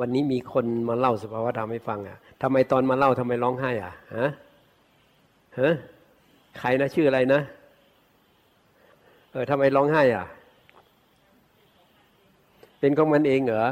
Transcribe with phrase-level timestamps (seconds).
[0.00, 4.28] วันนี้มีคนมาเล่าสภาวธรรมให้ฟังอะทำไมตอนมาเล่าทำไมร้องไห้อะฮะ
[5.60, 5.74] ฮะ
[6.58, 7.40] ใครนะชื่ออะไรนะ
[9.32, 10.26] เออทำไมร้องไห้อะ
[12.78, 13.66] เป็นของมันเองเหรอ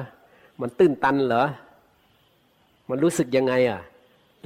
[0.61, 1.45] มันตื้นตันเหรอ
[2.89, 3.81] มันรู้สึกยังไงอะ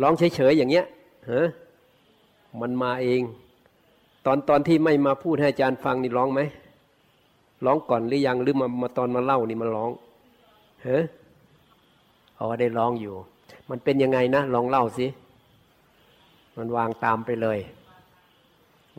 [0.02, 0.86] ร้องเฉยๆอย่างเงี้ย
[1.30, 1.46] ฮะ
[2.60, 3.22] มันมาเอง
[4.26, 6.40] ตอนตอนที่ไม่มาพูดให้อาจารย์ฟังนี่ร้องไหม
[7.64, 9.90] ร้องก่อนหรือยังหรือมามาตอนมาเล่านี่มันร้อง
[10.82, 10.98] เฮ้
[12.38, 13.14] อ๋อได้ร้องอยู่
[13.70, 15.06] มันเป็นยังไงนะลองเล่าสิ
[16.56, 17.58] มันวางตามไปเลย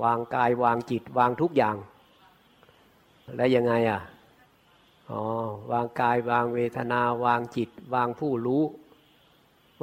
[0.03, 1.75] วางกายวางจิต วางทุกอย่าง
[3.35, 3.99] แล้วยังไงอะ
[5.09, 5.21] อ๋อ
[5.71, 8.63] วางกายวางเวทนา วางจิต วางผู้รู้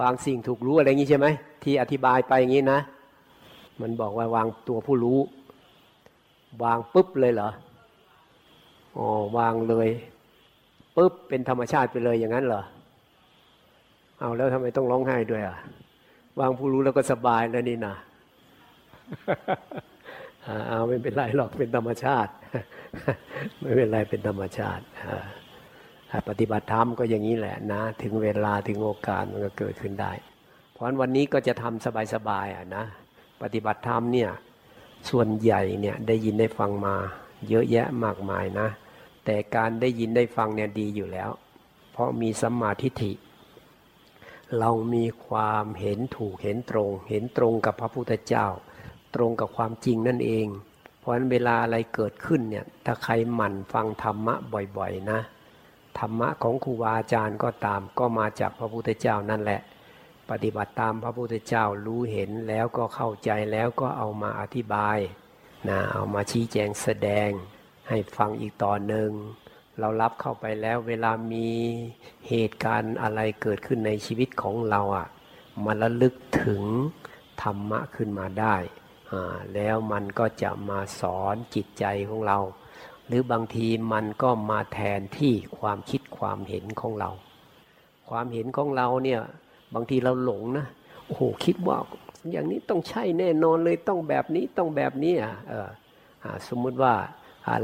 [0.00, 1.26] วางสิ่งถูกรู้อะไรอย่างนี้ใช่ไหม
[1.62, 2.80] ที่อธิบายไปอย่างนี้นะ
[3.80, 5.18] มันบอกว่าวางตัวผู้รู้
[6.64, 7.50] วางปุ๊บเลยเหรอ
[8.96, 9.06] อ๋อ
[9.38, 9.88] วางเลย
[10.96, 12.62] ปุ๊บเป็นธรรมชาติไปเลยอย่างนั้นเหรอ
[14.20, 15.56] เอาแล้วทำไมต้องร้องไห้ด้วยอะ
[16.40, 17.94] วางผู้รู้แล้วก็สบายแล้วนี่นะ
[20.68, 22.32] เอาไม่เป็นไรหรอกเป็นธรรมชาติ
[23.60, 24.84] ไม่เป็นไรเป็นธรรมชาติ
[26.28, 30.12] ปฏิบัติธรรมก็อย่างนี้แหละนะ ถึงเวลาถึงโอกาสมันก็เกิดขึ้นได้
[30.72, 32.84] เพราะฉะนั้นวันนี้ก็จะทำสบายๆอะนะ
[33.42, 34.30] ปฏิบัติธรรมเนี่ย
[35.10, 36.94] ส่วนใหญ่เนี่ยได้ยินได้ฟังมา
[37.48, 38.68] เยอะแยะมากมายนะ
[39.24, 41.30] แต่การได้ยินได้ฟังเนี่ยดีอยู่แล้ว
[41.92, 43.12] เพราะมีสัมมาทิฏฐิ
[44.58, 48.46] เรามีความเห็นถูกเห็นตรง เห็นตรงกับพระพุทธเจ้า
[49.14, 50.46] ตรงกับความจริงนั่นเอง
[50.98, 54.34] เพราะฉะนั้นเวลาอะไรเกิดขึ้นเนี่ยถ้าใครหมั่นฟังธรรมะ
[54.76, 55.20] บ่อยๆนะ
[55.98, 59.60] ธรรมะของครูบาอาจารย์ก็ตามก็มาจากพระพุทธเจ้านั่นแหละ
[60.30, 64.98] ปฏิบัติตามพระพุทธเจ้ารู้เห็นแล้วก็เข้าใจแล้วก็เอามาอธิบาย
[65.68, 67.30] นะเอามาชี้แจงแสดง
[67.88, 69.10] ให้ฟังอีกต่อหนึ่ง
[69.80, 71.48] เรารับเข้าไปแล้วเวลามี
[72.28, 75.08] เหตุการณ์อะไรเกิดขึ้นในชีวิตของเราอะ
[75.64, 76.14] มันระลึก
[76.44, 76.62] ถึง
[77.42, 78.56] ธรรมะขึ้นมาได้
[79.54, 82.38] แล้วมันก็จะมาสอนจิตใจของเรา
[83.06, 87.10] หรือบางทีมันก็มาแทนที่ความคิดความเห็นของเรา
[88.08, 89.20] ความเห็นของเราเนี่ย
[89.74, 90.66] บางทีเราหลงนะ
[91.04, 91.78] โอ้โหคิดว่า
[92.30, 95.34] อย่างนี้ต้องใช่แน่นอนเลยต้องแบบนี้ต้องแบบนี้อะ
[96.48, 96.94] สมมุติว่า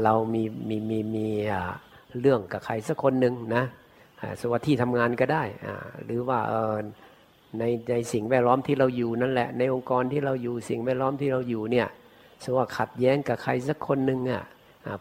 [0.03, 1.27] เรามีมีมีมี
[2.21, 3.63] เรื่องกับใครสักคนหนึ่งนะ
[4.41, 5.43] สวัสดีทำงานก็ได้
[6.05, 6.39] หรือว่า
[7.59, 11.87] ในในสิ่งแวดล้อมที่เราอยู่นั่นแหละ ในองค์กรที่เราอยู่สิ่งแวดล้อมที่เราอยู่เนี่ย
[12.43, 14.43] สว่าขัดแย้งกับใครสักคนหนึ่งอะ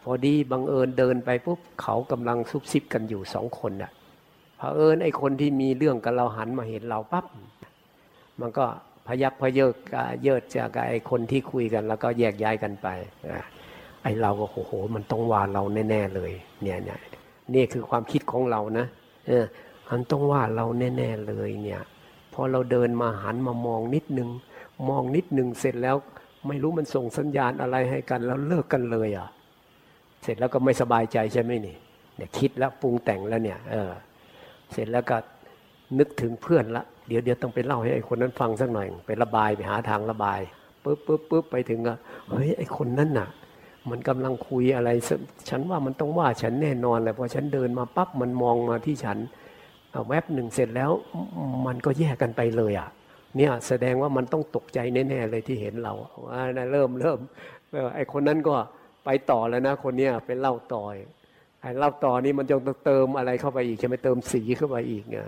[0.02, 3.90] พอดีบังเอิญเดินไปปุ๊บเขากำลังซุบซิบกันอยู่สองคนอะ
[4.58, 7.24] พอเอิญไอคนที่มีเรื่องกับเราหันมาเห็นเราปั๊บ
[8.40, 8.64] มันก็
[9.06, 9.74] พยักพเยิก
[10.22, 12.88] เยิดจากไอคนที่คุยกัน แล้วก็แยกย้ายกันไป
[14.02, 16.32] ไอ้เราก็โอ้โห มันต้องว่าเราแน่ๆเลย
[16.62, 17.00] เนี่ยเนี่ย
[17.54, 18.86] นี่คือความคิดของเรานะ
[19.26, 19.44] เออ
[19.90, 21.82] มันต้องว่าเราแน่ๆเลยเนี่ย
[22.32, 24.28] พอเราเดินมาหันมามองนิดนึง
[24.88, 25.96] มองนิดนึงเสร็จแล้ว
[26.48, 29.28] ไม่รู้มันส่งสัญญาณอะไรให้กันแล้วเลิกกันเลยอะ
[30.22, 31.76] เสร็จแล้วก็ไม่สบายใจใช่ไหมนี่
[32.16, 33.90] เนี่ยคิดแล้วปรุงแต่งแล้วเนี่ยเออ
[34.72, 35.16] เสร็จแล้วก็
[35.98, 40.40] นึกถึงเพื่อนละเดี๋ยวเดี๋ยวต้องไปเล่าให้ไอ้คนนั้นฟังสักหน่อยไประบายไปหาทางระบาย
[40.84, 41.96] ปุ๊บปุ๊บปุ๊บไปถึงอะ
[42.30, 43.28] เฮ้ยไอ้คนนั้นน่ะ
[43.90, 44.90] มันกำลังคุยอะไร
[45.48, 49.18] ฉันว่ามันต้องว่าฉันแน่นอนแหละพอฉันเดินมาปั๊บมันมองมาที่ฉัน
[50.08, 50.90] แวบหนึ่งเสร็จแล้ว
[51.66, 52.88] มันก็แยกกันไปเลยอะ
[53.36, 55.94] เนี่ยแสดงว่ามันต้องตกใจแน่ๆเลยที่เห็นเรา
[56.26, 57.18] ว่านะเริ่มเริ่ม
[57.94, 58.54] ไอ้คนนั้นก็
[59.04, 60.96] ไปต่อแล้วนะคนเนี้ยเป็นเล่าต่อย
[61.60, 65.26] ไอ้เล่าต่อนี่มันจะเติมอะไรเข้าไปอีกใช่ไหมเติมสีเข้าไปอีกอะ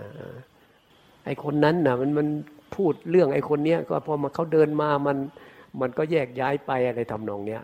[1.25, 2.27] ไอ้คนนั้นน่ะมันมัน
[2.75, 5.17] พูดเรื่องไอ้คนเนี้ยก็พอมาเขาเดินมามัน
[5.81, 7.61] มันก็แยกย้ายไปอะไรทำนองเนี้ย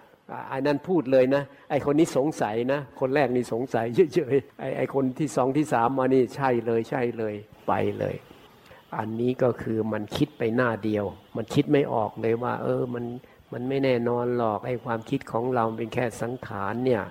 [0.49, 7.35] ไอ้นั่นพูดเลยนะ ไอ้คนนี้สงสัยนะ คนแรกนี่สงสัยเฉยๆไอ้ไอ้คนที่สองที่สามมานี่ใช่เลยใช่เลย
[7.67, 8.15] ไปเลย
[8.97, 11.05] อันนี้ก็คือมันคิดไปหน้าเดียว
[11.35, 13.05] มันคิดไม่ออกเลยว่า เออมัน
[13.53, 17.03] มันไม่แน่นอนหรอกไอ้ความคิดของเราเป็นแค่สังขารเนี่ย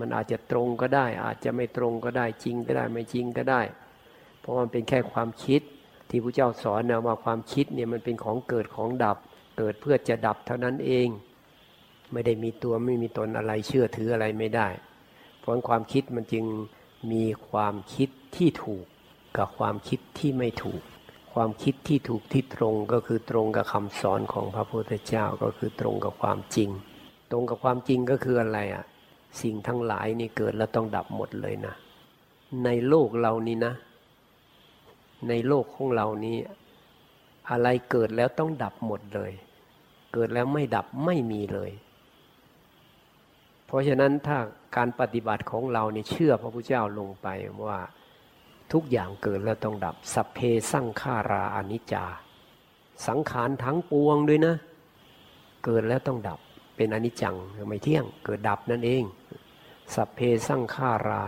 [0.00, 3.62] มันอาจจะตรงก็ได้ อาจจะไม่ตรงก็ได้จริงก็ได้ไม่จริงก็ได้
[4.40, 5.62] เพราะมันเป็นแค่ความคิด
[6.08, 9.18] ที่พระเจ้าสอนนะว่าความคิดเนี่ยมันเป็นของเกิดของดับ
[9.58, 11.08] เกิดเพื่อจะดับเท่านั้นเอง
[12.12, 14.68] ไม่ได้มีตัวไม่มีตนอะไรเชื่อถืออะไรไม่ได้
[15.38, 16.44] เพราะความคิดมันจึง
[17.12, 18.84] มีความคิดที่ถูก
[19.36, 20.82] กับความคิดที่ไม่ถูก
[21.34, 26.70] ความคิดที่ถูกที่ตรงก็คือตรงกับคำสอนของพระพุทธเจ้าก็คือตรงกับความจริง
[27.30, 28.84] ตรงกับความจริงก็คืออะไรอะ่ะ
[29.42, 31.74] สิ่งทั้งหลายนี่เกิดแล้วต้องดับหมดเลยนะ
[32.64, 33.74] ในโลกเรานี้นะ
[35.28, 36.36] ในโลกของเรานี้
[37.50, 39.32] อะไรเกิดแล้วต้องดับหมดเลย
[40.12, 41.70] เกิดแล้วไม่ดับไม่มีเลย
[43.74, 44.38] ราะฉะนั้นถ้า
[44.76, 47.28] การปฏิบัติของเราเนี่ยเชื่อพระพุทธเจ้าลงไป
[47.68, 47.80] ว่า
[48.72, 50.38] ทุกอย่างเกิดแล้วต้องดับสัพเพ
[50.72, 52.04] สั่งขาราอนิจจา
[53.06, 54.54] สังขารทั้งปวงด้วยนะ
[55.64, 56.40] เกิดแล้วต้องดับ
[56.76, 57.36] เป็นอนิจจัง
[57.68, 59.04] ไม่เที่ยง เกิดดับนั่นเอง
[59.94, 61.24] สัพเพสั่งขารา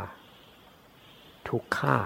[1.49, 1.97] ทุกข้า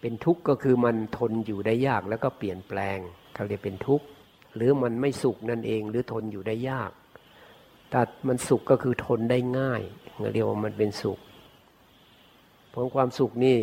[0.00, 2.98] เป็นทุกข์ก็คือมันทนอยู่ได้ยากแล้วก็เปลี่ยนแปลง
[3.34, 4.06] เขาเรียกเป็นทุกข์
[4.56, 6.90] หรือมันไม่สุขนั่นเอง หรือทนอยู่ได้ยาก
[7.90, 9.82] แต่มันสุขก็คือทนได้ง่าย
[10.32, 11.18] เรียกว่ามันเป็นสุข
[12.70, 13.56] เพราะความสุขนี่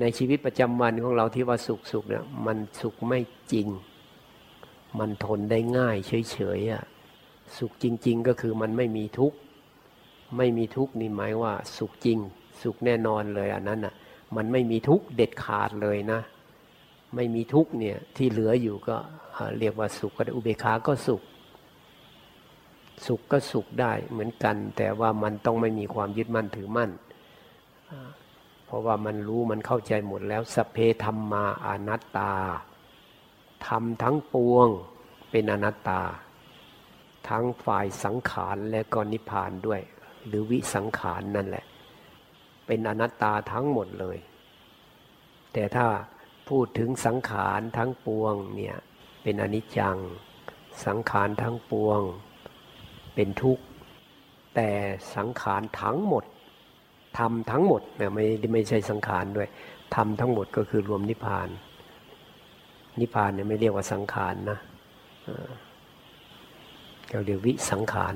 [0.00, 3.20] ในชีวิตประจำวันของเราที่ว่าสุขสุขเนี่ยมันสุขไม่
[3.52, 3.68] จริง
[4.98, 5.96] มันทนได้ง่าย
[6.30, 6.84] เฉยๆอะ
[7.58, 9.38] สุขจริง ๆ ก็คือมันไม่มีทุกข์
[10.36, 12.18] ไม่มีทุกข์นี่หมายว่า สุขจริง
[12.62, 13.94] สุขแน่นอนเลยอันนั้นอะ
[14.36, 16.20] มันไม่มีทุกข์เด็ดขาดเลยนะ
[17.14, 18.96] ไม่มีทุกข์เนี่ยที่เหลืออยู่ก็
[19.58, 21.22] เรียกว่าสุขก็ได้อุเบกขาก็สุข
[23.06, 26.90] สุขก็สุขได้เหมือนกัน แต่ว่ามันต้องไม่มีความยึดมั่นถือมั่น
[28.66, 32.32] เพราะว่ามันรู้มันเข้าใจหมดแล้วสเพธรรมมาอนัตตา
[33.66, 34.68] ทำทั้งปวง
[35.30, 36.00] เป็นอนัตตา
[37.28, 39.80] ทั้งฝ่ายสังขารและก็นิพพานด้วย
[40.26, 41.64] หรือวิสังขารนนั่นแหละ
[42.66, 44.18] เป็นอนัตตาทั้งหมดเลย
[45.52, 45.86] แต่ถ้า
[46.48, 48.76] พูดถึงสังขารทั้งปวงเนี่ย
[49.22, 49.96] เป็นอนิจจัง
[50.86, 52.00] สังขารทั้งปวง
[53.20, 53.64] เป็นทุกข์
[54.54, 54.68] แต่
[55.16, 56.24] สังขารทั้งหมด
[57.18, 59.48] ทำทั้งหมดเนี่ยไม่ไม่ใช่สังขารด้วย
[59.94, 61.48] ทำทั้งหมดก็คือรวมนิพพาน
[63.00, 64.58] นิพพานเนี่ยไม่เรียกว่าสังขารนะ
[67.10, 68.14] เราเรียกวิสังขาร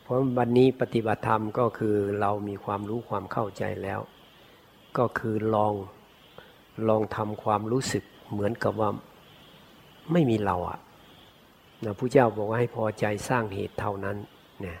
[0.00, 4.00] เพราะวันนี้ปฏิบัติธรรมก็คือเรามีความรู้ความเข้าใจแล้ว
[4.98, 5.72] ก็คือลอง
[6.88, 8.90] ลองทำความรู้สึกเหมือนกับว่า
[10.12, 10.78] ไม่มีเราอะ
[11.84, 14.16] นะพระเจ้าบอกว่าให้พอใจสร้างเหตุเท่านั้น
[14.62, 14.78] เนี่ย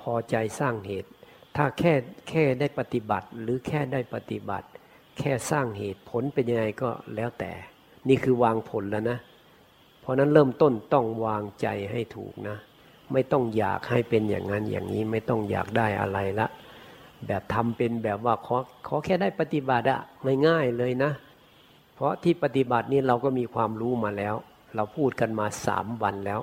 [0.00, 1.08] พอใจสร้างเหตุ
[1.56, 1.94] ถ้าแค่
[2.28, 4.66] แค่ได้ปฏิบัติหรือแค่ได้ปฏิบัติ
[5.18, 7.52] แค่สร้างเหตุผลเป็นยังไงก็แล้วแต่
[8.08, 9.18] นี่คือวางผลแล้วนะ
[10.00, 12.56] เพราะนั้นเริ่มต้นต้องวางใจให้ถูกนะ
[13.12, 16.46] ไม่ต้องอยากให้เป็นอย่างนั้นอย่างนี้ไม่ต้องอยากได้อะไรละ
[17.26, 18.56] แบบทำเป็นแบบว่าขอ
[18.86, 20.00] ขอแค่ได้ปฏิบัติอะ
[20.46, 21.10] ง่ายๆเลยนะ
[21.94, 24.34] เพราะที่ปฏิบัตินี้เราก็มีความรู้มาแล้ว
[24.74, 26.40] เราพูดกันมาสามวันแล้ว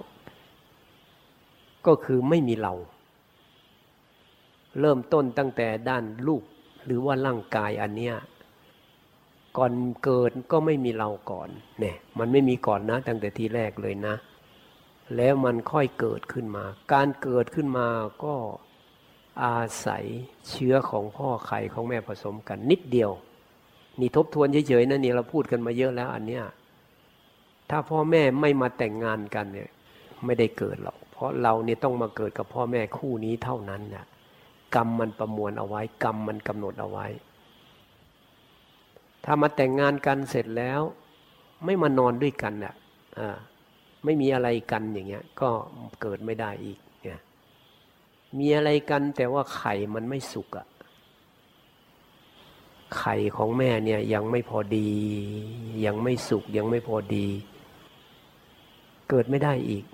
[1.86, 2.74] ก็คือไม่มีเรา
[4.80, 6.44] เริ่มต้นตั้งแต่ด้านรูป
[6.86, 8.16] หรือว่าร่างกายอันเนี้ย
[9.58, 14.16] ก่อนเกิดก็ไม่มีเราก่อนเนี่ยมันไม่มีก่อนนะ ตั้งแต่ทีแรกเลยนะ
[15.16, 17.88] แล้วมันค่อยเกิดขึ้นมา การเกิดขึ้นมา
[18.24, 18.36] ก็
[19.44, 20.04] อาศัย
[20.50, 23.12] เชื้อของพ่อไข่ของแม่ผสมกันนิดเดียว
[24.00, 26.44] นี่ทบทวนเฉยๆนะนี่เราพูดกันมาเยอะแล้วอันเนี้ย
[27.70, 29.70] ถ้าพ่อแม่ไม่มาแต่งงานกันเนี่ย
[30.26, 34.06] ไม่ได้เกิดหรอก เพราะเราเนี่ยต้องมาเกิดกับพ่อแม่คู่นี้เท่านั้นนะ
[34.76, 37.08] กรรมมันประมวลเอาไว้ กรรมมันกำหนดเอาไว้
[39.26, 40.82] ถ้ามาแต่งงานกันเสร็จแล้ว
[41.66, 42.76] ไม่มานอนด้วยกันอะ
[44.04, 45.50] ไม่มีอะไรกันอย่างเงี้ย ก็
[46.02, 47.20] เกิดไม่ได้อีกเนี่ย
[48.38, 50.68] มีอะไรกันแต่ว่าไข่มันไม่สุกอะ
[52.98, 54.90] ไข่ของแม่เนี่ยยังไม่พอดี
[55.86, 57.28] ยังไม่สุกยังไม่พอดี
[59.10, 59.86] เกิดไม่ได้อีก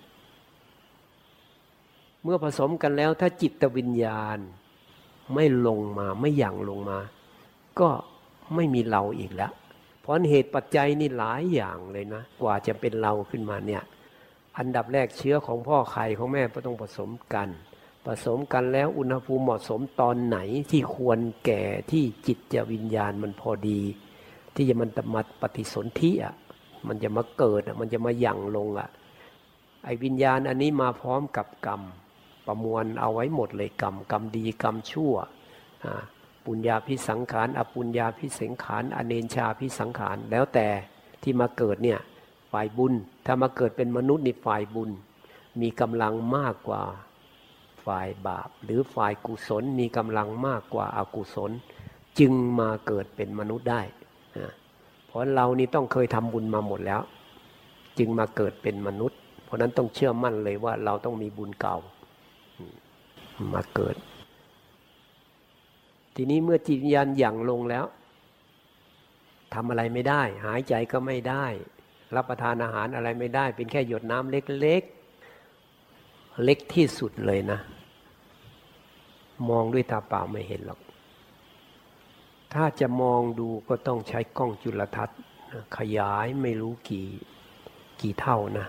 [2.24, 4.38] เมื่อผสมกันแล้วถ้าจิตวิญญาณ
[5.34, 7.00] ไม่ลงมาไม่หยั่งลงมา
[7.80, 7.90] ก็
[8.56, 9.52] ไม่มีเราอีกแล้ว
[10.02, 13.84] เพราะเหตุปัจจัยนี่หลายอย่างเลยนะ กว่าจะเป็นเราขึ้นมาเนี่ย
[14.58, 17.50] อันดับแรกเชื้อของพ่อไข่ของแม่ก็ต้องผสมกัน
[18.06, 20.38] ผสมกันแล้วอุณหภูมิเหมาะสมตอนไหน
[20.72, 23.82] ที่ควรแก่ที่จิตจะวิญญาณมันพอดี
[24.56, 26.36] ที่จะมันจะมาปฏิสนธิอะ
[26.88, 28.90] มันจะมาเกิดอะมันจะมาหยั่งลงอะ
[29.84, 31.82] ไอ้วิญญาณอันนี้มาพร้อมกับกรรม
[32.46, 35.14] ประมวลเอาไว้หมดเลยกรรม กรรมดีกรรมชั่ว
[36.46, 40.68] ปุญญาพิสังขารอปุญญาพิสังขารอเนนชาพิสังขารแล้วแต่
[41.24, 42.00] ที่มาเกิดเนี่ย
[42.52, 42.94] ฝ่ายบุญ
[43.26, 44.90] ถ้ามาเกิดเป็นมนุษย์นี่ฝ่ายบุญ
[45.62, 46.84] มีกำลังมากกว่า
[47.86, 51.52] ฝ่ายบาป หรือฝ่ายกุศลมีกำลังมากกว่าอากุศล
[52.20, 53.82] จึงมาเกิดเป็นมนุษย์ได้
[55.08, 57.02] เพราะเรานี่ต้องเคยทำบุญมาหมดแล้ว
[57.98, 59.20] จึงมาเกิดเป็นมนุษย์
[59.54, 61.78] ราะนั้นต้องเชื่อมั่นเลยว่าเราต้องมีบุญเก่า
[63.54, 63.96] มาเกิด
[66.16, 67.86] ทีนี้เมื่อจิตวิญญาณหยั่งลงแล้ว
[69.54, 71.46] ทำอะไรไม่ได้ หายใจก็ไม่ได้
[72.16, 77.60] รับประทานอาหารอะไรไม่ได้ เป็นแค่หยดน้ำเล็กๆเล็กที่สุดเลยนะ
[79.50, 80.80] มองด้วยตาเปล่าไม่เห็นหรอก
[82.54, 85.20] ถ้าจะมองดูก็ต้องใช้กล้องจุลทรรศน์
[85.78, 87.08] ขยายไม่รู้กี่
[88.02, 88.68] กี่เท่านะ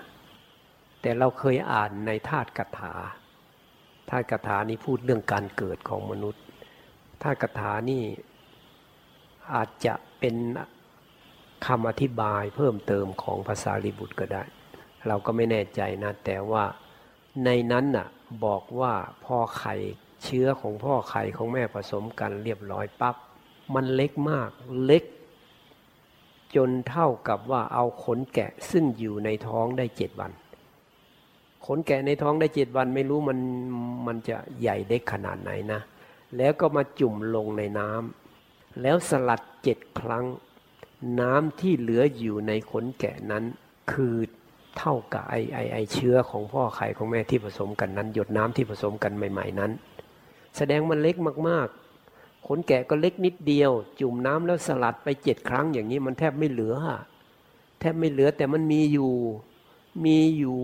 [1.05, 2.95] แต่เราเคยอ่านในธาตุกถา
[4.11, 6.43] ถ้ากถานี้พูดเรื่องการเกิดของมนุษย์
[7.23, 8.03] ถ้ากถานี่
[9.55, 10.37] อาจจะเป็น
[11.67, 14.43] คำอธิบายเพิ่มเติมของภาษาลิบุตรก็ได้
[15.07, 16.65] เราก็ไม่แน่ใจนะ แต่ว่า
[17.45, 18.09] ในนั้นน่ะ
[18.45, 18.95] บอกว่า
[19.25, 19.75] พ่อไข่
[20.25, 23.17] เชื้อของพ่อไข่ของแม่ผสมกันเรียบร้อยปับ๊บ
[23.75, 24.51] มันเล็กมาก
[24.85, 25.05] เล็ก
[26.57, 30.33] จนเท่ากับว่าเอาขนแกะซึ่งอยู่ในท้องได้เจ็ดวัน
[31.67, 33.39] ขนแกะในท้องได้เจ็ดวันไม่รู้มัน
[34.07, 35.81] มันจะใหญ่เล็กขนาดไหนนะ
[36.37, 40.25] แล้วก็มาจุ่มลงในน้ำแล้วสลัดเจ็ดครั้ง
[41.21, 43.45] น้ำที่เหลืออยู่ในขนแกะนั้น
[43.93, 44.17] คือ
[44.79, 49.73] เท่ากับไอไอไอเชื้อของพ่อไข่ของแม่ที่ผสมกันนั้น หยดน้ำที่ผสมกันใหม่ ๆนั้น
[50.57, 51.17] แสดงมันเล็ก
[51.49, 56.75] มากๆ ขนแกะก็เล็กนิดเดียว จุ่มน้ำแล้วสลัดไปเจ็ดครั้งอย่างนี้มันแทบไม่เหลือ
[57.81, 59.13] แทบไม่เหลือแต่มันมีอยู่
[60.05, 60.59] มีอยู่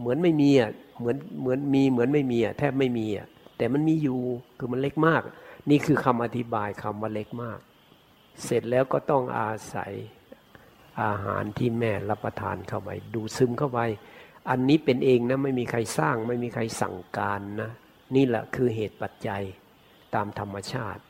[0.00, 3.26] เหมือนไม่มีอะเหมือนเหมือนมีเหมือนไม่มีอะแทบไม่มีอะ
[3.56, 4.20] แต่มันมีอยู่
[4.58, 5.22] คือมันเล็กมาก
[5.70, 7.58] นี่คือคำอธิบายคำว่าเล็กมาก
[8.44, 9.92] เสร็จแล้วก็ต้องอาศัย
[11.02, 13.80] อาหารที่แม่รับประทานเข้าไปดูซึมเข้าไป
[14.50, 17.70] อันนี้เป็นเองนะไม่มีใครสร้างไม่มีใครสั่งการนะ
[18.14, 19.42] นี่แหละคือเหตุปัจจัย
[20.14, 21.02] ตามธรรมชาติ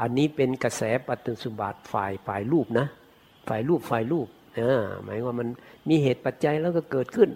[0.00, 2.86] อันนี้เป็นกระแสปฏิสุบาทฝ่ายฝ่ายรูปนะ
[3.48, 5.48] ฝ่ายรูปฝ่ายรูปเออหมายว่ามัน
[5.88, 7.30] มีเหตุปัจจัยแล้วก็เกิดขึ้น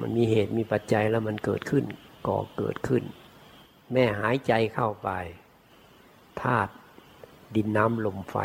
[0.00, 1.84] มันมีเหตุมีปัจจัยแล้วมันเกิดขึ้น
[2.28, 3.02] ก่อเกิดขึ้น
[3.92, 5.10] แม่หายใจเข้าไป
[6.42, 6.72] ธาตุ
[7.54, 8.36] ดินน้ำลมไฟ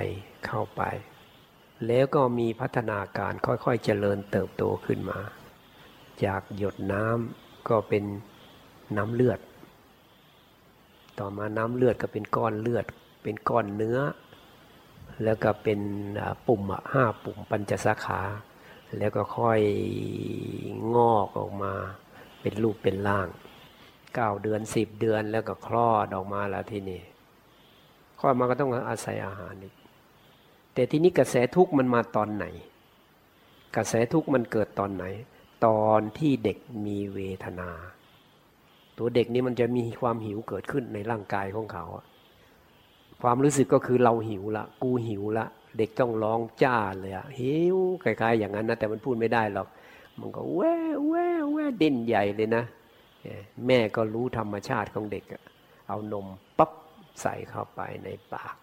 [0.46, 0.84] เข้าไป
[1.88, 5.20] แล้วก็มีพัฒนาการค่อยๆเจริญเติบโตขึ้นมา
[6.24, 8.04] จากหยดน้ำก็เป็น
[8.98, 9.40] น้ำเลือด
[11.20, 12.86] ต่อมาน้ำเลือดก็เป็นก้อนเลือด
[13.24, 14.00] เป็นก้อนเนื้อ
[15.24, 15.80] แล้วก็เป็น
[16.48, 16.62] ปุ่ม
[16.92, 18.22] ห้าปุ่มปัญจสาขา
[18.98, 19.62] แล้วก็ค่อย
[20.96, 21.74] งอกออกมา
[22.42, 23.28] เป็นรูปเป็นร่าง
[24.14, 27.02] เก้าเดือนสิบเดือนแล้วก็คลอดออกมาแล้วทีนี้
[28.20, 29.76] คลอดมาก็ต้องอาศัยอาหารอีก
[30.74, 32.46] แต่ทีนี้กระแสทุกข์มันมาตอนไหน
[33.76, 35.06] กระแสทุกข์มันเกิดตอนไหน
[35.66, 37.70] ตอนที่เด็กมีเวทนา
[38.98, 41.86] ตัวเด็กนี่มันจะมีความหิวเกิดขึ้นในร่างกายของเขา
[43.22, 45.46] ความรู้สึกก็คือเราหิวละ กูหิวละ
[45.78, 49.68] เด็กต้องร้องจ้าเลยอะหิวคล้ายๆ อย่างนั้นนะแต่มันพูดไม่ได้หรอก
[50.20, 50.76] มันก็แว่
[51.08, 52.64] แว่แว่ดิ้นใหญ่เลยนะ
[53.68, 55.24] แม่ก็รู้ธรรมชาติของเด็ก
[55.88, 56.26] เอานม
[56.58, 56.72] ปั๊บ
[57.22, 58.56] ใส่เข้าไปในปาก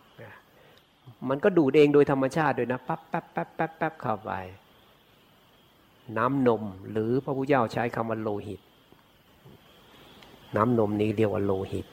[1.28, 4.32] มันก็ดูดเองโดยธรรมชาติด้วยนะปั๊บปั๊บปั๊บปั๊บปั๊บเข้าไป
[6.18, 8.60] น้ำนมหรือพระพุทธเจ้าใช้คำว่าโลหิต
[10.56, 11.86] น้ำนมนี้เรียกว่าโลหิต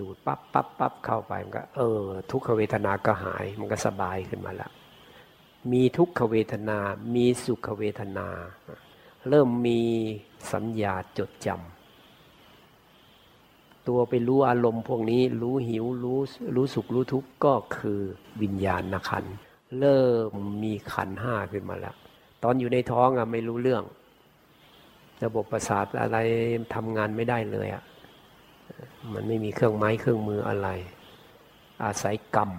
[0.00, 4.72] ดูดปั๊บปั๊บปั๊บเข้าไปมันก็ เออ ทุกขเวทนาก็หาย มันก็สบายขึ้นมาแล้ว
[5.72, 6.78] มีทุกขเวทนา
[7.14, 8.28] มีสุขเวทนา
[9.28, 9.80] เริ่มมี
[10.52, 11.58] สัญญาจดจำ
[13.88, 16.20] ตัวไปรู้อารมณ์พวกนี้ รู้หิวรู้
[16.54, 18.00] รู้สุขรู้ทุกข์ก็คือ
[18.42, 19.24] วิญญาณขัน
[19.78, 20.30] เริ่ม
[20.62, 21.94] มีขันห้าขึ้นมาแล้ว
[22.42, 23.82] ตอนอยู่ในท้องอะไม่รู้เรื่อง
[25.24, 26.18] ระบบประสาทอะไร
[26.74, 27.82] ทำงานไม่ได้เลยอะ
[29.12, 30.68] มันไม่มีเครื่องไม้เครื่องมืออะไร
[31.84, 32.50] อาศัยกรรม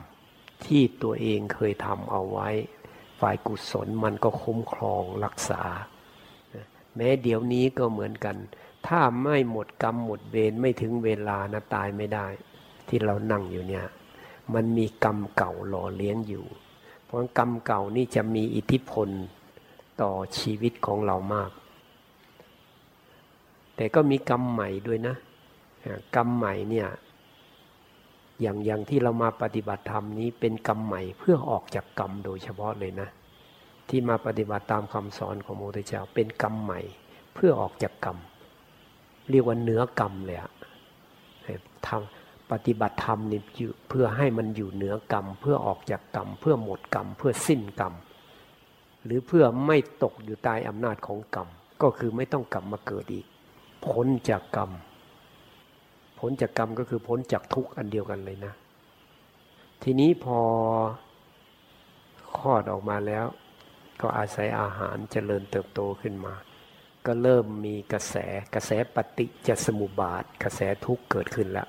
[0.66, 2.50] ที่ตัวเองเคยทำเอาไว้
[3.20, 5.62] ฝ่ายกุศลมันก็คุ้มครองรักษา
[6.96, 8.36] แม้เดี๋ยวนี้ก็เหมือนกัน
[8.88, 12.28] ถ้าไม่หมดกรรมหมดเวรไม่ถึงเวลานะตายไม่ได้
[12.88, 13.86] ที่เรานั่งอยู่เนี่ย
[14.54, 16.46] มันมีกรรมเก่าหล่อเลี้ยงอยู่
[17.06, 19.10] เพราะกรรมเก่านี่จะมีอิทธิพล
[20.02, 21.52] ต่อชีวิตของเรามาก
[23.76, 25.16] แต่ก็มีกรรมใหม่ด้วยนะ
[26.16, 26.88] กรรมใหม่เนี่ย
[28.42, 33.10] อย่างอย่างที่เรามาปฏิบัติธรรมนี้เป็นกรรมใหม่เพื่อออกจากกรรมโดยเฉพาะเลยนะ
[33.90, 36.80] ที่มาปฏิบัติตามคำสอนของโมทเจ้าเป็นกรรมใหม่
[37.34, 38.18] เพื่อออกจากกรรม
[39.30, 40.52] เรียกว่าเนื้อกรรมเลยอะ
[41.88, 43.42] ทำปฏิบัติธรรมนี่
[43.90, 47.94] เพื่อให้มันอยู่เหนือกรรม เพื่อออกจากกรรม เพื่อหมดกรรม เพื่อสิ้นกรรม
[49.06, 51.48] หรือเพื่อไม่ตกอยู่ใต้อำนาจของกรรม
[51.82, 53.26] ก็คือไม่ต้องกลับมาเกิดอีก
[53.86, 54.72] พ้นจากกรรม
[56.20, 58.54] พ้นจากกรรมก็คือพ้นจากทุกข์อันเดียวกันเลยนะ
[59.84, 60.40] ทีนี้พอ
[62.38, 63.26] คลอดออกมาแล้ว
[64.02, 66.34] ก็อาศัยอาหารเจริญเติบโตขึ้นมา
[67.06, 68.16] ก็เริ่มมีกระแส
[68.56, 71.68] กระแสปฏิจจสมุปบาท กระแสทุกข์เกิดขึ้นแล้ว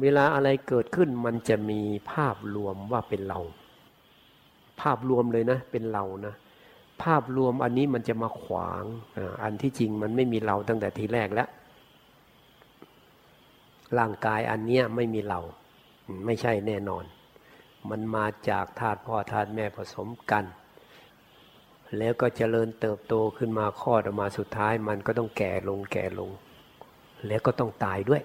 [0.00, 1.80] เวลาอะไรเกิดขึ้นมันจะมี
[2.12, 3.40] ภาพรวมว่าเป็นเรา
[4.80, 6.34] ภาพรวมเลยนะ เป็นเรานะ
[7.02, 8.84] ภาพรวมอันนี้มันจะมาขวาง
[9.42, 11.48] อันที่จริงมันไม่มีเราตั้งแต่ทีแรกแล้ว
[13.98, 15.40] ร่างกายอันเนี้ยไม่มีเรา
[16.24, 17.04] ไม่ใช่แน่นอน
[17.90, 20.44] มันมาจากธาตุพ่อธาตุแม่ผสมกัน
[21.98, 26.30] แล้วก็เจริญเติบโตขึ้นมาคลอดออกมาสุดท้าย มันก็ต้องแก่ลงแก่ลง
[27.26, 28.22] แล้วก็ต้องตายด้วย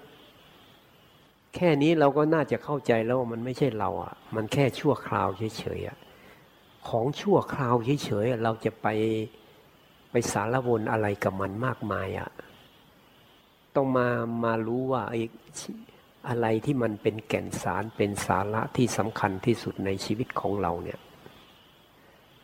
[1.54, 5.98] แค่นี้เราก็น่าจะเข้าใจแล้วว่ามันไม่ใช่เราอะ มันแค่ชั่วคราวเฉยๆอะ
[6.88, 7.74] ของชั่วคราว
[8.04, 8.86] เฉยๆเราจะไป
[10.10, 12.30] ไปสารวนอะไรกับมันมากมายอะ
[13.74, 14.08] ต้องมา
[14.44, 15.20] มารู้ว่าไอ้
[16.28, 20.98] อะไรที่มันเป็นแก่นสารเป็นสาระที่สำคัญที่สุดในชีวิตของเราเนี่ย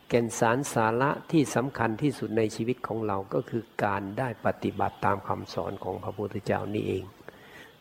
[0.09, 7.03] แก่นสารสาระที่สำคัญที่สุดในชีวิตของเราก็คือการได้ปฏิบัติตามคำสอนของพระพุทธเจ้านี่เอง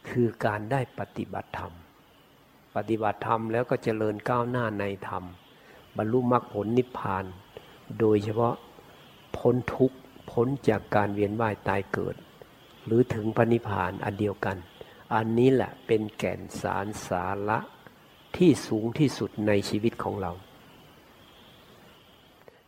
[0.09, 1.73] คือการได้ปฏิบัติธรรม
[2.77, 5.25] ปฏิบัติธรรมแล้วก็เจริญก้าวหน้าในธรรม
[5.97, 7.25] บรรลุมรรคผลนิพพาน
[8.01, 8.55] โดยเฉพาะ
[9.37, 9.97] พ้นทุกข์
[10.31, 12.17] พ้นจากการเวียนว่ายตายเกิด
[12.87, 14.57] หรือถึงพระนิพพานอันเดียวกัน
[15.15, 17.59] อันนี้แหละเป็นแก่นสารสาระ
[18.37, 20.33] ที่สูงที่สุดในชีวิตของเรา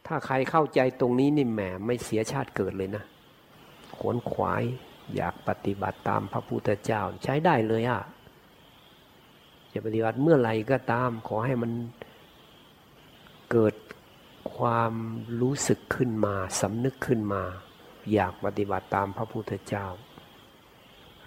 [0.07, 3.05] ถ้าใครเข้าใจตรงนี้นี่แหมไม่เสียชาติเกิดเลยนะ
[3.99, 4.63] ขวนขวาย
[5.17, 8.01] อยากปฏิบัติตามพระพุทธเจ้าใช้ได้เลยอะ
[9.73, 11.73] จะปฏิบัติเมื่อไหร่ก็ตาม ขอให้มัน
[13.53, 13.75] เกิด
[14.57, 14.93] ความ
[15.41, 17.43] รู้สึกขึ้นมาสำนึกขึ้นมา
[18.13, 19.87] อยากปฏิบัติตามพระพุทธเจ้า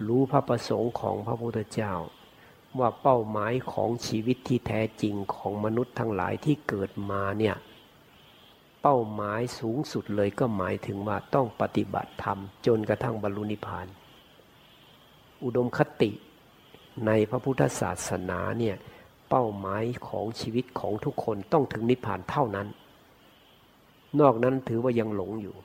[0.08, 1.94] รู้พระประสงค์ของพระพุทธเจ้า
[2.78, 7.56] ว่าเป้าหมายของชีวิตที่แท้จริงของมนุษย์ทั้งหลายที่เกิดมาเนี่ย
[8.82, 13.86] เป้าหมายสูงสุดเลยก็หมายถึงว่าต้องปฏิบัติธรรม จนกระทั่งบรรลุนิพพาน
[15.44, 16.10] อุดมคติ
[17.06, 18.76] ในพระพุทธศาสนาเนี่ย
[19.30, 22.68] เป้าหมายของชีวิตของทุกคนต้องถึงนิพพานเท่านั้น
[24.20, 25.56] นอกนั้นถือว่ายังหลงอยู่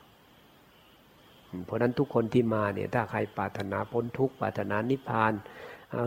[1.64, 5.32] เพราะนั้นทุกคนที่มาเนี่ยถ้าใครปรารถนาพ้นทุกข์ปรารถนานิพพาน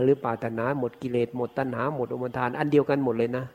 [0.03, 3.45] หรือปรารถนาหมดกิเลสหมดตัณหาหมดอมทาน อันเดียวกันหมดเลยนะ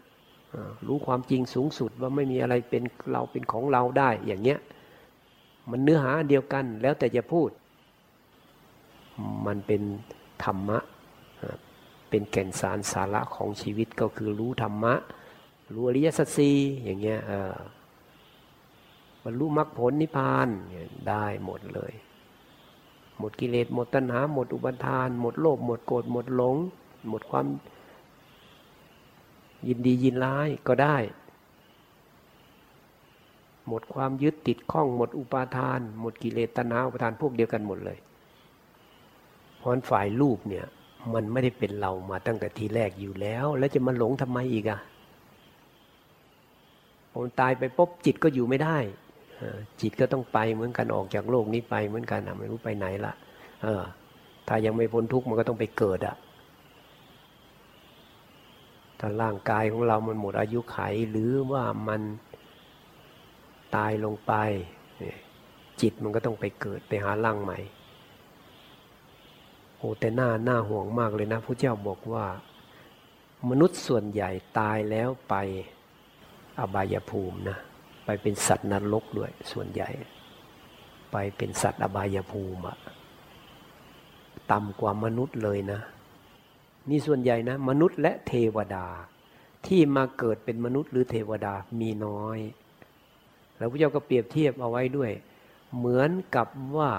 [0.86, 4.58] รู้ความจริงสูงสุดว่าไม่มีอะไรเป็นเราเป็นของเราได้อย่างเงี้ย
[5.70, 7.50] มันเนื้อหาเดียวกันแล้วแต่จะพูด
[9.46, 9.82] มันเป็น
[10.44, 10.78] ธรรมะ
[12.08, 14.94] เป็นแก่นสารสาระของชีวิตก็คือรู้ธรรมะ
[15.74, 16.50] รู้อริยสัจสี
[16.84, 17.20] อย่างเงี้ย
[19.28, 20.48] บรรลุมรรคผลนิพพาน
[21.08, 21.92] ได้หมดเลย
[23.18, 26.56] หมดกิเลสหมดตัณหา หมดอุปทาน หมดโลภหมดโกรธหมดหลง
[27.08, 27.46] หมดความ
[29.68, 30.96] ยินดียินร้ายก็ได้
[33.68, 37.98] หมดความยึดติดข้อง หมดอุปาทาน หมดกิเลสตัณหาอุปทานพวกเดียวกันหมดเลย
[39.58, 40.66] เพราะฝ่ายรูปเนี่ย
[41.14, 44.80] มันไม่ได้เป็นเรามาตั้งแต่ทีแรกอยู่แล้ว แล้วจะมาหลงทำไมอีกอะ
[47.12, 48.78] พอตายไปปุ๊บจิตก็อยู่ไม่ได้
[49.80, 53.12] จิตก็ต้องไปเหมือนกันออกจากโลกนี้ไปเหมือนกันไม่รู้ไปไหนละ
[53.62, 53.82] เออ
[54.48, 56.16] ถ้ายังไม่พ้นทุกข์มันก็ต้องไปเกิดอะ
[59.00, 60.78] ถ้าร่างกายของเรามันหมดอายุไข
[61.10, 62.00] หรือว่ามัน
[63.76, 64.32] ตายลงไป
[65.80, 67.58] จิตมันก็ต้องไปเกิดไปหาร่างใหม่
[69.76, 72.26] โอ้แต่หน้าหน้าห่วงมากเลยนะพระเจ้าบอกว่า
[73.50, 75.34] มนุษย์ส่วนใหญ่ตายแล้วไป
[76.58, 77.58] อบายภูมินะ
[78.06, 79.88] ไปเป็นสัตว์นรกด้วยส่วนใหญ่
[81.12, 82.62] ไปเป็นสัตว์อบายภูมิ
[84.52, 85.80] ต่ำกว่ามนุษย์เลยนะ
[86.88, 88.86] นี่ส่วนใหญ่นะ มนุษย์และเทวดา
[89.66, 92.38] ที่มาเกิดเป็นมนุษย์หรือเทวดามีน้อย
[93.56, 95.10] แล้วพระเจ้าก็เปรียบเทียบเอาไว้ด้วย
[95.76, 96.92] เหมือนกับว่า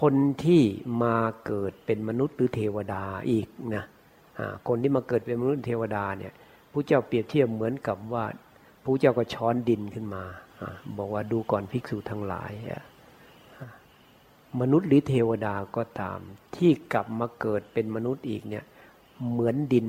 [0.00, 0.62] คนที่
[1.02, 3.84] มาเกิดเป็นมนุษย์หรือเทวดาอีกนะ
[4.68, 6.32] คนที่มาเกิดเป็นมนุษย์เทวดาเนี่ย
[6.72, 8.24] พระเจ้าเปรียบเทียบเหมือนกับว่า
[8.82, 10.22] พระเจ้าก็ช้อนดินขึ้นมา
[10.98, 12.52] บอกว่าดูก่อนภิกษุทั้งหลาย
[14.60, 16.18] มนุษย์หรือเทวดาก็ตาม
[16.56, 18.64] ที่กลับมาเกิดเป็นมนุษย์อีกเนี่ย
[19.30, 19.88] เหมือนดิน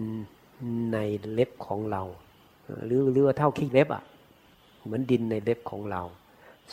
[0.93, 0.97] ใน
[1.31, 2.03] เล็บของเรา
[2.85, 4.03] หรือเรือเท่าขี้เล็บอะ่ะ
[4.83, 6.01] เหมือนดินในเล็บของเรา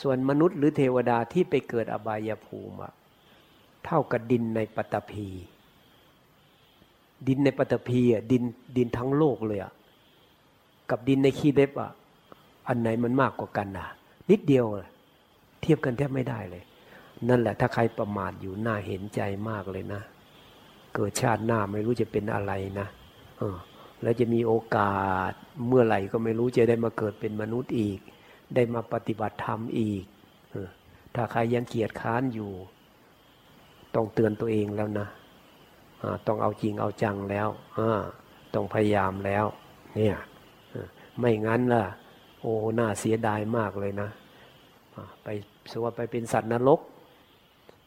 [0.00, 2.92] ส่วนมนุษย์หรือเทวดาที่ไปเกิดอบายภูมิอะ
[3.85, 5.28] เท่ากับดินในปตพี
[7.28, 8.42] ดินในปตพีอะดิน
[8.76, 9.72] ดินทั้งโลกเลยอะ
[10.90, 11.90] กับดินในขี้เล็บอะ
[12.68, 13.88] อันไหนมันมากกว่ากันนะ
[14.31, 14.66] นิดเดียว
[15.62, 16.62] เทียบกันแทบไม่ได้เลย
[17.28, 20.02] นั่นแหละถ้าใครประมาทอยู่น่าเห็นใจมากเลยนะ
[20.94, 22.87] เกิดชาติหน้าไม่รู้จะเป็นอะไรนะ
[23.38, 23.57] เออ
[24.02, 24.94] แล้วจะมีโอกา
[25.31, 25.33] ส
[25.66, 27.98] เมื่อไหร่ก็ไม่รู้จะได้มาเกิดเป็นมนุษย์อีก
[28.54, 30.04] ได้มาปฏิบัติธรรมอีก
[30.54, 30.57] อ
[31.14, 32.52] ถ้าใครยังเกียดค้านอยู่
[33.94, 35.09] ต้องเตือนตัวเองแล้วนะ
[36.26, 37.48] ต้องเอาจริงเอาจังแล้ว
[38.54, 39.44] ต้องพยายามแล้ว
[39.96, 40.16] เนี่ย
[41.18, 41.85] ไม่งั้นล่ะ
[42.40, 44.09] โอ้น่าเสียดายมากเลยนะ
[45.22, 45.29] ไป
[45.70, 46.81] สว่าไปเป็นสัตว์นรก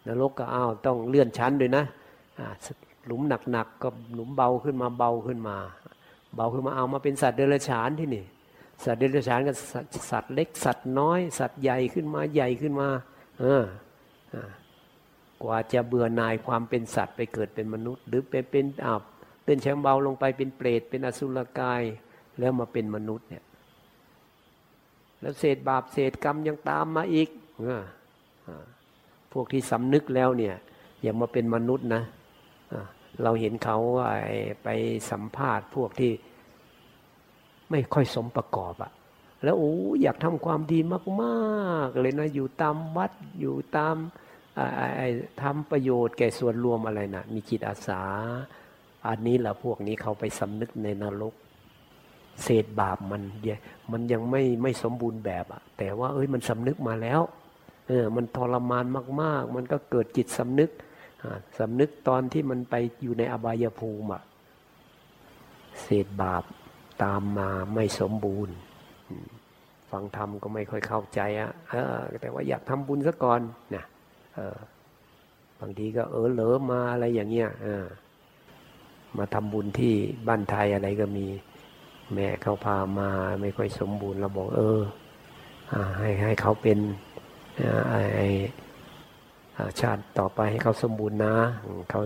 [0.08, 1.84] นรกก็อ้าวต้องเลื่อนชั้นด้วยนะ
[3.06, 5.58] หลุมหนักๆก็หลุมเบาขึ้นมาเบาขึ้นมา
[6.36, 8.26] เบาขึ้นมาเอามาเป็นสัตว์เดรัจฉานที่นี่
[8.84, 9.54] สัตว์เดรัจฉานก็
[10.12, 12.88] สัตว์เล็ก สัตว์น้อย สัตว์ใหญ่ขึ้นมาใหญ่ขึ้นมา
[13.40, 13.64] เออ
[15.44, 19.02] กว่าจะเบื่อหน่ายความเป็นสัตว์ไปเกิดเป็นมนุษย์ หรือเป็นเป็นอาบ
[19.44, 21.82] เต้นแชงเบาลงไปเป็นเปรตเป็นอสุรกาย
[22.40, 23.44] แล้วมาเป็นมนุษย์เนี่ย
[25.22, 27.30] แล้วเศษบาปเศษกรรมยังตามมาอีก
[29.32, 30.56] พวกที่สำนึกแล้วเนี่ย
[31.02, 32.04] อย่ามาเป็นมนุษย์นะ
[33.24, 33.78] เราเห็นเขา
[34.64, 34.70] ไป
[35.12, 36.12] สัมภาษณ์พวกที่
[37.72, 38.92] ไม่ค่อยสมประกอบอะ
[39.44, 40.80] แล้วโอ้อยากทำความดี
[41.22, 43.96] มากๆเลยนะอยู่ตามวัดอยู่ตาม
[45.42, 48.02] ทำประโยชน์แก่ส่วนรวมอะไรนะมีจิตอาสา
[49.08, 51.34] อันนี้แหละพวกนี้เขาไปสำนึกในนรก
[52.44, 53.22] เศษบาปมัน
[53.92, 57.22] มันยังไม่ไม่สมบูรณ์แบบอะแต่ว่าเอ้ยมันสำนึกมาแล้ว
[57.88, 58.86] เออมันทรมาน
[59.22, 60.72] มาก ๆ มันก็เกิดจิตสำนึก
[61.60, 64.24] สำนึกตอนที่มันไปอยู่ในอบายภูมิอะ
[65.82, 66.44] เศษบาป
[67.04, 68.56] ตามมาไม่สมบูรณ์
[69.92, 73.42] ฟังธรรมก็ไม่ค่อยเข้าใจอะเออแต่ว่าอยากทำบุญซะก่อน
[73.76, 73.84] นะ
[74.36, 74.58] เออ
[75.60, 77.86] บางทีก็เออเหลอมาอะไรอย่างเงี้ยเออ
[79.18, 79.94] มาทำบุญที่
[80.28, 81.28] บ้านไทยอะไรก็มี
[82.14, 83.10] แม่เขาพามา
[83.42, 84.82] ไม่ค่อยสมบูรณ์เราบอกเออ
[86.00, 86.80] ให้ให้เขาเป็น
[87.92, 88.20] ไอ
[89.82, 91.34] ชาติต่อไปให้เขาสมบูรณ์นะ
[91.90, 92.02] เขา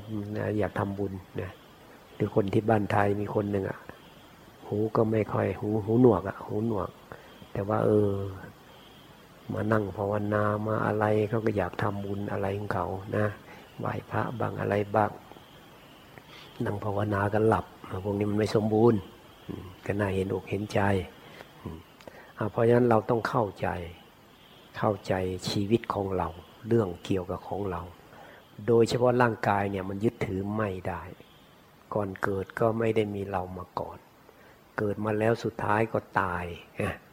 [0.59, 1.51] อยากทำบุญนะ
[2.15, 3.79] หรือคนที่บ้านไทยมีคนหนึ่งอะ
[4.67, 6.89] หูก็ไม่ค่อยหูหูหนวกอะหูหนวก
[7.53, 8.11] แต่ว่า เออ
[9.53, 12.87] มานั่งภาวนามาอะไรเขาก็อยากทำบุญอะไรของเขา
[13.17, 13.25] นะ
[13.79, 15.11] ไหว้พระบางอะไรบ้าง
[16.65, 17.65] นั่งภาวนากันหลับ
[18.03, 18.99] พวกนี้มันไม่สมบูรณ์
[19.85, 20.79] ก็น่าเห็นอกเห็นใจ
[22.51, 23.67] เพราะฉะนั้นเราต้องเข้าใจ
[24.77, 25.13] เข้าใจ
[25.49, 26.27] ชีวิตของเรา
[26.67, 27.81] เรื่องเกี่ยวกับของเรา
[28.67, 31.01] โดยเฉพาะร่างกายเนี่ยมันยึดถือไม่ได้
[31.93, 33.97] ก่อนเกิดก็ไม่ได้มีเรามาก่อน
[34.77, 36.45] เกิดมาแล้วสุดท้ายก็ตาย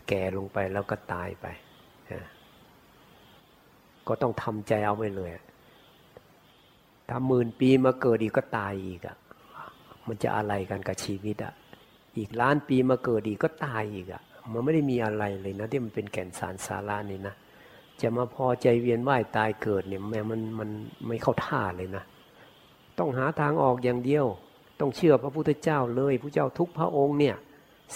[0.09, 1.47] แก่ลงไปแล้วก็ตายไป
[4.09, 5.31] ก็ต้องทำใจเอาไว้เลย
[7.09, 9.17] ถ้าหมื่นปีมาเกิดอีกก็ตายอีกอะ
[10.07, 11.53] มันจะอะไรกันกับชีวิตอะ
[12.19, 14.23] อีกล้านปีมาเกิดอีกก็ตายอีกอะ
[14.53, 17.35] มันไม่ได้มีอะไรเลยนะที่มันเป็นแก่นสารสาระนี่นะ
[18.01, 20.71] จะมาพอใจเวียนว่ายตายเกิดเนี่ยแม่มันมัน
[21.07, 22.05] ไม่เข้าท่าเลยนะ
[22.99, 24.27] ต้องหาทางออกอย่างเดียว
[24.81, 27.37] ต้องเชื่อพระพุทธเจ้าเลยพระเจ้าทุกพระองค์เนี่ย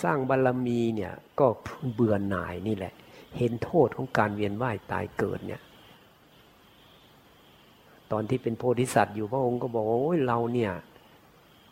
[0.03, 1.47] สร้างบารรมีเนี่ยก็
[1.95, 2.93] เบื่อหน่ายนี่แหละ
[3.39, 5.61] เห็นโทษของการเวียนว่ายตายเกิดเนี่ย
[8.13, 10.73] ตอนที่เป็นโพธิสัตว์อยู่พระองค์ก็บอกว่าโอ้ยเราเนี่ย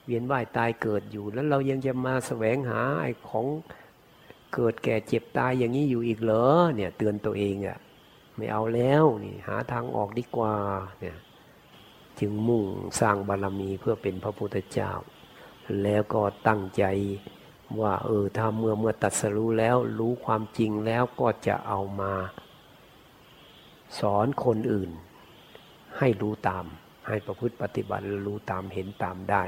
[0.07, 3.47] เวียนว่ายตายเกิดอยู่ แล้วเรายังจะมาแสวงหาไอ้ของ
[4.55, 7.79] เกิดแก่เจ็บตายอย่างนี้อยู่อีกเหรอเนี่ย เตือนตัวเองอะ่ะ
[8.37, 10.55] ไม่เอาแล้วนี่หาทางออกดีกว่า
[11.01, 11.17] เนี่ย
[12.19, 12.65] จึงมุ่ง
[13.01, 14.93] สร้างบารรมีเพื่อเป็นพระพุทธเจ้า
[15.83, 16.85] แล้วก็ตั้งใจ
[17.81, 22.13] ว่าเออถ้าเมื่อเมื่อตัดสรู้แล้วรู้ความจริงแล้วก็จะเอามา
[24.01, 24.91] สอนคนอื่น
[25.99, 26.65] ให้รู้ตาม
[27.09, 29.43] ให้ประพฤติปฏิบัติรู้ตามเห็นตามได้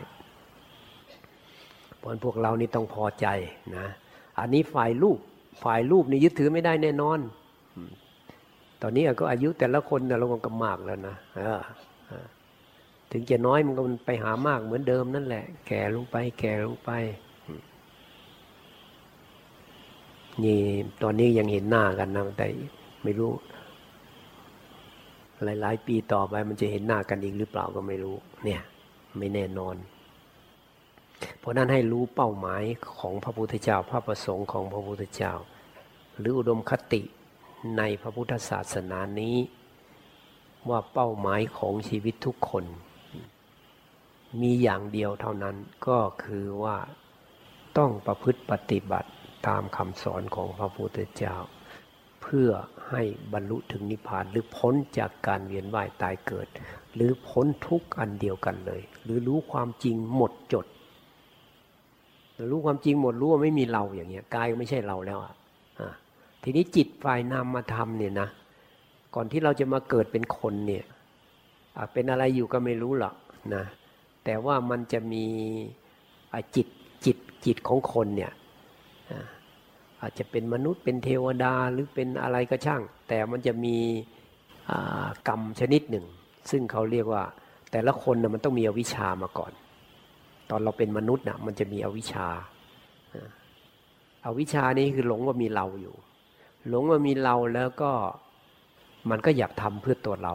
[2.06, 3.26] ราะพวกเรานี่ต้องพอใจ
[3.76, 3.86] นะ
[4.38, 5.18] อันนี้ฝ่ายรูป
[5.62, 7.18] ฝ่ายรูปนี่ยึดถือไม่ได้แน่นอน
[8.82, 11.16] ตอนนี้ก็อายุแต่ละคนเนี่ยเราก็มากแล้วนะ
[13.12, 16.90] ถึงจะน้อยมันก็มันไปหามากเหมือนเดิมนั่นแหละ แก่ลงไปแก่ลงไป
[20.44, 20.60] นี่
[21.02, 22.46] ตอนนี้ยังเห็นหน้ากันนะแต่
[23.04, 23.32] ไม่รู้
[25.60, 28.60] หลาย ๆ ปีต่อไปมันจะเห็นหน้ากันอีกหรือเปล่าก็ไม่รู้ เนี่ย
[29.18, 29.74] ไม่แน่นอน
[31.38, 32.62] เพราะนั้นให้รู้เป้าหมาย
[32.98, 35.34] ของพระพุทธเจ้า พระประสงค์ของพระพุทธเจ้า
[36.18, 37.02] หรืออุดมคติ
[37.78, 39.36] ในพระพุทธศาสนานี้
[40.68, 42.64] ว่าเป้าหมายของชีวิตทุกคน
[44.40, 45.56] มีอย่างเดียวเท่านั้น
[45.88, 46.78] ก็คือว่า
[47.78, 49.10] ต้องประพฤติปฏิบัติ
[49.48, 51.36] ตามคำสอนของพระพุทธเจ้า
[52.22, 52.50] เพื่อ
[52.90, 53.02] ให้
[53.32, 56.48] บรรลุถึงนิพพานหรือพ้นจากการเวียนว่ายตายเกิด
[56.94, 60.66] หรือพ้นทุกข์อันเดียวกันเลย หรือรู้ความจริงหมดจด
[62.50, 65.34] รู้ความจริงหมดรู้ว่าไม่มีเราอย่างเงี้ยกายก็ไม่ใช่เราแล้วอะ
[66.42, 68.28] ทีนี้จิตฝ่ายนามธรรมเนี่ยนะ
[69.14, 70.84] ก่อนที่เราจะมาเกิดเป็นคนเนี่ย
[71.92, 73.14] เป็นอะไรอยู่ก็ไม่รู้หรอก
[73.54, 73.64] นะ
[74.24, 75.24] แต่ว่ามันจะมี
[76.56, 76.66] จิต
[77.04, 78.32] จิตจิตของคนเนี่ย
[80.00, 83.76] อาจจะเป็นมนุษย์เป็นเทวดาหรือเป็นอะไรก็ช่าง แต่มันจะมี
[85.28, 86.06] กรรมชนิดหนึ่ง
[86.50, 87.24] ซึ่งเขาเรียกว่า
[87.72, 89.52] แต่ละคนนะมันต้องมีอวิชามาก่อน
[90.50, 92.28] ตอนเราเป็นมนุษย์นะมันจะมีอวิชชา
[94.24, 95.94] อาวิชชานี้คือหลงว่ามีเราอยู่
[96.68, 97.90] หลงว่ามีเราแล้วก็
[99.10, 100.34] มันก็อยากทำเพื่อตัวเรา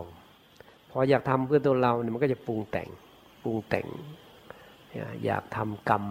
[0.89, 2.89] พออยากทำเพื่อตัวเราเนี่ยมันก็จะปรุงแต่ง
[3.43, 3.87] ปรุงแต่ง
[5.25, 6.03] อยากทำกรรม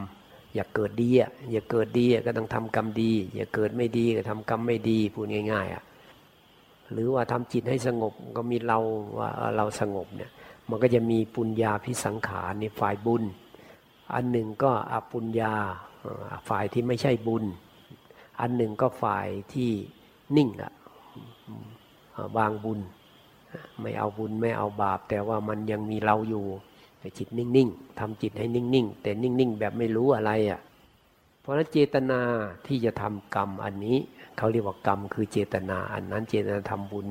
[0.55, 5.83] อยากเกิดดีอะอยากเกิดดีก็ต้องทำกรรมดี อยากเกิดไม่ดีก็ทำกรรมไม่ดีพูดง่าย ๆอะ
[6.93, 8.79] หรือว่าทำจิตให้สงบก็มีเรา
[9.19, 10.31] ว่าเราสงบเนี่ย
[10.69, 13.23] มันก็จะมีปุญญาพิสังขารในฝ่ายบุญ
[14.15, 15.55] อันหนึ่งก็อปุญญา
[16.49, 17.45] ฝ่ายที่ไม่ใช่บุญ
[18.41, 19.71] อันหนึ่งก็ฝ่ายที่
[20.37, 20.73] นิ่งอะ
[22.37, 22.81] วางบุญ
[23.81, 26.47] ไม่เอาบุญไม่เอาบาป แต่ว่ามันยังมีเราอยู่
[27.19, 30.61] จิตนิ่งๆทำจิตให้นิ่งๆ แต่นิ่งๆ แบบไม่รู้อะไรอะ่ะ
[31.41, 32.21] เพราะนั้นเจตนา
[32.67, 33.97] ที่จะทำกรรมอันนี้
[34.37, 37.07] เขาเรียกว่ากรรมคือเจตนา อันนั้นเจตนาทำบุญ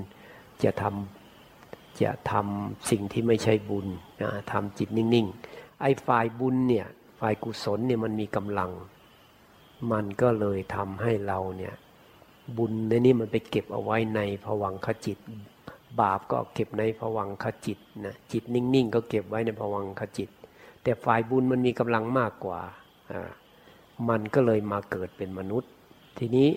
[0.63, 3.87] จะทำจะทำสิ่งที่ไม่ใช่บุญ
[4.21, 6.87] นะทำจิตนิ่งๆ ไอ้ฝ่ายบุญเนี่ย
[7.19, 8.71] ฝ่ายกุศลเนี่ยมันมีกำลัง
[9.91, 11.73] มันก็เลยทำให้เราเนี่ย
[12.57, 15.17] บุญในนี้มันไปเก็บเอาไว้ในผวังขจิต
[15.99, 20.29] บาปก็เก็บในผวังขจิตนะจิตนิ่งๆ ก็เก็บไว้ในผวังขจิต
[20.83, 22.59] แต่ฝ่ายบุญมันมีกำลังมากกว่า
[23.11, 23.29] อ่า
[24.09, 25.71] มันก็เลยมาเกิดเป็นมนุษย์
[26.17, 26.49] ทีนี้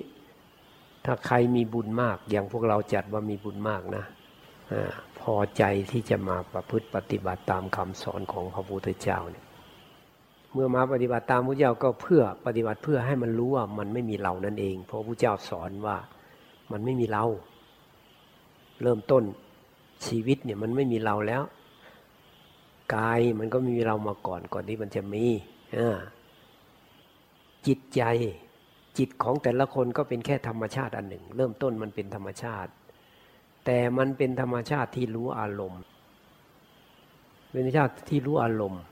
[1.04, 4.04] ถ้าใครมีบุญมากอย่างพวกเราจัดว่ามีบุญมากนะ
[4.72, 9.46] อ่า พอใจที่จะมาประพฤติปฏิบัติตามคำสอนของพระพุทธเจ้าเนี่ย
[10.52, 15.96] เมื่อมาปฏิบัติตามพระเจ้าก็เพื่อปฏิบัติเพื่อให้มันรู้ว่ามันไม่มีเรานั่นเอง เพราะพระเจ้าสอนว่า
[16.72, 17.24] มันไม่มีเรา
[18.82, 19.24] เริ่มต้น
[20.06, 21.42] ชีวิตเนี่ยมันไม่มีเราแล้ว
[22.94, 25.24] กายมันก็มีเรามาก่อนก่อนที่มันจะมี
[27.66, 28.02] จิตใจ
[28.98, 32.70] จิตของแต่ละคนก็เป็นแค่ธรรมชาติอันหนึ่ง เริ่มต้นมันเป็นธรรมชาติ
[33.64, 35.82] แต่มันเป็นธรรมชาติที่รู้อารมณ์
[37.50, 38.82] เป็นธรรมชาติที่รู้อารมณ์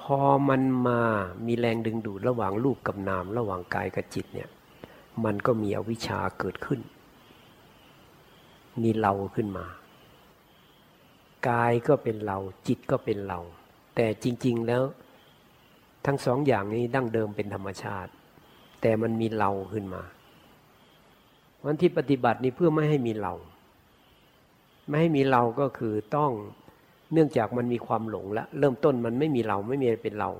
[0.00, 1.00] พอมันมา
[1.46, 4.48] มีแรงดึงดูดระหว่างรูปกับนาม ระหว่างกายกับจิตเนี่ย
[5.24, 6.80] มันก็มีอวิชชาเกิดขึ้น
[8.82, 9.66] มีเราขึ้นมา
[11.48, 13.38] กายก็เป็นเรา จิตก็เป็นเรา
[13.94, 14.82] แต่จริง ๆแล้ว
[16.06, 18.10] ทั้งสองอย่างนี้ดั้งเดิมเป็นธรรมชาติ
[18.80, 20.02] แต่มันมีเราขึ้นมา
[21.64, 23.34] วันที่ปฏิบัตินี้เพื่อไม่ให้มีเรา
[24.88, 26.32] ไม่ให้มีเราก็คือต้อง
[27.12, 30.30] เนื่องจากมันมีความหลงแล้วเริ่มต้นมันไม่มีเราไม่มีเป็นเรา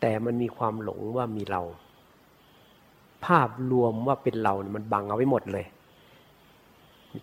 [0.00, 1.62] แต่มันมีความหลงว่ามีเรา
[3.24, 5.66] ภาพรวมว่าเป็นเรามันบังเอาไว้หมดเลย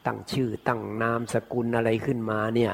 [0.06, 2.73] ตั้งชื่อตั้งนามสกุลอะไรขึ้นมาเนี่ย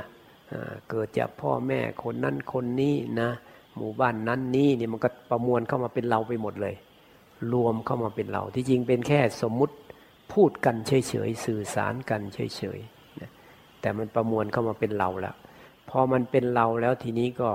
[0.89, 3.29] เกิดจากพ่อแม่คนนั้นคนนี้นะ
[3.77, 6.75] หมู่บ้านนั้นนี้นี่ยมันก็ประมวลเข้ามาเป็นเราไปหมดเลย
[7.53, 9.75] รวมเข้ามาเป็นเรา ที่จริงเป็นแค่สมมุติ
[10.31, 15.35] พูดกันเฉยๆสื่อสารกันเฉยๆแต่มันประมวลเข้ามาเป็นเราแล้ว
[15.89, 17.49] พอมันเป็นเราแล้วทีนี้ก็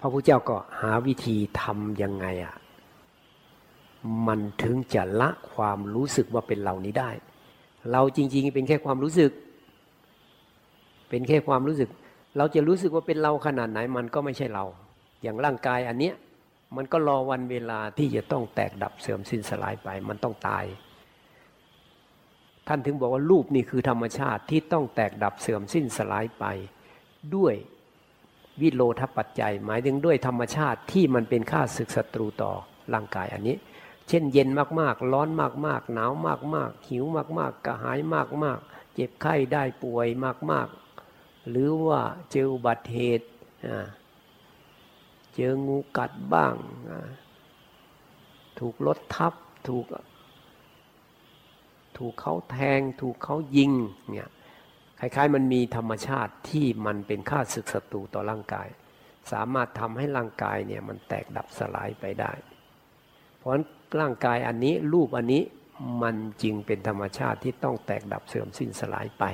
[0.00, 2.54] พระพุทธเจ้าก็หาวิธีทำยังไงอะ่ะ
[4.26, 7.10] มันถึงจะละความรู้สึกว่าเป็นเรานี้ได้
[7.92, 9.32] เราจริง ๆ เป็นแค่ความรู้สึก
[11.08, 11.88] เป็นแค่ความรู้สึก
[12.36, 14.64] เราจะรู้สึกว่าเป็นเราขนาดไหน มันก็ไม่ใช่เรา
[15.22, 16.14] อย่างร่างกายอันเนี้ย
[16.76, 20.64] มันก็รอวันเวลาที่จะต้องแตกดับเสื่อมสิ้นสลายไป มันต้องตาย
[22.68, 26.44] ท่านถึงบอกว่ารูปนี่คือธรรมชาติที่ต้องแตกดับเสื่อมสิ้นสลายไป
[27.34, 27.54] ด้วย
[28.60, 32.52] วิโลทปัจจัย หมายถึงด้วยธรรมชาติที่มันเป็นค่าศึกศัตรูต่อ
[32.94, 33.56] ร่างกายอันนี้
[34.08, 34.48] เช่นเย็น
[34.80, 35.28] มากๆ ร้อน
[35.66, 36.12] มากๆ หนาว
[36.54, 37.04] มากๆ หิว
[37.38, 37.98] มากๆ กระหาย
[38.44, 40.06] มากๆ เจ็บไข้ได้ป่วย
[40.50, 42.00] มากๆ หรือว่า
[42.32, 43.26] เจออุบัติเหตุ
[45.34, 46.54] เจองูกัดบ้าง
[48.58, 49.34] ถูกรถทับ
[49.68, 49.86] ถูก
[51.98, 53.72] ถูกเขาแทง ถูกเขายิง
[54.10, 54.30] เนี่ย
[55.00, 58.68] คล้ายๆ มันมีธรรมชาติที่มันเป็นค่าศึกศัตรูต่อร่างกาย
[59.32, 62.32] สามารถทำให้ร่างกายเนี่ยมันแตกดับสลายไปได้
[63.38, 63.64] เพราะนั้น
[64.00, 65.42] ร่างกายอันนี้รูปอันนี้
[66.02, 69.24] มันจึงเป็นธรรมชาติที่ต้องแตกดับเสื่อมสิ้นสลายไป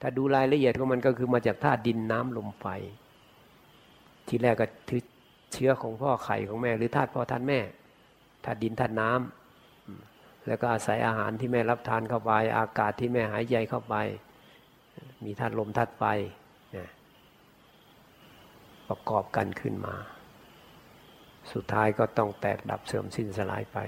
[0.00, 2.66] ถ้าดูรายละเอียดของมันก็คือมาจากธาตุดินน้ำลมไฟ
[4.28, 4.66] ที่แรกก็
[5.52, 7.60] เชื้อของพ่อไข่ของแม่ หรือธาตุพ่อธาตุแม่
[8.44, 9.39] ธาตุดินธาตุน้ำ
[10.50, 13.94] แล้วก็อาศัยอาหารที่แม่รับทานเข้าไป อากาศที่แม่หายใจเข้าไป
[15.24, 16.04] มีธาตุลมธาตุไฟ
[18.88, 19.94] ประกอบกันขึ้นมา
[21.52, 23.78] สุดท้ายก็ต้องแตกดับเสื่อมสิ้นสลายไป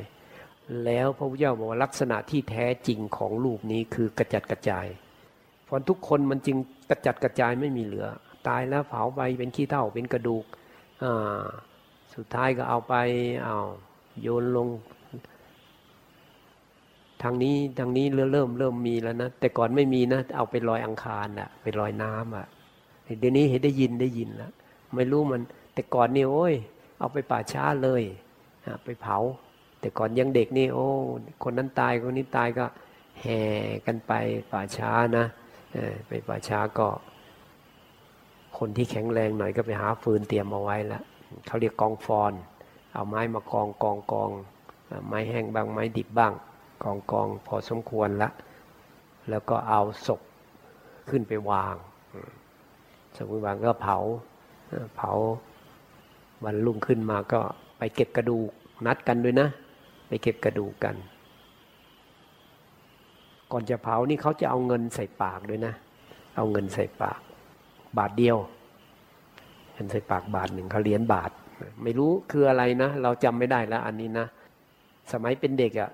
[0.84, 4.86] แล้วพระพุทธเจ้าบอกว่าลักษณะที่แท้จริงของรูปนี้คือกระจัดกระจาย
[5.64, 6.56] เพราะทุกคนมันจึง
[6.90, 8.06] กระจัดกระจายไม่มีเหลือ
[8.48, 10.44] ตายแล้วเผาไปเป็นขี้เถ้าเป็นกระดูก
[12.14, 12.94] สุดท้ายก็เอาไป
[13.44, 13.56] เอา
[14.22, 14.68] โยนลง
[17.22, 22.46] ทางนี้ทางนี้เริ่มเริ่มเริ่มมีแล้วนะแต่ก่อนไม่มีนะ เอาไปลอยอังคารอะไปลอยน้ำอะ
[23.20, 24.52] เดี๋ยวนี้เห็นได้ยินได้ยินแล้ว
[24.94, 25.42] ไม่รู้มัน
[25.74, 26.54] แต่ก่อนนี่โอ้ย
[26.98, 28.02] เอาไปป่าช้าเลย
[28.84, 29.18] ไปเผา
[29.80, 30.88] แต่ก่อนยังเด็กนี่โอ้
[31.42, 32.64] คนนั้นตายคนนี้ตายก็
[33.20, 33.40] แห่
[33.86, 34.12] กันไป
[34.52, 35.24] ป่าช้านะ
[36.08, 36.88] ไปป่าช้าก็
[38.58, 41.02] คนที่แข็งแรงหน่อยก็ไปหาฟืนเตรียมเอาไว้ล้ว
[41.46, 42.32] เขาเรียกกองฟอน
[42.94, 44.30] เอาไม้มากองกองกอง
[45.06, 46.32] ไม้แห้งบ้างไม้ดิบบ้าง
[46.82, 48.30] กองกองพอสมควรละ
[49.30, 50.20] แล้วก็เอาศพ
[51.08, 51.74] ขึ้นไปวาง
[53.16, 53.96] สมมติว่าก็เผา
[54.96, 55.10] เผา
[56.44, 57.40] วันรุ่งขึ้นมาก็
[57.78, 58.50] ไปเก็บกระดูก
[58.86, 59.48] นัดกันด้วยนะ
[60.08, 60.96] ไปเก็บกระดูกกัน
[63.52, 65.74] ก่อนจะเผานี่เขาจะเอาเงินใส่ปากด้วยนะ
[66.36, 67.20] เอาเงินใส่ปาก
[67.98, 68.38] บาทเดียว
[69.74, 71.30] เงินใส่ปากบาทหนึ่งเขาเหรียญบาท
[71.82, 74.26] ไม่รู้คืออะไรนะ เราจำไม่ได้แล้วอันนี้นะ
[75.12, 75.90] สมัยเป็นเด็กอะ่ะ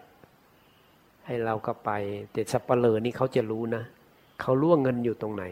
[1.30, 1.90] ให้เราก็ไป
[2.32, 3.82] แต่สับปะเลอนี่เขาจะรู้นะ
[4.40, 5.44] เขารู้ว่าเงินอยู่ตรงไหน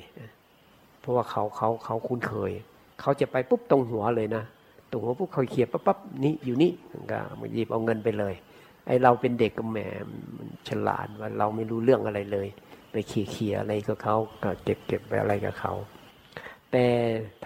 [1.00, 2.52] เพราะว่าเขาเขาเขาคุ้นเคย
[3.00, 4.44] เขาจะไปปุ๊บตรงหัวเลยนะ
[4.90, 6.72] ตรงหัวปุ๊บเขาเขียบปั๊บปั๊บนี่อยู่นี่
[7.10, 8.34] ก็มาหยิบเอาเงินไปเลย
[8.86, 9.78] ไอเราเป็นเด็กก็แหม
[10.68, 12.48] ฉลาดว่าเราไม่รู้เรื่องอะไรเลย
[12.92, 15.72] ไปเขี่ยอะไรก็เขาก็เก็บเก็บไปอะไรกับเขา
[16.70, 16.86] แต่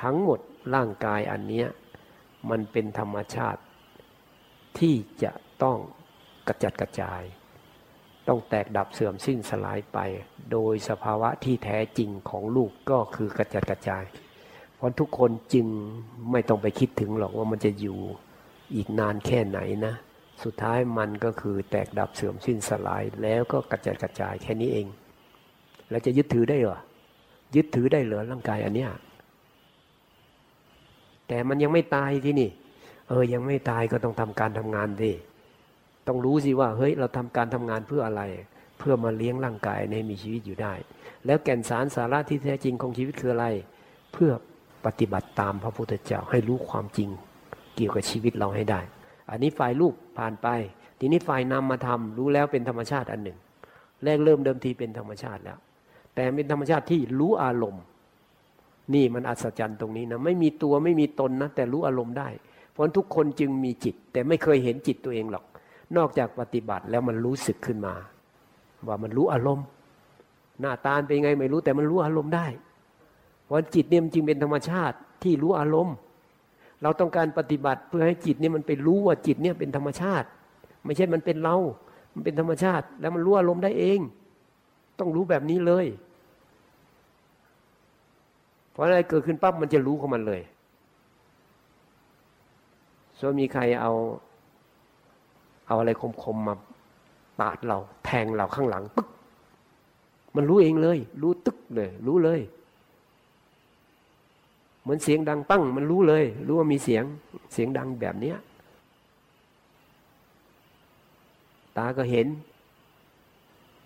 [0.02, 0.40] ทั้งหมด
[0.74, 1.66] ร่างกายอันเนี้ย
[2.50, 3.60] มันเป็นธรรมชาติ
[4.78, 5.78] ที่จะต้อง
[6.48, 7.22] กระจัดกระจาย
[8.30, 9.98] ต้องแตกดับเสื่อมสิ้นสลายไป
[10.52, 14.04] โดยสภาวะที่แท้จริงของลูกก็คือกระจัดกระจาย
[14.76, 15.66] เพราะทุกคนจึง
[16.30, 17.98] ไม่ต้องไปคิดถึงหรอกว่ามันจะอยู่
[18.74, 19.94] อีกนานแค่ไหนนะ
[20.42, 24.86] สุดท้ายมันก็คือแตกดับเสื่อมสิ้นสลาย แล้วก็กระจัดกระจายแค่นี้เอง
[25.90, 26.78] แล้วจะยึดถือได้เหรอ
[27.56, 28.90] ยึดถือได้เหรอร่างกายอันเนี้ย
[31.28, 32.50] แต่มันยังไม่ตายที่นี่
[33.08, 35.12] เออยังไม่ตายก็ต้องทำการทำงานดิ
[36.06, 38.22] ต้องรู้สิว่าเฮ้ยเราทำการทำงานเพื่ออะไร
[38.78, 40.74] เพื่อมาเลี้ยงร่างกายในมีชีวิตอยู่ได้
[41.26, 43.46] แล้วแก่นสารสาระที่แท้จริงของชีวิตคืออะไร
[44.12, 44.30] เพื่อ
[44.86, 47.08] ปฏิบัติตามพระพุทธเจ้าให้รู้ความจริง
[47.76, 48.80] เกี่ยวกับชีวิตเราให้ได้
[49.30, 50.48] อันนี้ฝ่ายรูปผ่านไป
[50.98, 53.38] ทีนี้ฝ่ายนำมาทำรู้แล้วเป็นธรรมชาติอันหนึ่ง
[54.04, 55.58] แรกเริ่มเดิมทีเป็นธรรมชาติแล้ว
[56.14, 57.84] แต่เป็นธรรมชาติที่รู้อารมณ์
[58.94, 62.28] นี่มันอัศจรรย์ตรงนี้นะไม่มีตัวไม่มีตนนะแต่รู้อารมณ์ได้
[62.72, 65.44] เพราะทุกคนจึงมีจิต แต่ไม่เคยเห็นจิตตัวเองหรอก
[65.96, 67.94] นอกจากปฏิบัติแล้วมันรู้สึกขึ้นมา
[68.86, 69.66] ว่ามันรู้อารมณ์
[70.60, 72.46] หน้าตาเป็นไงไม่รู้แต่มันรู้อารมณ์ได้
[73.44, 75.96] เพราะจิตเนี่ยมันจึงเป็นธรรมชาติที่รู้อารมณ์
[76.82, 80.28] เราต้องการปฏิบัติเพื่อให้จิตเนี่ยมันไปรู้ว่าจิตเนี่ยเป็นธรรมชาติ
[80.84, 81.56] ไม่ใช่มันเป็นเรา
[82.14, 84.00] มันเป็นธรรมชาติ แล้วมันรู้อารมณ์ได้เอง
[84.98, 85.86] ต้องรู้แบบนี้เลย
[88.72, 90.42] เพราะอะไรเกิดขึ้นปั๊บมันจะรู้ของมันเลย
[93.18, 93.92] ส่วนมีใครเอา
[95.70, 95.90] เอาอะไร
[96.22, 96.54] คมๆมา
[97.40, 99.08] ปาดเรา แทงเราข้างหลังปึ๊ก
[100.36, 102.40] มันรู้เองเลย รู้ตึกเลย รู้เลย
[104.82, 107.04] เหมือนเสียงดังปั้ง มันรู้เลย รู้ว่ามีเสียง
[107.52, 108.36] เสียงดังแบบเนี้ย
[111.76, 112.26] ตาก็เห็น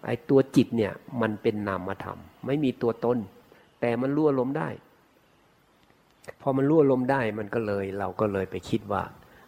[0.04, 3.18] ไอ้ตัวจิตเนี่ย มันเป็นนามธรรม ไม่มีตัวตน
[3.80, 4.68] แต่มันรู้อารมณ์ได้
[6.40, 9.02] พอมันรู้อารมณ์ได้มันก็เลย เราก็เลยไปคิดว่า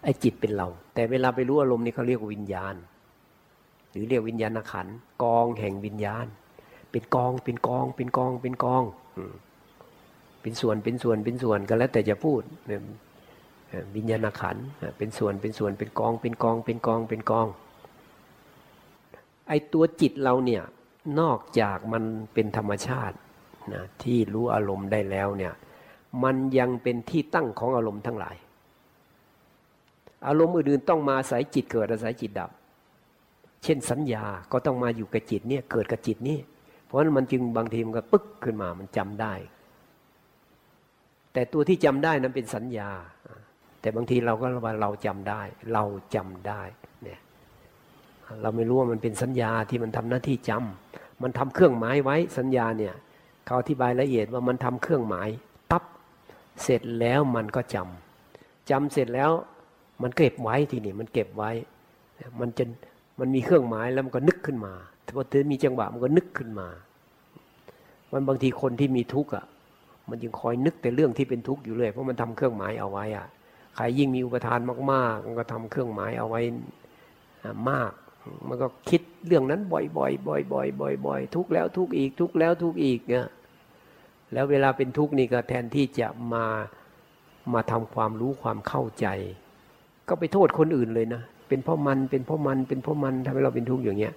[0.07, 2.75] ไอ้จิตเป็นเรา แต่เวลาไปรู้อารมณ์นี่เขาเรียกวิญญาณ
[3.91, 4.87] หรือเรียกวิญญาณขัน
[5.23, 6.27] กองแห่งวิญญาณ
[6.91, 8.83] เป็นกองเป็นกองเป็นกองเป็นกอง
[10.41, 12.43] เป็นส่วนเป็นส่วนเป็นส่วนก็แล้วแต่จะพูด
[13.97, 14.57] วิญญาณขัน
[14.99, 17.47] เป็นส่วนเป็นส่วนเป็นกอง เป็นกองเป็นกองเป็นกอง
[19.49, 20.63] ไอตัวจิตเราเนี่ย
[21.21, 23.17] นอกจากมันเป็นธรรมชาติ
[23.73, 25.53] นะที่รู้อารมณ์ได้แล้วเนี่ย
[26.23, 28.37] มันยังเป็นที่ตั้งของอารมณ์ทั้งหลาย
[30.27, 32.51] อารมณ์อื่นๆต้องมาอาศัยจิตเกิดอาศัยจิตดับ
[33.63, 36.39] เช่นสัญญาก็ต้องมาอยู่กับจิตเนี่ยเกิดกับจิตนี่
[36.85, 39.35] เพราะฉะนั้นมันจึงบางทีมันก็ปึ๊กขึ้นมามันจำได้
[41.33, 42.91] แต่ตัวที่จำได้นั้นเป็นสัญญา
[43.81, 46.63] แต่บางทีเราก็ว่าเราจำได้ เราจำได้
[47.03, 47.21] เนี่ย
[48.43, 52.95] เราไม่รู้ว่ามันเป็นสัญญาที่มันทำหน้าที่จำมันทำเครื่องหมายไว้สัญญาเนี่ย
[53.47, 55.29] เขาอธิบายละเอียดว่ามันทำเครื่องหมาย
[55.71, 55.85] ปั๊บ
[56.63, 59.31] เสร็จแล้วมันก็จำจำเสร็จแล้ว
[60.03, 61.51] มันเก็บไว้ทีนี้มันเก็บไว้
[62.41, 62.65] มันจะ
[63.21, 64.75] มันมีเครื่องหมายแล้วมันก็นึกขึ้นมา
[65.17, 66.69] พอเธอมีจังหวะมันก็นึกขึ้นมา
[68.13, 69.45] มันบางทีคนที่มีทุกข์อะ
[70.09, 73.27] มันยังคอยนึกแต่เรื่องที่เป็นทุกข์อยู่เลยเพราะมันทำเครื่องหมายเอาไว้อะ
[73.77, 74.61] ใครยิ่งมีอุปทาน
[74.93, 76.41] มาก ๆ มันก็ทำเครื่องหมายเอาไว้
[77.71, 77.93] มาก
[78.49, 83.27] มันก็คิดเรื่องนั้นบ่อยๆบ่อยๆบ่อยๆทุกแล้วทุกอีกทุกแล้วทุกอีกเนี่ย
[84.33, 86.47] แล้วเวลาเป็นทุกข์นี่ก็แทนที่จะมา
[87.55, 89.07] มาทำความรู้ความเข้าใจ
[90.09, 94.15] ก็ไปโทษคนอื่นเลยนะ เป็นเพราะมันเป็นเพราะมันเป็นเพราะมันทำให้เราเป็นทุกข์อย่างเงี้ย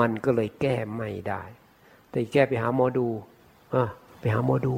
[0.00, 1.42] มันก็เลยแก้ไม่ได้
[2.10, 3.06] แต่แก้ไปหาหมอดู
[3.74, 3.84] อะ
[4.20, 4.74] ไปหาหมอดู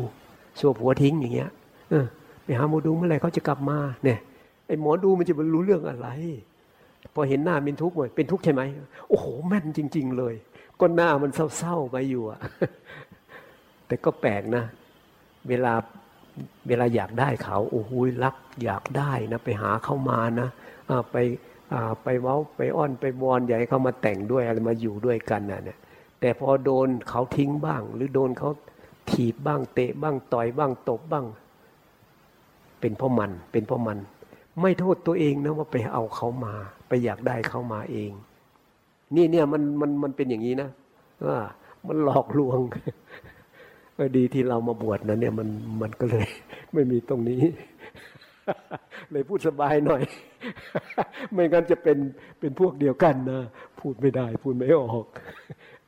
[0.60, 1.50] สวบหัวทิ้งอย่างเงี้ย
[1.90, 2.06] เออ
[2.44, 4.18] ไปหาหมอดูเมื่อไหร่เขาจะกลับมาเนี่ย
[4.66, 6.08] ไอ้หมอดูมันจะรู้เรื่องอะไร
[7.14, 8.62] พอเห็นหน้าเป็นทุกข์หมดเป็นทุกข์ใช่ไหม
[9.08, 10.34] โอ้โหแม่นจริง ๆ เลย
[10.80, 12.40] ก็หน้ามันเศร้าๆไปอยู่อะ
[13.86, 14.64] แต่ก็แปลกนะ
[15.48, 15.72] เวลา
[16.68, 17.92] เวลาอยากได้เขาโอ้โห
[18.24, 20.48] รักอยากได้นะไปหาเข้ามานะ
[21.12, 21.16] ไป
[22.04, 25.78] ไปเว้าไปอ้อนไปวอนอยากให้เขามาแต่งด้วยอะไรมาอยู่ด้วยกันนะเนี่ย
[26.20, 28.50] แต่พอโดนเขาทิ้งบ้าง หรือโดนเขา
[29.10, 31.26] ถีบบ้างเตะบ้างต่อยบ้างตบบ้าง
[32.80, 33.98] เป็นเพราะมันเป็นเพราะมัน
[34.60, 36.54] ไม่โทษตัวเองนะว่าไปเอาเขามา
[36.88, 38.10] ไปอยากได้เขามาเอง
[39.16, 40.68] นี่เนี่ยมันมันมันเป็นอย่างนี้นะ
[41.26, 41.38] ว่า
[41.86, 42.60] มันหลอกลวง
[44.16, 45.48] ดีที่เรามาบวชนะเนี่ยมัน
[45.82, 46.26] มันก็เลย
[46.72, 47.42] ไม่มีตรงนี้
[49.12, 50.02] เลยพูดสบายหน่อย
[51.32, 51.98] ไม่งั้นจะเป็น
[52.40, 53.40] เป็นพวกเดียวกันนะ
[53.80, 55.06] พูดไม่ได้ พูดไม่ออก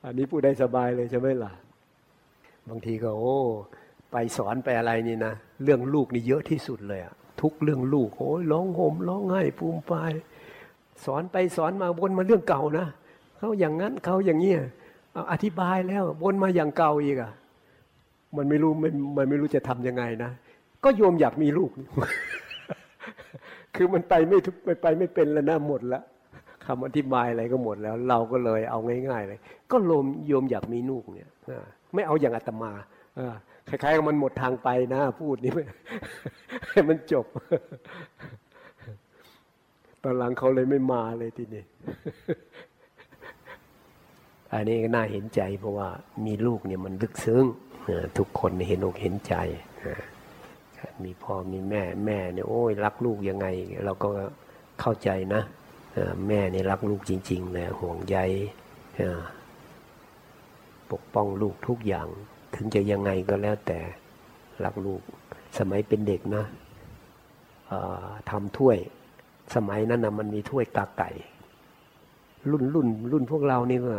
[0.04, 1.52] อันนี้พูดได้สบายเลยใช่ไหมล่ะ
[2.68, 3.36] บางทีก็โอ้
[4.12, 10.12] ไปสอนไปอะไรนี่นะเรื่องลูกนี่เยอะที่สุดเลยอะทุกเรื่องลูกโอ้ยร้องห่มร้องไห้ภูมิปาย
[11.04, 12.86] สอนไปสอนมาวนมาเรื่องเก่านะ
[13.38, 14.60] เขาอย่างนั้นเขาอย่างเงี้ย
[15.32, 17.32] อธิบายแล้ววนมาอย่างเก่าอีกอะ
[18.36, 20.30] มันไม่รู้มันมันไม่รู้จะทํำยังไงนะ
[20.84, 21.70] ก็โยมอยากมีลูก
[23.74, 26.02] คือมันไปไม่ทุกไปไม่เป็นแล้วนะหมดแล้ว
[26.66, 28.78] คำอธิบายอะไรก็หมดแล้ว เราก็เลยเอา
[29.08, 29.38] ง่าย ๆ เลย
[29.70, 31.28] ก็โยมโยมอยากมีลูกเนี่ย
[31.94, 32.72] ไม่เอาอย่างอาตมา
[33.68, 35.52] คล้ายๆกับมันหมดทางไปนะ พูดนี่
[36.70, 37.26] ให้มันจบ
[40.02, 41.64] ตอนหลังเขาเลยไม่มาเลยทีนี้
[44.52, 45.88] อันนี้ก็น่าเห็นใจเพราะว่า
[46.26, 47.44] มีลูกเนี่ยมันลึกซึ้ง
[48.18, 49.34] ทุกคนเห็นอกเห็นใจ
[51.04, 53.46] มีพ่อมีแม่แม่เนี่ยโอ้ยรักลูกยังไง
[53.84, 54.08] เราก็
[54.80, 55.42] เข้าใจนะ
[56.28, 58.16] แม่เนี่ยรักลูกจริงๆเลยห่วงใย
[60.90, 62.08] ปกป้องลูกทุกอย่าง
[62.54, 63.78] ถึงจะยังไงก็แล้วแต่
[64.64, 65.02] รักลูก
[65.58, 66.44] สมัยเป็นเด็กนะ
[68.30, 68.76] ทำถ้วย
[69.54, 71.10] สมัยนั้นนะมันมีถ้วยกาไก่
[72.50, 73.94] รุ่นรุ่นรุ่นพวกเรานี่ก็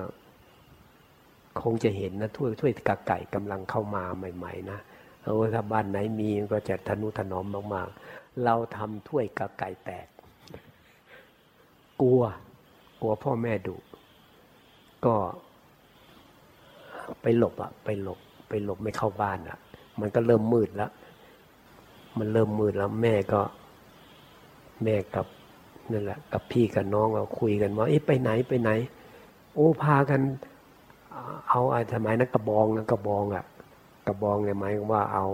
[1.62, 4.80] คงจะเห็นนะถ้วยถ้วยกาไก่กำลังเข้ามาใหม่ ๆ นะ
[5.24, 10.08] เออถ้าบ้านไหนมีก็จะทนุถนอมมากๆ เราทำถ้วยกาไก่แตก
[12.02, 12.22] กลัว
[13.02, 13.76] กลัวพ่อแม่ดุ
[15.06, 15.16] ก็
[17.22, 19.58] ไปหลบอะไปหลบ ไปหลบไม่เข้าบ้านอะ
[20.00, 20.92] มันก็เริ่มมืดแล้ว
[22.18, 23.42] มันเริ่มมืดแล้วแม่ก็
[24.84, 25.28] แม่กับ
[25.92, 28.70] นั่นแหละ กับพี่กับน้องเราคุยกันว่าเอ๊ะไปไหนไปไหน
[29.54, 30.22] โอ้พากัน
[31.50, 33.46] เอาไอ้สมัยนั้นกระบองนะกระบองอะ
[34.08, 35.26] กระบองเนี่ยหมายว่าเอา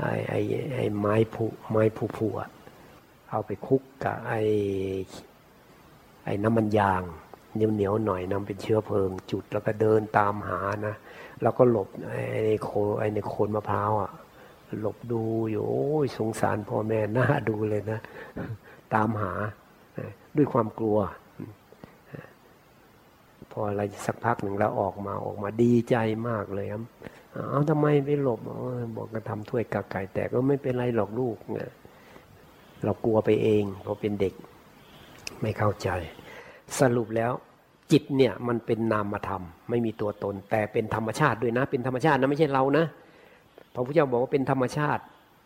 [0.00, 0.38] ไอ้ไอ้
[0.74, 2.48] ไอ้ไม้ผุไม้ผุผุอะ
[3.30, 4.40] เอาไปคุกกับไอ้
[6.24, 7.02] ไอ้น้ำมันยาง
[7.54, 10.94] เหนียวเหนียวหน่อยนำเป็นเชื้อเพลิง จุดแล้วก็เดินตามหานะ
[11.42, 14.10] แล้วก็หลบไอ้ในโคไอ้ในโคนมะพร้าวอะ
[14.80, 18.00] หลบดูอยู่โอ้ยสงสารพ่อแม่น่าดูเลยนะ
[18.94, 19.32] ตามหา
[20.36, 20.98] ด้วยความกลัว
[23.56, 25.96] พออะไรสักพักหนึ่งแล้วออกมาออกมาดีใจ
[26.28, 26.82] มากเลยครับ
[27.50, 28.40] เอาทำไมไม่หลบ
[28.96, 31.70] บอกกันทำถ้วยกาไก่แต่ก็ไม่เป็นไรหรอกลูกเนี่ย
[32.84, 34.34] เรากลัวไปเองเพราะเป็นเด็ก
[35.40, 35.88] ไม่เข้าใจ
[36.80, 37.32] สรุปแล้ว
[37.92, 42.86] จิตเนี่ยมันเป็นนามธรรม ไม่มีตัวตน แต่เป็นธรรมชาติด้วยนะ เป็นธรรมชาตินะไม่ใช่เรานะ
[43.74, 45.02] พระพุทธเจ้าบอกว่าเป็นธรรมชาติ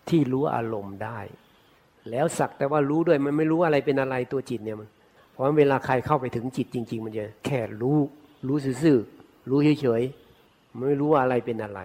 [0.09, 1.19] ที่รู้อารมณ์ได้
[2.11, 4.89] แล้วสักแต่ว่ารู้ด้วยมันไม่รู้อะไรเป็นอะไรตัวจิตเนี่ยมัน
[5.39, 7.99] ราะเวลาใครเข้าไปถึงจิตจริง ๆ มันจะแค่รู้
[8.47, 11.81] รู้ซื่อๆรู้เฉยๆไม่รู้ว่าอะไรเป็นอะไร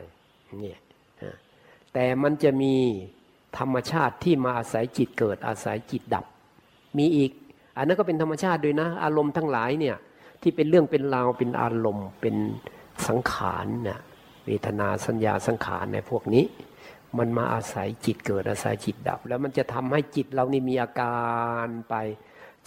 [0.60, 0.80] เนี่ย
[1.94, 2.74] แต่มันจะมี
[3.58, 6.26] ธรรมชาติที่มาอาศัยจิตเกิดอาศัยจิตดับ
[6.98, 7.32] มีอีก
[7.78, 9.96] อันนั้นก็เป็นธรรมชาติด้วยนะ อารมณ์ทั้งหลายเนี่ย
[10.42, 12.36] ที่เป็นเรื่องเป็นราวเป็นอารมณ์เป็น
[13.08, 14.00] สังขารเนี่ย
[14.46, 16.46] เวทนาสัญญาสังขารในพวกนี้
[17.18, 21.24] มันมาอาศัยจิตเกิดอาศัยจิตดับ แล้วมันจะทำให้จิตเรานี่มีอากา
[21.66, 21.96] รไป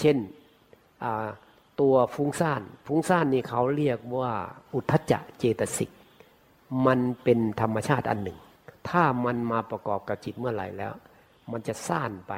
[0.00, 0.16] เช่น
[1.80, 4.32] ตัวฟุ้งซ่านฟุ้งซ่านนี่เขาเรียกว่า
[4.74, 5.90] อุทจจะเจตสิก
[6.86, 8.38] มันเป็นธรรมชาติอันหนึ่ง
[8.88, 10.92] ถ้ามันมาประกอบกับจิตเมื่อไหร่แล้ว
[11.52, 12.34] มันจะซ่านไป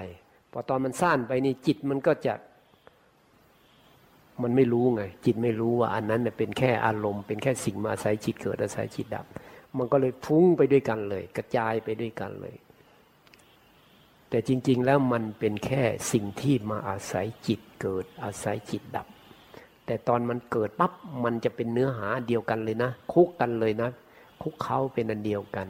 [0.53, 2.35] พอตอนมันซ่านไปนี่จิตมันก็จะ
[4.43, 9.27] มันไม่รู้ไง จิตไม่รู้ว่าอันนั้นเป็นแค่อารมณ์เป็นแค่สิ่งมาอาศัยจิตเกิดอาศัยจิตดับ
[9.79, 12.57] มันก็เลยฟุ้งไปด้วยกันเลย กระจายไปด้วยกันเลย
[14.31, 19.07] แต่จริง ๆ แล้วมันเป็นแค่สิ่งที่มาอาศัยจิตเกิดอาศัยจิตดับ
[19.87, 20.93] แต่ตอนมันเกิดปั๊บ
[21.25, 23.91] มันจะเป็นเนื้อหาเดียวกันเลยนะ คุกกันเลยนะ
[24.43, 25.69] คุกเขาเป็นอันเดียวกัน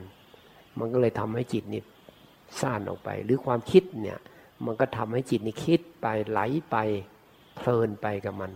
[0.78, 1.82] มันก็เลยทำให้จิตนี่
[2.60, 4.18] ซ่านออกไป หรือความคิดเนี่ย
[4.64, 6.40] มันก็ทำให้จิตนี่คิดไปไหล
[6.70, 6.76] ไป
[7.56, 8.52] เพลินไปกับมัน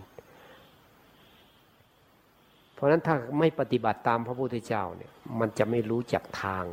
[2.73, 6.65] เพราะฉะนั้นถ้าไม่ปฏิบัติตามพระพุทธเจ้าเนี่ยมันจะไม่รู้จักทาง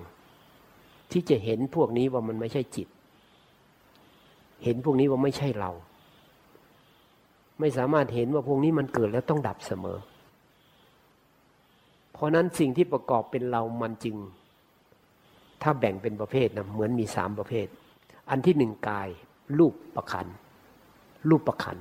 [1.11, 2.89] ที่จะเห็นพวกนี้ว่ามันไม่ใช่จิต
[4.65, 5.71] เห็นพวกนี้ว่าไม่ใช่เรา
[7.61, 9.99] ไม่สามารถเห็นว่าพวกนี้มันเกิดแล้วต้องดับเสมอ
[12.13, 14.17] เพราะนั้นสิ่งที่ประกอบเป็นเรามันจึง
[15.63, 17.67] ถ้าแบ่งเป็นประเภทนะเหมือนมีสามประเภท
[18.31, 19.09] อันที่หนึ่งกาย
[19.59, 20.27] รูปประคัน
[21.29, 21.77] รูปประคัน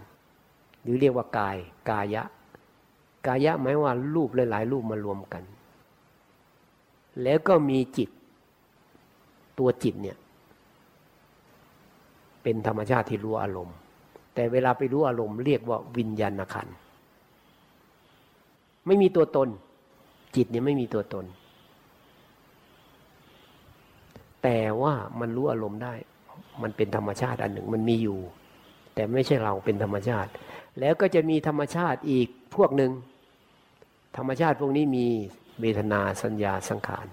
[0.81, 1.57] หรือเรียกว่ากาย
[1.89, 2.23] กายะ
[3.27, 5.43] กายะหมายว่ารูปหลายๆรูปมารวมกัน
[7.23, 8.09] แล้วก็มีจิต
[9.59, 10.17] ตัวจิตเนี่ย
[12.43, 13.75] เป็นธรรมชาติที่รู้อารมณ์
[14.33, 16.67] แต่เวลาไปรู้อารมณ์เรียกว่าวิญญาณขัน
[18.87, 19.49] ไม่มีตัวตน
[20.35, 21.25] จิตเนี่ยไม่มีตัวตน
[24.43, 25.93] แต่ว่ามันรู้อารมณ์ได้
[26.61, 28.19] มันเป็นธรรมชาติอันหนึ่งมันมีอยู่
[28.93, 30.29] แต่ไม่ใช่เราเป็นธรรมชาติ
[30.79, 32.91] แล้วก็จะมีธรรมชาติอีกพวกหนึ่ง
[34.17, 35.05] ธรรมชาติพวกนี้มี
[35.61, 37.07] เวทนาสัญญาสังขาร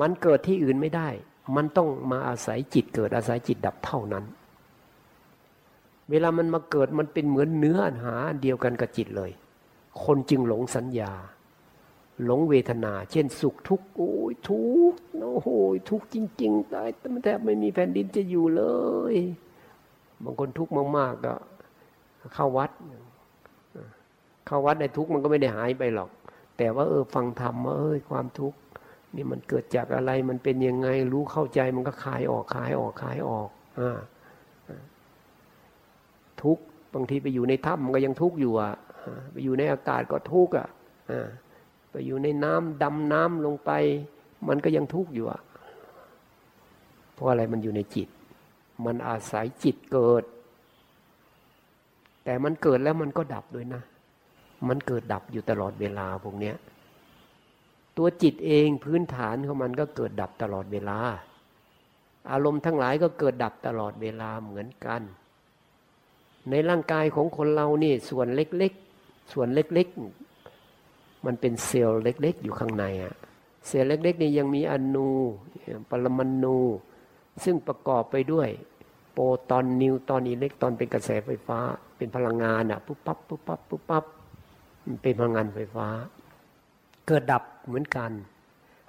[0.00, 1.08] มันเกิดที่อื่นไม่ได้
[1.56, 4.24] มันต้องมาอาศัยจิตเกิดอาศัยจิตดับเท่านั้น
[6.10, 9.30] เวลามันมาเกิดมันเป็นเหมือนเนื้อหาเดียวกันกับจิตเลย
[10.04, 11.12] คนจึงหลงสัญญา
[12.24, 15.48] หลงเวทนา เช่นสุขทุกข์โอ้ยทุกข์โอ้โห
[15.90, 18.62] ทุกข์จริง ๆ ตายแต่แทบไม่มีแผ่นดินจะอยู่เล
[19.12, 19.14] ย
[20.22, 21.34] บางคนทุกข์มากๆก็
[22.34, 22.70] เข้าวัด
[24.46, 26.10] เข้าวัดในทุกข์มันก็ไม่ได้หายไปหรอก
[26.58, 28.58] แต่ว่าเออฟังธรรมว่าเอ้ยความทุกข์
[29.16, 33.48] นี่มันเกิดจากอะไรมันเป็นยังไง รู้เข้าใจมันก็คลายออกคลายออกคลายออก
[33.80, 33.98] อ่า
[36.42, 36.62] ทุกข์
[36.94, 38.72] บางทีไปอยู่ในถ้ำมันก็ยังทุกข์อยู่อะ
[39.32, 40.68] ไปอยู่ในอากาศก็ทุกข์อะ
[41.90, 43.70] ไปอยู่ในน้ำดำน้ำลงไป
[44.48, 45.40] มันก็ยังทุกข์อยู่อะ
[47.14, 48.08] เพราะอะไรมันอยู่ในจิต
[48.84, 50.24] มันอาศัยจิตเกิด
[52.24, 53.82] แต่มันเกิดแล้วมันก็ดับด้วยนะ
[54.68, 56.56] มันเกิดดับอยู่ตลอดเวลาพวกเนี้ย
[57.96, 60.98] ตัวจิตเองพื้นฐานของมันก็เกิดดับตลอดเวลา
[62.30, 65.02] อารมณ์ทั้งหลายก็เกิดดับตลอดเวลาเหมือนกัน
[66.50, 73.14] ในร่างกายของคนเรานี่ส่วนเล็กๆ ส่วนเล็กๆ มันเป็นเซลล์เล็ก ๆ อยู่ข้างในอะ
[73.66, 75.08] เซลล์เล็กๆนี่ยังมีอนู
[75.90, 76.58] ปรมาณู
[77.44, 78.48] ซึ่งประกอบไปด้วย
[79.12, 81.58] โปรตอนนิวตอนอิเล็กตรอนเป็นกระแสไฟฟ้า
[81.96, 84.04] เป็นพลังงานอะปุ๊บปั๊บปุ๊บปั๊บปุ๊บปั๊บ
[85.02, 85.88] เป็นพลังงานไฟฟ้า
[87.12, 88.10] เกิดดับเหมือนกัน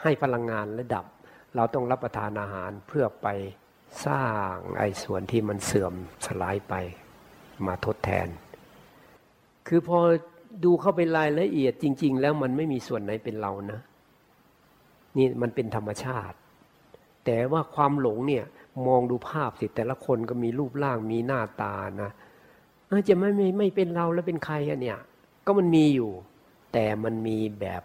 [0.01, 1.05] ให้พลังงานและดับ
[1.55, 3.27] เราต้องรับประทานอาหารเพื่อไป
[4.05, 5.93] สร้างไอ้ส่วนที่มันเสื่อม
[6.25, 6.73] สลายไป
[7.67, 8.27] มาทดแทน
[9.67, 9.99] คือพอ
[10.63, 13.79] ดูเข้าไปรายละเอียดจริง ๆ แล้วมันไม่มีส่วนไหนเป็นเรานะ
[15.17, 16.37] นี่มันเป็นธรรมชาติ
[17.25, 18.45] แต่ว่าความหลงเนี่ย
[18.87, 22.11] มองดูภาพสิแต่ละคนก็มีรูปร่างมีหน้าตานะ
[23.09, 24.99] จะไม่ไม่ไม่เป็นเราแล้วเป็นใครอะเนี่ย
[25.45, 26.11] ก็มันมีอยู่
[26.73, 27.83] แต่มันมีแบบ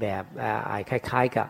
[0.00, 1.48] แบบอะไรคล้ายๆกับ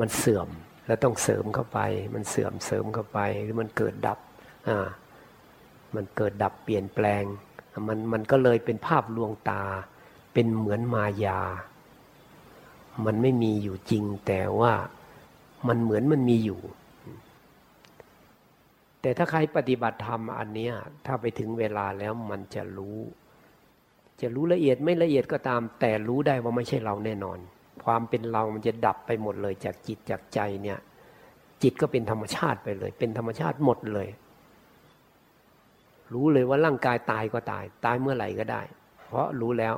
[0.00, 0.48] มันเสื่อม
[0.86, 1.80] แล้วต้องเสริมเข้าไป
[2.14, 4.18] มันเสื่อมเสริมเข้าไปหรือมันเกิดดับ
[4.68, 4.88] อ่า
[5.94, 7.24] มันเกิดดับเปลี่ยนแปลง
[7.88, 9.62] มันมันก็เลยเป็นภาพลวงตา
[10.32, 11.40] เป็นเหมือนมายา
[13.06, 14.72] มันไม่มีอยู่จริง แต่ว่า
[15.68, 16.60] มันเหมือนมันมีอยู่
[19.00, 20.70] แต่ถ้าใครปฏิบัติธรรมอันนี้
[21.06, 22.98] ถ้าไปถึงเวลาแล้วมันจะรู้
[24.20, 27.38] จะรู้ละเอียดไม่ละเอียดก็ตาม แต่รู้ได้ว่าไม่ใช่เราแน่นอน
[27.84, 30.78] ความเป็นเรามันจะดับไปหมดเลยจากจิตจากใจเนี่ย
[31.62, 34.08] จิตก็เป็นธรรมชาติไปเลย เป็นธรรมชาติหมดเลย
[36.12, 38.62] รู้เลยว่าร่างกายตายก็ตาย ตายเมื่อไหร่ก็ได้
[39.06, 39.74] เพราะรู้แล้ว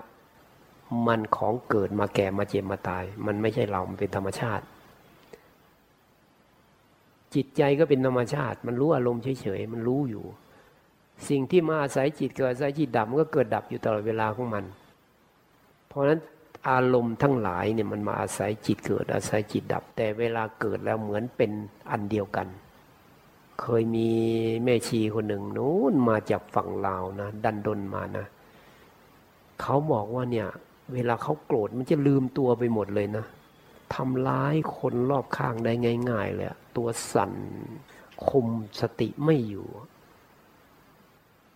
[1.06, 4.64] มันของเกิดมาแก่มาเจ็บมาตาย มันไม่ใช่เรา มันเป็นธรรมชาติ
[7.34, 10.24] จิตใจก็เป็นธรรมชาติ มันรู้อารมณ์เฉยๆ มันรู้อยู่
[11.28, 14.64] สิ่งที่มาอาศัยจิตเกิดอาศัยจิตดับมันก็เกิดดับอยู่ตลอดเวลาของมัน
[15.88, 16.20] เพราะฉะนั้น
[16.70, 21.50] อารมณ์ทั้งหลายเนี่ยมันมาอาศัยจิตเกิดอาศัยจิตดับ แต่เวลาเกิดแล้วเหมือนเป็น
[21.90, 22.48] อันเดียวกัน
[23.60, 24.10] เคยมี
[24.64, 28.26] แม่ชีคนหนึ่งนู้นมาจากฝั่งลาวนะดันดนมานะ
[29.60, 30.48] เขาบอกว่าเนี่ย
[30.92, 33.24] เวลาเขาโกรธมันจะลืมตัวไปหมดเลยนะ
[33.94, 35.72] ทำร้ายคนรอบข้างได้
[36.10, 37.32] ง่าย ๆเลยตัวสั่น
[38.28, 38.48] คุม
[38.80, 39.66] สติไม่อยู่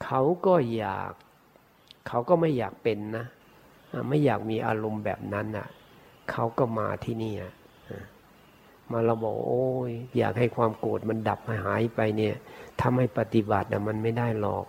[0.05, 1.13] เขาก็อยาก
[2.09, 3.27] เขาก็ไม่อยากเป็นนะ
[4.09, 5.67] ไม่อยากมีอารมณ์แบบนั้นอะ
[6.31, 7.35] เขาก็มาที่นี่
[8.91, 12.35] มาเราบอกโอ้ยอยากให้ความโกรธมันดับหายไปเนี่ย
[12.79, 14.65] ถ้าไม่ปฏิบัตินะมันไม่ได้หรอก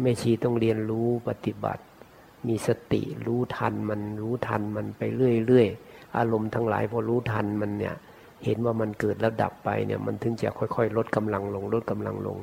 [0.00, 1.82] แม่ชีต้องเรียนรู้ปฏิบัติ
[2.48, 7.94] มีสติรู้ทันมันรู้ทันมันไปเรื่อยๆอารมณ์ทั้งหลายพอรู้ทันมันเนี่ย
[8.44, 12.38] เห็นว่ามันเกิดแล้วดับไปเนี่ย มันถึงจะค่อยๆ ลดกำลังลง ลดกำลังลง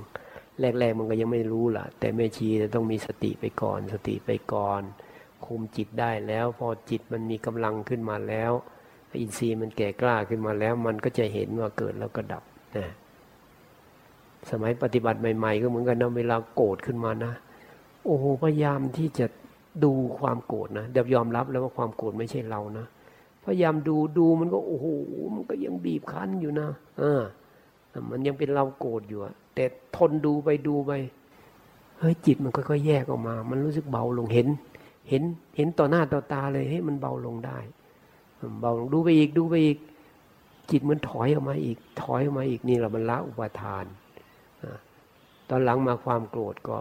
[0.59, 4.81] แรก ๆ มันก็ยังไม่รู้ล่ะ แต่แม่ชีจะต้องมีสติไปก่อน สติไปก่อน
[5.45, 8.51] คุมจิตได้แล้ว พอจิตมันมีกำลังขึ้นมาแล้ว
[9.21, 12.43] อินทรีย์มันแก่กล้าขึ้นมาแล้ว มันก็จะเห็นว่าเกิดแล้วก็ดับ
[12.77, 12.87] นะ
[14.49, 17.33] สมัยปฏิบัติใหม่ ๆ ก็เหมือนกันนะเวลาโกรธขึ้นมานะ
[18.05, 19.25] โอ้โหพยายามที่จะ
[19.83, 22.85] ดูความโกรธนะเดี๋ยวยอมรับแล้วว่าความโกรธไม่ใช่เรานะ
[23.43, 24.87] พยายามดูดูมันก็โอ้โห
[25.33, 26.69] มันก็ยังบีบคั้นอยู่นะ
[27.01, 27.21] อ่า
[28.09, 29.19] มันยังเป็นเราโกรธอยู่
[29.55, 29.65] แต่
[29.95, 30.91] ทนดูไปดูไป
[31.99, 34.47] เฮ้ยจิตมันค่อยๆแยกออกมา มันรู้สึกเบาลงเห็น
[35.09, 35.23] เห็น
[35.57, 37.57] เห็นต่อหน้าต่อตาเลยให้มันเบาลงได้
[38.61, 39.77] เบาลงดูไปอีกดูไปอีก
[40.71, 43.85] จิตมันถอยออกมาอีก ถอยออกมาอีกนี่เรามันละอุปทาน
[45.49, 46.75] ตอนหลังมาความโกรธก็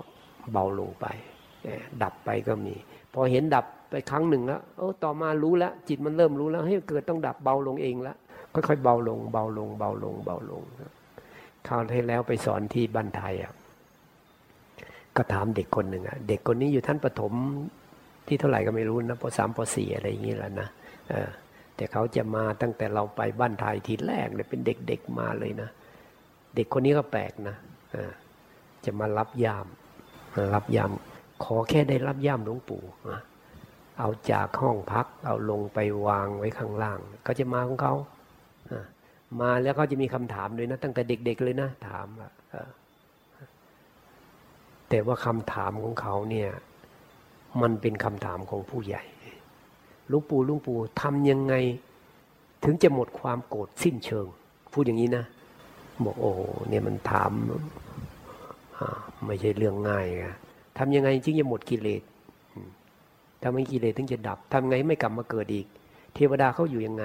[0.53, 1.07] เบาลงไป
[2.03, 2.75] ดับไปก็มี
[3.13, 8.17] พอเห็นดับไปครั้งหนึ่งแล้วโอ้ต่อมารู้แล้ว จิตมันเริ่มรู้แล้วให้เกิดต้องดับเบาลงเองแล้ว
[8.53, 10.85] ค่อยๆเบาลง เบาลง เบาลง เบาลงคร
[11.69, 13.53] คราวที่แล้วไปสอนที่บ้านไทยอะ
[15.17, 17.33] ก็ถามเด็กคนหนึ่งอะเด็กคนนี้อยู่ท่านปฐม
[18.27, 20.69] ที่เท่าไหร่ก็ไม่รู้นะปสามปสี่อะไรอย่างนี้แหละนะ
[21.09, 21.29] เออ
[21.77, 25.69] แต่เขาจะมาตั้งแต่เราไปบ้านไทยทีแรกเลยเป็นเด็กๆมาเลยนะ
[26.55, 27.57] เด็กคนนี้ก็แปลกนะ
[28.85, 29.67] จะมารับยาม
[30.55, 30.91] รับยาม
[31.45, 32.83] ขอแค่ได้รับยามหลวงปู่
[33.99, 37.95] เอาจากห้องพัก เอาลงไปวางไว้ข้างล่าง ก็จะมาของเขา
[39.41, 42.07] มาแล้วเขาจะมีคำถามด้วยนะ ตั้งแต่เด็ก ๆเลยนะ ถาม
[44.89, 46.51] แต่ว่าคำถามของเขาเนี่ย
[47.63, 49.03] มันเป็นคำถามของผู้ใหญ่
[50.11, 51.55] ลวงปู่ลวงปู่ทำยังไง
[52.65, 54.27] ถึงจะหมดความโกรธสิ้นเชิง
[54.73, 55.25] พูดอย่างนี้นะ
[56.05, 56.33] บอกโอ้
[56.69, 57.31] เนี่ยมันถาม
[59.27, 60.35] ไม่ใช่เรื่องง่ายนะ
[60.79, 62.03] ทำยังไงจึงจะหมดกิเลส
[63.43, 65.67] ทำไงกิเลสถึงจะดับทำไงไม่กลับมาเกิดอีก
[66.15, 67.05] เทวดาเขาอยู่ยังไง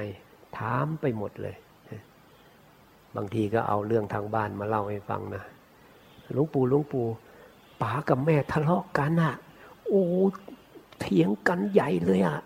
[0.58, 1.56] ถามไปหมดเลย
[3.16, 5.44] บางทีก็เอาเรื่องทางบ้านมาเล่าให้ฟังนะ
[6.34, 7.06] หลวงปู่หลวงปู่
[7.82, 9.34] ป๋ากับแม่ทะเลาะกันอะ
[9.88, 10.04] โอ้
[11.00, 12.40] เถียงกันใหญ่เลยอะ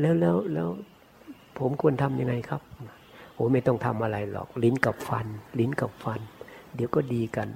[0.00, 0.68] แล้วแล้วแล้ว
[1.58, 2.62] ผมควรทำยังไงครับ
[3.34, 5.26] โอ้ไม่ต้องทำอะไรหรอก ลิ้นกับฟัน
[5.58, 6.20] ลิ้นกับฟัน
[6.74, 7.48] เดี๋ยวก็ดีกัน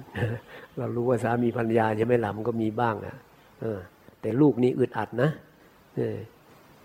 [0.77, 3.15] เรารู้ว่าสามีภรรยาจะไม่หลับก็มีบ้างอะ
[3.61, 3.79] เออ
[4.21, 5.29] แต่ลูกนี่อึดอัดนะ
[5.95, 6.17] เออ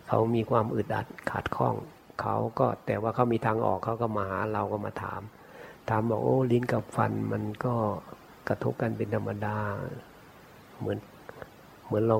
[0.08, 1.74] เขามีความอึดอัดขาดข้อง
[2.20, 5.22] เขาก็แต่ว่าเขามีทางออกเขาก็มาหาเราก็มาถาม
[5.88, 7.74] ถามบอกโอ้ลิ้นกับฟันมันก็
[8.48, 9.56] กระทบกันเป็นธรรมดา
[10.78, 10.98] เหมือน
[11.86, 12.16] เหมือนเรา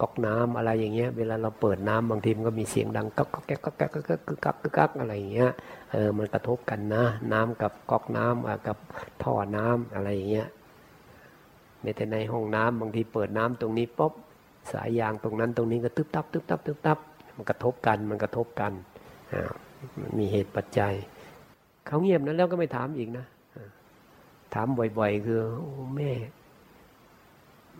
[0.00, 4.14] ก๊อกน้ำอะไรอย่างเงี้ย เวลาเราเปิดน้ำบางทีมันก็มีเสียงดังก๊อกก๊อกแก๊กก๊อกแก๊กก๊อกก๊
[4.50, 5.50] อกก๊อกอะไรอย่างเงี้ย
[5.92, 8.78] เออมันกระทบกันนะ น้ำกับก๊อกน้ำกับ
[9.22, 10.48] ท่อน้ำอะไรอย่างเงี้ย
[11.82, 14.12] ในแต่ในห้องน้ำบางทีเปิดน้ำตรงนี้ป๊อบ
[14.72, 16.98] สายยางตรงนั้นตรงนี้ก็ตึ๊บตับตึ๊บตับตึ๊บตับ
[17.36, 18.72] มันกระทบกันมันกระทบกัน
[20.18, 20.94] มีเหตุปัจจัย
[21.86, 23.26] เขาเงียบนะแล้วก็ไม่ถามอีกนะ
[24.54, 26.10] ถามบ่อย ๆ คือโอ้แม่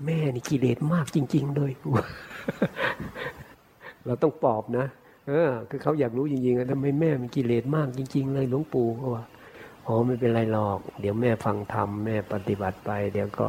[0.06, 1.72] แม่นี่กิเลสมากจริง ๆ เลย
[4.06, 4.86] เราต้องปอบนะ
[5.28, 9.24] เออ คือเขาอยากรู้จริงๆทำไมแม่มีกิเลสมากจริง ๆ เลยหลวงปู่เขาว่า
[9.86, 13.46] อ๋อไม่เป็นไรหรอก เดี๋ยวแม่ฟังธรรมแม่ปฏิบัติไป เดี๋ยวก็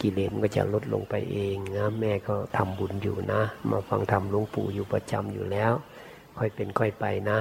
[0.00, 5.72] กิเลสมันก็จะลดลงไปเองนะแม่ก็ทำบุญอยู่นะ มาฟังธรรมหลวงปู่อยู่ประจำอยู่แล้ว
[6.38, 7.38] ค่อยเป็นค่อยไปนะ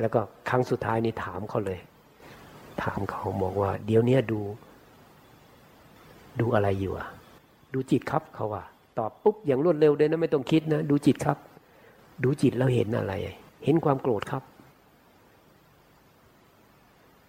[0.00, 1.78] แล้วก็ครั้งสุดท้ายนี่ถามเขาเลย
[2.82, 4.40] ถามเขาบอกว่า เดี๋ยวนี้ดู
[6.40, 7.08] ดูอะไรอยู่อะ
[7.74, 8.64] ดูจิตครับเขาว่า
[8.98, 11.38] ตอบปุ๊บอย่างรวดเร็วเลยนะไม่ต้องคิดนะ ดูจิตครับ
[12.24, 13.12] ดูจิตแล้วเห็นอะไร
[13.64, 14.42] เห็นความโกรธครับ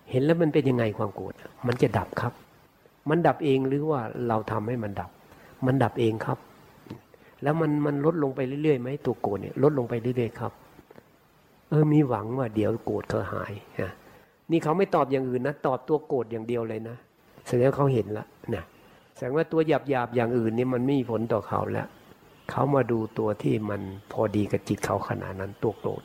[0.09, 1.33] เห็นแล้วมันเป็นยังไงความโกรธ
[1.67, 2.33] มันจะดับครับ
[3.09, 5.09] มันดับเองหรือว่าเราทำให้มันดับ
[5.65, 6.37] มันดับเองครับ
[7.45, 10.51] แล้วมันมันลดลงไปเรื่อยๆไหมตัวโกรธเนี่ยลดลงไปเรื่อยๆครับ
[11.69, 13.91] เออมีหวังว่าเดี๋ยวโกรธเขาหายนะ
[14.51, 16.95] นี่เขาไม่ตอบอย่างอื่นนะตอบตัวโกรธอย่างเดียวเลยนะ
[17.47, 18.25] แสดงว่าเขาเห็นละ
[18.55, 18.63] นะ
[19.15, 21.87] แสดงว่าตัวหยาบหยาบอย่างอื่นนี่มันไม่มีผลต่อเขาแล้ว
[22.51, 23.81] เขามาดูตัวที่มัน
[24.11, 26.03] พอดีกับจิตเขาขนาดนั้นตัวโกรธ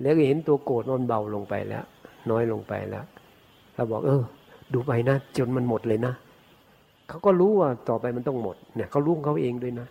[0.00, 1.84] แล้วเห็นตัวโกรธมันเบาลงไปแล้ว
[2.30, 3.04] น้อยลงไปแล้ว
[3.74, 4.22] เราบอก เออ
[4.72, 6.14] ดูไปนะจนมันหมดเลยนะ
[7.08, 9.86] เขาก็รู้ว่าต่อไปมันต้องหมดเนี่ยเขารู้เขาเองด้วยนะ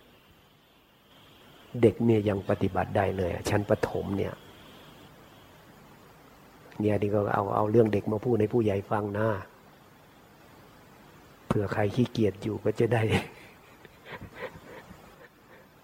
[1.82, 4.34] เด็กเนี่ยยังปฏิบัติได้เลยชั้นปฐมเนี่ย
[6.80, 9.28] เนี่ยที่ก็เอาเอาเรื่องเด็กมาพูดให้ผู้ใหญ่ฟังนะ
[11.46, 13.02] เผื่อใครขี้เกียจอยู่ก็จะได้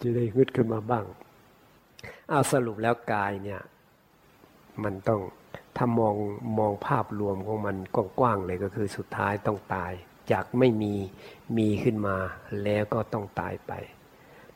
[0.01, 1.05] จะได้ฮึดขึ้นมาบ้าง
[2.31, 3.61] เอาสรุปแล้วกายเนี่ย
[4.85, 5.21] มันต้อง
[5.77, 6.17] ถ้ามอง
[6.59, 7.77] มองภาพรวมของมัน
[8.21, 9.93] กว้างๆเลยก็คือสุดท้ายต้องตาย
[10.33, 10.95] จากไม่มี
[11.59, 12.17] มีขึ้นมา
[12.63, 13.73] แล้วก็ต้องตายไป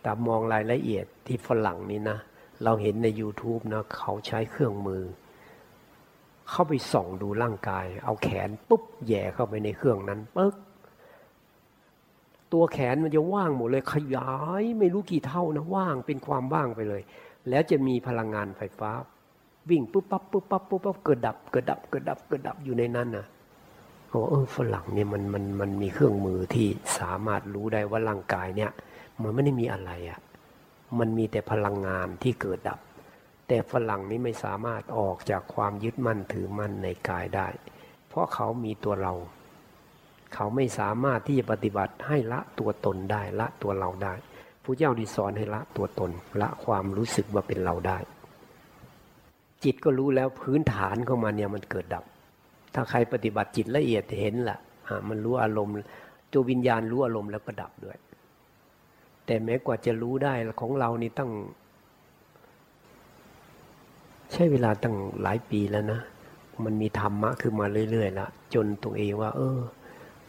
[0.03, 2.18] แต่มองรายละเอียดที่ฝรั่งนี่นะ
[2.64, 5.03] เราเห็นใน YouTube นะเขาใช้เครื่องมือ
[6.51, 10.55] เข้าไปส่องดูร่างกาย เอาแขนปุ๊บแย่เข้าไปในเครื่องนั้นปึ๊ก
[12.53, 17.03] ตัวแขนมันจะว่างหมดเลยขยายไม่รู้กี่เท่านะว่างเป็นความว่างไปเลย
[17.49, 18.90] แล้วจะมีพลังงานไฟฟ้า
[19.70, 23.26] วิ่งปุ๊บปั๊บปุ๊บปั๊บปุ๊บปั๊บเกิดดับเกิดดับเกิดดับเกิดดับอยู่ในนั้นนะ
[24.11, 26.66] โอ้เออฝรั่งเนี่ยมันมันมันมีเครื่องมือที่
[26.99, 28.70] สามารถรู้ได้ว่าร่างกายเนี่ย
[29.23, 30.21] มันไม่ได้มีอะไรอะ่ะ
[30.99, 32.79] มันมีแต่พลังงานที่เกิดดับ
[33.49, 37.49] แต่ฝรั่งนี้ไม่สามารถออกจากความยึดมั่นถือมั่นในกายได้
[38.09, 39.14] เพราะเขามีตัวเรา
[40.35, 44.14] เขาไม่สามารถที่จะปฏิบัติให้ละตัวตนได้ละตัวเราได้
[44.62, 46.11] ผู้เจ้าดีสอนให้ละตัวตน
[46.41, 47.99] ละความรู้สึกว่าเป็นเราได้
[49.64, 52.05] จิตก็รู้แล้วพื้นฐานของมันเนี่ยมันเกิดดับ
[52.75, 54.59] ถ้าใครปฏิบัติจิตละเอียดเห็นละ่ะ
[55.09, 55.75] มันรู้อารมณ์
[56.33, 57.99] ตัววิญญาณรู้อารมณ์แล้วก็ดับด้วย
[59.31, 61.31] แต่แม้กว่าจะรู้ได้ของเรานี่ตั้ง
[64.33, 66.01] ใช้เวลาตั้งหลายปีแล้วนะ
[66.64, 69.61] มันมีธรรมะขึ้นมาเรื่อยๆละจนตัวเองว่า เออ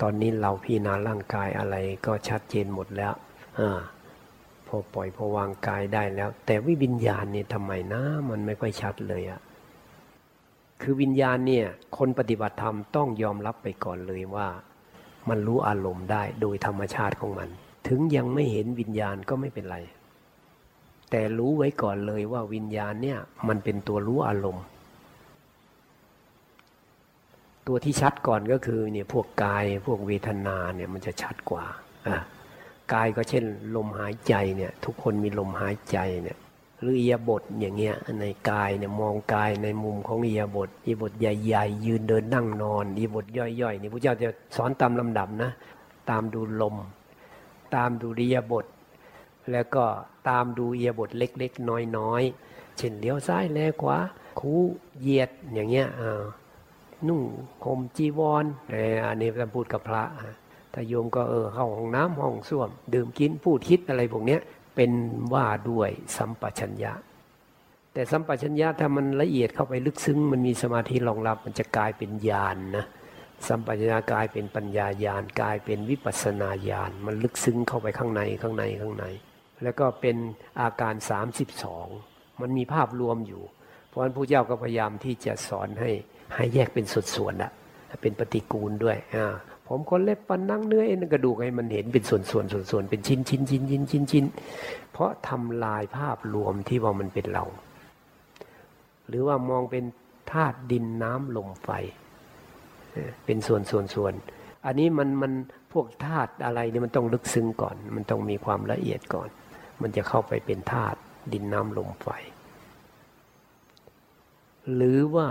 [0.02, 1.76] ตอนนี้เราพี่นาร่างกายอะไร
[2.06, 3.14] ก็ชัดเจนหมดแล้ว
[3.60, 3.62] อ
[4.68, 9.40] พอปล่อยพอวางกายได้แล้ว แต่วิวิญญาณเนี่ยทำไมนะมันไม่ค่อยชัดเลยอะ
[10.82, 11.66] คือวิญญาณเนี่ย
[11.98, 14.48] คนปฏิบัติธรรมต้องยอมรับไปก่อนเลยว่า
[15.30, 17.50] มันรู้อารมณ์ได้โดยธรรมชาติของมัน
[17.90, 19.78] ถึงยังไม่เห็นวิญญาณก็ไม่เป็นไร
[21.10, 24.66] แต่รู้ไว้ก่อนเลยว่าวิญญาณเนี่ย มันเป็นตัวรู้อารมณ์
[27.68, 31.64] ตัวที่ชัดก่อนก็คือเนี่ยพวกกายพวกเวทนาเนี่ยมันจะชัดกว่า
[32.08, 32.18] อ่า
[32.94, 33.44] กายก็เช่น
[33.76, 36.38] ลมหายใจเนี่ยทุกคนมีลมหายใจเนี่ย
[36.82, 45.52] หรืออียบทอย่างเงี้ยในกายเนี่ยมองกายในมุมของอียบทอียบทใหญ่ๆ ยืนเดินนั่งนอนอียบทย่อยๆนี่พระเจ้าจะสอนตามลำดับนะ
[46.10, 46.76] ตามดูลม
[47.76, 48.66] ตามดูอียบท
[49.52, 49.86] แล้วก็
[50.30, 53.98] ตามดูเอียบทเล็กๆ น้อยๆ เช่นเลี้ยวซ้ายแลขวา
[54.40, 54.54] คู
[55.00, 55.88] เหยียดอย่างเงี้ย
[57.08, 57.22] นุ่ง
[57.64, 58.46] ห่มจีวร
[59.08, 60.04] อันนี้จะพูดกับพระ
[60.74, 64.42] ถ้าโยมก็เออเข้าห้องน้ำห้องส้วม ดื่มกินพูดคิดอะไรพวกเนี้ย
[64.76, 64.92] เป็น
[65.34, 66.94] ว่าด้วยสัมปชัญญะ
[67.94, 72.86] แต่สัมปชัญญะถ้ามันละเอียดเข้าไปลึกซึ้ง มันมีสมาธิรองรับมันจะกลายเป็นญาณนนะ
[73.48, 79.06] สัมปชัญญะกลายเป็นปัญญาญาณกลายเป็นวิปัสนาญาณมันลึกซึ้งเข้าไปข้างในข้างในข้างใน
[79.64, 80.18] แล้วก็เป็น
[80.62, 80.94] อาการ
[81.68, 83.44] 32 มันมีภาพรวมอยู่
[83.88, 85.92] เพราะฉะนั้นพระเจ้าก็พยายามที่จะสอนให้
[86.36, 86.86] ให้แยกเป็น
[87.16, 87.52] ส่วนๆอะ
[88.02, 89.28] เป็นปฏิกูลด้วยอ่า
[89.68, 92.32] ผมคนเล็บปันนั่งเนื้อเอ็นกระดูกให้มันเห็นเป็นส่วนๆ
[92.72, 94.26] ส่วนๆเป็นชิ้นชิ้นชิ้นชิ้นชิ้นชิ้น
[94.92, 97.46] เพราะทำลายภาพรวมที่ว่ามันเป็นเรา
[99.08, 99.84] หรือว่ามองเป็น
[100.32, 101.70] ธาตุดินน้ำลมไฟ
[103.26, 104.14] เป็นส่วนส่วนส่วน
[104.66, 105.32] อันนี้มันมัน
[105.74, 109.30] พวกธาตุอะไรเนี่ยมันต้องลึกซึ้งก่อน มันต้องมีความละเอียดก่อน
[109.82, 110.98] มันจะเข้าไปเป็นธาตุ
[111.34, 112.08] ดินน้ำลมไฟ
[114.76, 115.28] หรือว่า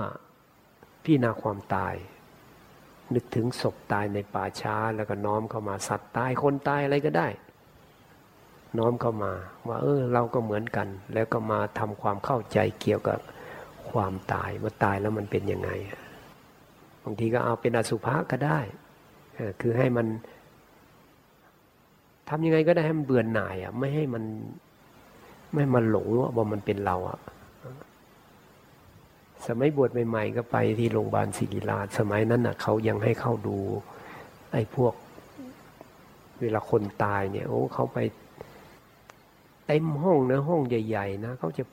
[1.05, 1.95] พี่นาความตาย
[3.15, 7.29] นึกถึงศพตายในป่าช้าแล้วก็น้อมเข้ามาสัตว์ตายคนตายอะไรก็ได้
[8.79, 9.33] น้อมเข้ามา
[9.69, 13.19] ว่า เออ เราก็เหมือนกัน แล้วก็มาทำความเข้าใจเกี่ยวกับ
[13.91, 18.59] ความตายว่าตายแล้วมันเป็นยังไงางทีก็เอาเป็นอสุภะก็ได้
[19.61, 20.07] คือให้มัน
[22.29, 24.25] ทำยังไงก็ได้ให้มันเบื่อหน่ายอะไม่ให้มัน
[25.53, 27.21] ไม่มันหลงว่ามันเป็นเราอะ
[29.47, 33.59] สมัยบวชใหม่ๆก็ไปที่โรงพยาบาลศิริราชสมัยนั้นอะเขายังให้เข้าดู
[34.53, 34.95] ไอ้พวก
[36.41, 37.99] เวลาคนตายเนี่ย โอ้เขาไป
[39.67, 41.65] เต็มห้องนะห้องใหญ่ ๆ นะเขาจะ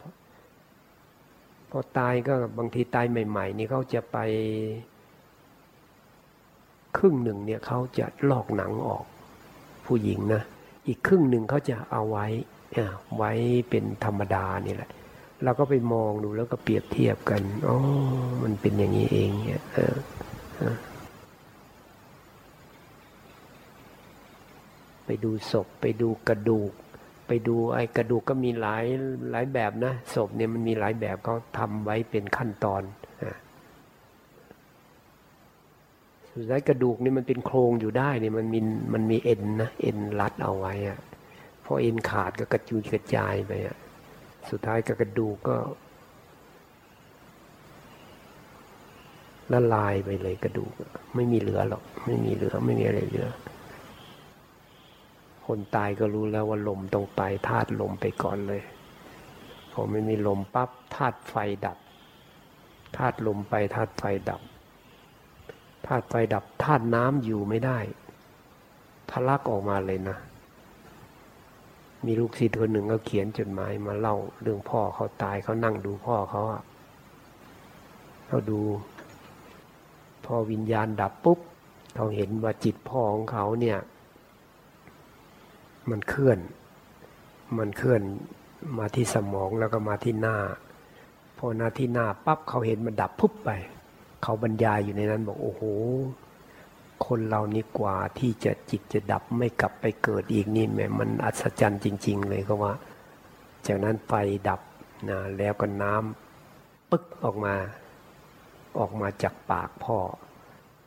[1.70, 4.18] พอตายก็บางทีตายใหม่ ๆ นี่เขาจะไป
[6.98, 9.06] ครึ่งหนึ่งเนี่ยเขาจะลอกหนังออก
[9.86, 10.42] ผู้หญิงนะ
[10.88, 12.26] อีกครึ่งหนึ่งเขาจะเอาไว้
[13.18, 13.32] ไว้
[13.70, 14.90] เป็นธรรมดานี่แหละ
[15.44, 17.78] เราก็ไปมองดูแล้วก็เปรียบเทียบกันอ๋อ
[18.44, 19.64] มันเป็นอย่างนี้เองเนี่ย
[25.06, 26.72] ไปดูศพไปดูกระดูก
[27.28, 28.86] ไปดูไอ้กระดูกก็มีหลาย
[29.32, 32.82] หลายแบบนะศพเนี่ยมันมีหลายแบบเขาทำไว้เป็นขั้นตอน
[36.38, 38.60] สุดท้ายกระดูกนี่มันเป็นโครงอยู่ได้นี่มันมี
[38.94, 41.00] มันมีเอ็นนะเอ็นรัดเอาไว้อะ
[41.64, 43.78] พอเอ็นขาดก็กระจุยกระจายไปอะ
[44.50, 45.58] สุดท้ายกระดูกก็
[49.52, 50.74] ละลายไปเลยกระดูก
[51.16, 53.30] ไม่มีเหลือหรอก ไม่มีเหลือไม่มีอะไรเหลือ
[55.46, 58.62] คนตายก็รู้แล้วว่าลมต้องไปธาตุลมไปก่อนเลย
[59.72, 61.78] พอไม่มีลมปั๊บธาตุไฟดับ
[62.98, 64.42] ธาตุลมไปธาตุไฟดับ
[65.86, 67.80] ธาตุไฟดับธาตุน้ำอยู่ไม่ได้
[69.10, 70.18] ทะลักออกมาเลยนะ
[72.06, 76.64] มีลูกศิษย์คนหนึ่งก็เขียนจดหมายมาเล่าเรื่องพ่อเขาตายเขานั่งดูพ่อเขาอะ
[78.28, 78.60] เขาดู
[80.26, 81.40] พอวิญญาณดับปุ๊บ
[81.96, 83.80] เขาเห็นว่าจิตพ่อของเขาเนี่ย
[85.90, 86.40] มันเคลื่อน
[87.58, 88.02] มันเคลื่อน
[88.78, 90.38] มาที่สมองแล้วก็มาที่หน้า
[91.38, 93.50] พอหน้าที่หน้าปั๊บเขาเห็นมันดับปุ๊บไป
[94.28, 95.62] เขาบรรยายอยู่ในนั้นบอกโอ้โห
[97.06, 102.74] คนเรานี่กว่าที่จะจิตจะดับไม่กลับไปเกิดอีกนี่แม่มันอัศจรรย์จริง ๆ เลยก็ว่า
[103.68, 104.12] จากนั้นไฟ
[104.48, 104.62] ดับ
[105.10, 107.56] นะแล้วก็น้ำปึ๊กออกมา
[108.80, 109.98] ออกมาจากปากพ่อ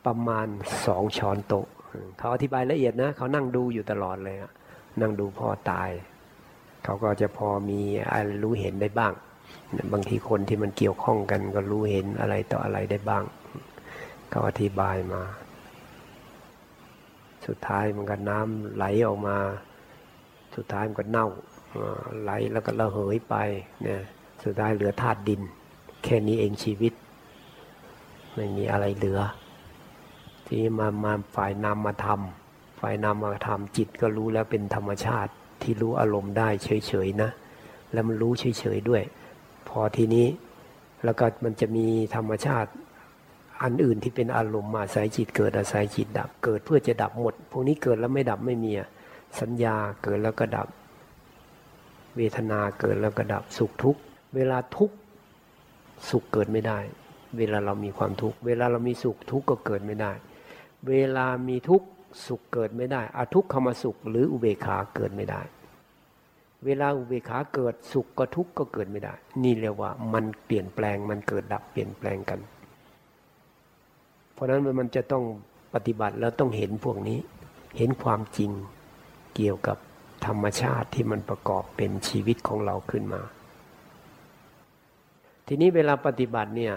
[0.05, 0.47] ประมาณ
[0.85, 1.65] สองช้อนโต๊ะ
[2.17, 4.37] เขาอธิบายละเอียดนะ เขานั่งดูอยู่ตลอดเลย
[5.01, 5.89] นั่งดูพ่อตาย
[6.83, 7.81] เขาก็จะพอมี
[8.11, 9.13] อะไรรู้เห็นได้บ้าง
[9.93, 13.23] บางทีคนที่มันเกี่ยวข้องกันก็รู้เห็นอะไรต่ออะไรได้บ้าง
[14.29, 15.21] เขาอธิบายมา
[17.47, 19.37] สุดท้ายมันก็น้ำไหลออกมา
[20.55, 21.27] สุดท้ายมันก็เน่า
[22.21, 23.35] ไหลแล้วก็ระเหยไป
[23.83, 24.01] เนี่ย
[24.43, 25.41] สุดท้ายเหลือธาตุดิน
[26.03, 26.93] แค่นี้เองชีวิต
[28.35, 29.19] ไม่มีอะไรเหลือ
[30.45, 35.31] ทีนี้มามาฝ่ายนำมาทำฝ่ายนำมาทำจิตก็รู้แล้วเป็นธรรมชาติ
[35.61, 37.29] ที่รู้อารมณ์ได้เฉยๆนะ
[37.91, 39.03] แล้วมันรู้เฉยๆด้วย
[39.69, 40.27] พอทีนี้
[41.03, 42.71] แล้วก็มันจะมีธรรมชาติ
[43.63, 48.71] อันอื่นที่เป็นอารมณ์มาอายจิตเกิดอาศัยจิตดับ เกิดเพื่อจะดับหมด พวกนี้เกิดแล้วไม่ดับไม่มี
[49.39, 50.67] สัญญาเกิดแล้วก็ดับ
[52.17, 54.01] เวทนาเกิดแล้วก็ดับสุขทุกข์
[54.35, 54.95] เวลาทุกข์
[56.09, 56.79] สุขเกิดไม่ได้
[57.37, 60.11] เวลาเรามีความทุกข์เวลาเรามีสุขทุกข์ก็เกิดไม่ได้
[60.89, 61.87] เวลามีทุกข์
[62.27, 65.41] สุขเกิดไม่ได้อาทุกขมสุขหรืออุเบกขาเกิดไม่ได้
[66.65, 72.39] เวลาอุเบกขาเกิดสุขก็ทุกข์ก็เกิดไม่ได้ นี่เรียกว่ามันเปลี่ยนแปลงมันเกิดดับเปลี่ยนแปลงกัน
[74.33, 75.23] เพราะฉะนั้นมันจะต้อง
[75.73, 77.19] ปฏิบัติแล้วต้องเห็นพวกนี้
[77.77, 78.51] เห็นความจริง
[79.35, 79.77] เกี่ยวกับ
[80.25, 83.21] ธรรมชาติที่มันประกอบเป็นชีวิตของเราขึ้นมา
[85.47, 86.73] ทีนี้เวลาปฏิบัติเนี่ย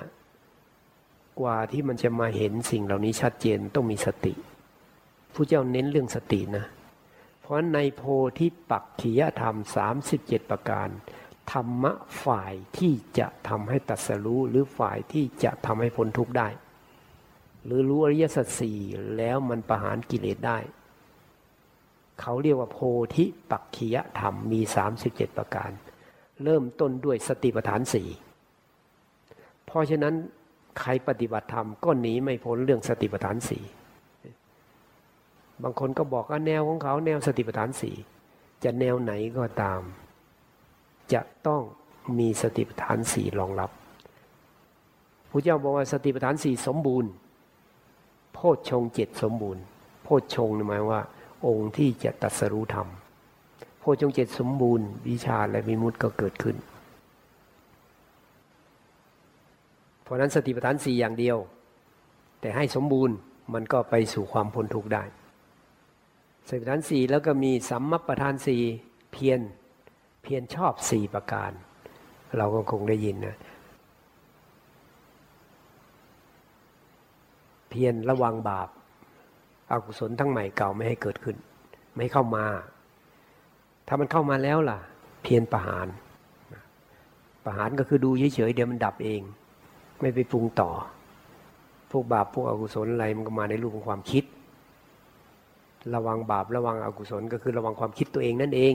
[1.41, 4.35] กว่าที่มันจะมาเห็นสิ่งเหล่านี้ชัดเจนต้องมีสติ
[5.35, 6.64] ผู้เจ้าเน้นเรื่องสตินะ
[7.53, 8.03] ราะในโพ
[8.38, 9.57] ธิปักขียธรรม
[10.03, 10.88] 37 ประการ
[11.53, 11.92] ธรรมะ
[12.24, 16.48] ฝ่ายที่จะทำให้ตัดสรู้หรือฝ่ายที่จะทำให้พ้นทุกข์ได้
[17.64, 18.78] หรือรู้อริยสัจสี่
[19.16, 20.59] แล้วมันประหารกิเลสได้
[22.20, 22.78] เขาเรียกว่าโพ
[23.16, 24.61] ธิปักขียธรรมมี
[24.98, 25.70] 37 ประการ
[26.44, 28.09] เริ่มต้นด้วยสติปัฏฐานสี่
[29.66, 30.14] เพราะฉะนั้น
[30.80, 33.64] ใครปฏิบัติธรรมก็หนีไม่พ้นเรื่องสติปัฏฐานสี่
[35.62, 37.96] บางคนก็บอกว่าแนวของเขาแนวสติปัฏฐานสี่
[38.64, 39.80] จะแนวไหนก็ตาม
[41.12, 41.62] จะต้อง
[42.18, 43.70] มีสติปัฏฐานสี่รองรับ
[45.30, 47.11] พระเจ้าบอกว่าสติปัฏฐานสี่สมบูรณ์
[48.32, 49.62] โพชฌงเจ็ดสมบูรณ์
[50.03, 51.00] โพชฌงหมายว่า
[51.46, 52.88] องค์ที่จะตัดสรู้ธรรม
[53.78, 56.57] โพชฌงเจ็ดสมบูรณ์ วิชาและวิมุตติก็เกิดขึ้น
[60.03, 61.36] เพราะนั้นสติปัฏฐานสี่อย่างเดียว
[62.40, 63.14] แต่ให้สมบูรณ์
[63.55, 65.03] มันก็ไปสู่ความพ้นทุกข์ได้
[66.49, 68.62] สติปัฏฐานสี่แล้วก็มีสัมมัปทานสี่
[69.12, 69.40] เพียร
[70.22, 71.53] เพียรชอบสี่ประการ
[72.36, 73.36] เราก็คงได้ยินนะ
[77.70, 78.68] เพียรระวังบาป
[79.70, 81.36] อากุศลทั้งใหม่เก่าไม่ให้เกิดขึ้น
[81.97, 82.47] ไม่เข้ามา
[83.86, 84.78] ถ้ามันเข้ามาแล้วล่ะ
[85.22, 85.86] เพียรประหาร
[87.45, 89.22] ประหารก็คือดูเฉยๆเดี๋ยวมันดับเอง
[90.01, 90.70] ไม่ไปปรุงต่อ
[91.90, 94.24] พวกบาปพวกอกุศลอะไรมันก็มาในรูปของความคิด
[95.95, 98.74] ระวังบาประวังอกุศล ก็คือระวังความคิดตัวเองนั่นเอง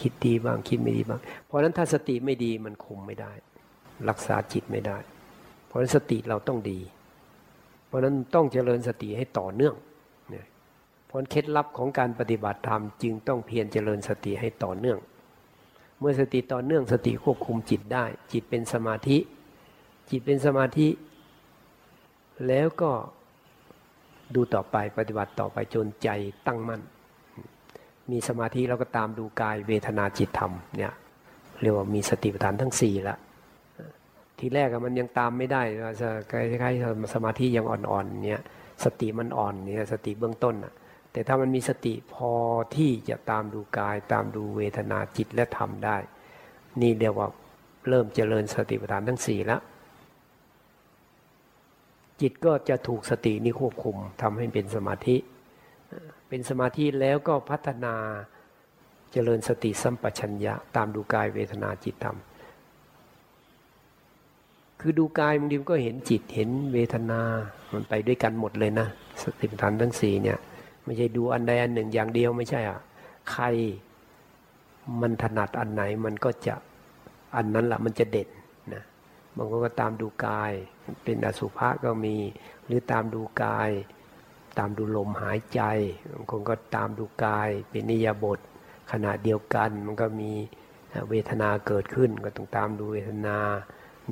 [0.00, 3.32] คิดดีบ้างคิดไม่ดีบ้าง เพราะนั้นถ้าสติไม่ดีมันคุมไม่ได้
[4.08, 4.98] รักษาจิตไม่ได้
[5.66, 6.80] เพราะนั้นสติเราต้องดี
[7.86, 9.74] เพราะฉะนั้นต้องเจริญสติให้ต่อเนื่อง
[10.30, 10.46] เนี่ย
[11.06, 14.98] เพราะเคล็ดลับของการปฏิบัติธรรมจึงต้องเพียรเจริญสติให้ต่อเนื่อง
[16.00, 19.18] เมื่อสติต่อเนื่องสติควบคุมจิตได้ จิตเป็นสมาธิ
[20.10, 20.88] จิตเป็นสมาธิ
[22.46, 22.92] แล้วก็
[24.34, 26.08] ดูต่อไปปฏิบัติต่อไปจนใจ
[26.46, 26.82] ตั้งมั่น
[28.10, 30.92] มีสมาธิแล้วก็ตามดูกายเวทนาจิตธรรมเนี่ย
[31.60, 33.16] เรียกว่ามีสติปัฏฐานทั้งสี่ละ
[34.38, 35.62] ทีแรกมันยังตามไม่ได้
[36.30, 38.40] คล้ายๆสมาธิยังอ่อนๆเนี่ย
[38.84, 40.72] สติมันอ่อนเนี่ยสติเบื้องต้นอะ
[41.12, 42.32] แต่ถ้ามันมีสติพอ
[42.76, 45.96] ที่จะตามดูกาย ตามดูเวทนาจิตและธรรมได้
[46.80, 47.28] นี่เรียกว่า
[47.88, 49.60] เริ่มเจริญสติปัฏฐานทั้งสี่แล้ว
[52.20, 55.16] จิตก็จะถูกสตินี้ควบคุมทำให้เป็นสมาธิ
[56.28, 57.94] เป็นสมาธิแล้วก็พัฒนา
[59.12, 62.16] เจริญสติสัมปชัญญะ ตามดูกายเวทนาจิตธรรม
[64.80, 67.20] คือดูกายบางทีมก็เห็นจิตเห็นเวทนา
[67.72, 68.86] มันไปด้วยกันหมดเลยนะ
[69.22, 70.38] สติปัฏฐานทั้งสี่เนี่ย
[70.84, 72.80] ไม่ใช่ดูอันใดอันหนึ่งอย่างเดียวไม่ใช่อะ
[73.30, 73.44] ใคร
[75.00, 76.54] มันถนัดอันไหนมันก็จะ
[77.36, 78.28] อันนั้นแหละมันจะเด่น
[79.38, 80.52] บางคนก็ตามดูกาย
[81.04, 82.16] เป็นอสุภะก็มี
[82.66, 83.70] หรือตามดูกาย
[84.58, 85.60] ตามดูลมหายใจ
[86.12, 88.38] บางคนก็ตามดูกาย เป็นนิยบท
[88.92, 90.32] ขณะเดียวกันมันก็มี
[91.10, 93.38] เวทนาเกิดขึ้นก็ต้องตามดูเวทนา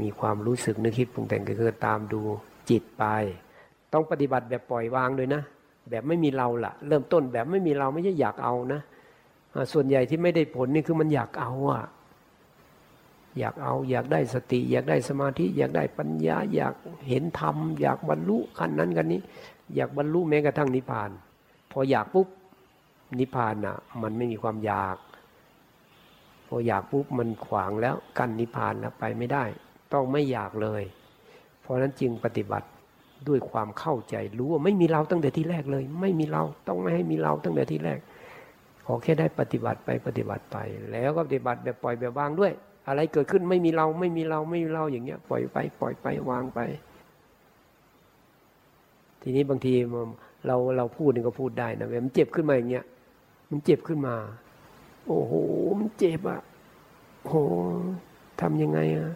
[0.00, 2.20] มีความรู้สึกนึกคิดปรุงแต่งก็คือตามดู
[2.70, 3.04] จิตไป
[3.92, 5.42] ต้องปฏิบัติแบบปล่อยวางด้วยนะ
[5.90, 8.80] แบบไม่มีเราละเริ่มต้นแบบไม่มีเราไม่ใช่อยากเอานะ
[9.72, 11.84] ส่วนใหญ่ที่ไม่ได้ผลนี่คือมันอยากเอาอะ
[13.38, 16.74] อยากเอาอยากได้สติ อยากได้สมาธิ อยากได้ปัญญา อยาก
[17.08, 19.20] เห็นธรรม อยากบรรลุขั้นนั้นกันนี้
[19.74, 21.10] อยากบรรลุแม้กระทั่งนิพพาน
[21.72, 22.28] พออยากปุ๊บ
[23.18, 24.96] นิพพานอะ มันไม่มีความอยาก
[26.48, 29.44] พออยากปุ๊บมันขวางแล้วกั้นนิพพานแล้วไปไม่ได้
[29.92, 30.82] ต้องไม่อยากเลย
[31.60, 32.68] เพราะนั้นจึงปฏิบัติ
[33.28, 37.98] ด้วยความเข้าใจรู้ว่าไม่มีเราตั้งแต่ที่แรกเลย ไม่มีเราต้องไม่ให้มีเราตั้งแต่ที่แรก
[38.86, 40.56] ขอแค่ได้ปฏิบัติไปปฏิบัติไป
[40.90, 42.52] แล้วก็ปฏิบัติแบบปล่อยแบบวางด้วย
[42.88, 46.60] อะไรเกิดขึ้นไม่มีเราไม่มีเราไม่มีเราอย่างเงี้ย ปล่อยไป ปล่อยไปวางไป
[49.22, 49.72] ทีนี้บางที
[50.46, 52.84] เราเราพูดนี่ก็พูดได้นะเวมันเจ็บขึ้นมาอย่างเงี้ย
[53.50, 54.14] มันเจ็บขึ้นมา
[55.06, 55.32] โอ้โห
[55.78, 56.40] มันเจ็บอะ
[57.24, 57.34] โห
[58.40, 59.08] ทำยังไงอะ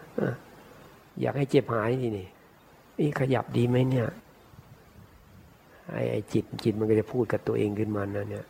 [1.21, 2.29] อยากให้เจ็บหายทีนี่
[2.99, 4.09] อีขยับดีไหมเนี่ย
[5.93, 8.47] ไอ้ไอ้จิตจิตมันก็จะพูดกับตัวเองขึ้นมานะเนี่ย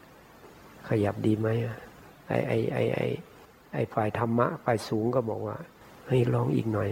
[0.88, 1.48] ขยับดีไหม
[2.28, 3.06] ไอ้ไอ้ไอ้ไอ้
[3.74, 5.56] ไอ้ฝ่ายธรรมะฝ่ายสูงก็บอกว่า
[6.08, 6.90] ให้ลองอีกหน่อย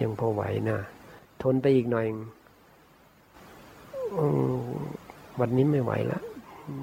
[0.00, 0.78] ยังพอไหวนะ
[1.42, 2.06] ทนไปอีกหน่อย
[5.40, 6.22] วันนี้ไม่ไหวแล้ว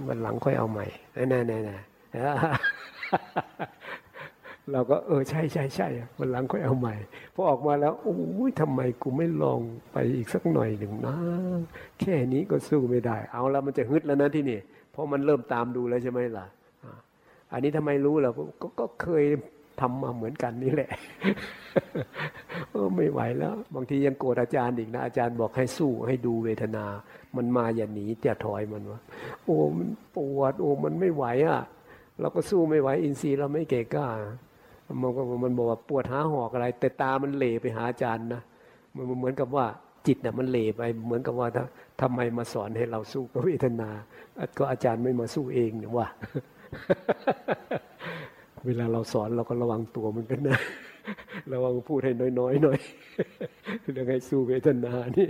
[0.08, 1.76] วันหลังค่อยเอาใหม่แน่แน่แน่
[4.72, 5.88] เราก็เออใช่ใช่ใช่
[6.20, 6.96] วันหลังค่อยเอาใหม่
[7.34, 8.18] พอออกมาแล้วโอ้
[8.50, 9.60] ยทำไมกูไม่ลอง
[9.92, 11.16] ไปอีกสักหน่อยหนึ่งนะ
[12.00, 14.60] แค่นี้ก็สู้ไม่ได้ เอาแล้วมันจะฮึดแล้วนะที่นี่
[14.92, 16.46] เพราะมันเริ่มตามดูแล้วใช่ไหมล่ะ
[17.52, 18.32] อันนี้ทำไมรู้ล่ะ
[18.62, 19.24] กก็เคย
[19.82, 20.90] ทำมาเหมือนกันนี่แหละ
[22.96, 26.86] ไม่ไหวแล้ว บางทียังโกรธอาจารย์อีกนะ อาจารย์บอกให้สู้ให้ดูเวทนา
[27.36, 29.02] มันมาอย่าหนีจะถอยมันวะ
[29.44, 31.62] โอ้มันปวดโอ้มันไม่ไหวอะ
[32.20, 34.08] เราก็สู้ไม่ไหวอินทรีย์เราไม่เก่กล้า
[35.02, 38.42] มันก็มันบอกว่าปวดหาหอกอะไร แต่ตามันเหลไปหาอาจารย์นะ
[38.96, 39.66] มันเหมือนกับว่า
[40.08, 41.66] จิตน่ะมันเหลไปเหมือนกับว่าถ้า
[42.02, 43.90] ทำไมมาสอนให้เราสู้กับเวทนา
[44.58, 46.08] ก็อาจารย์ไม่มาสู้เองเนี่ยว่า
[48.66, 50.60] เวลาเราสอนเราก็ระวังตัวมันกันนะ
[51.54, 52.80] ระวังพูดให้น้อยๆหน่อย
[53.94, 55.28] เรื่องให้สู้เวทนานี่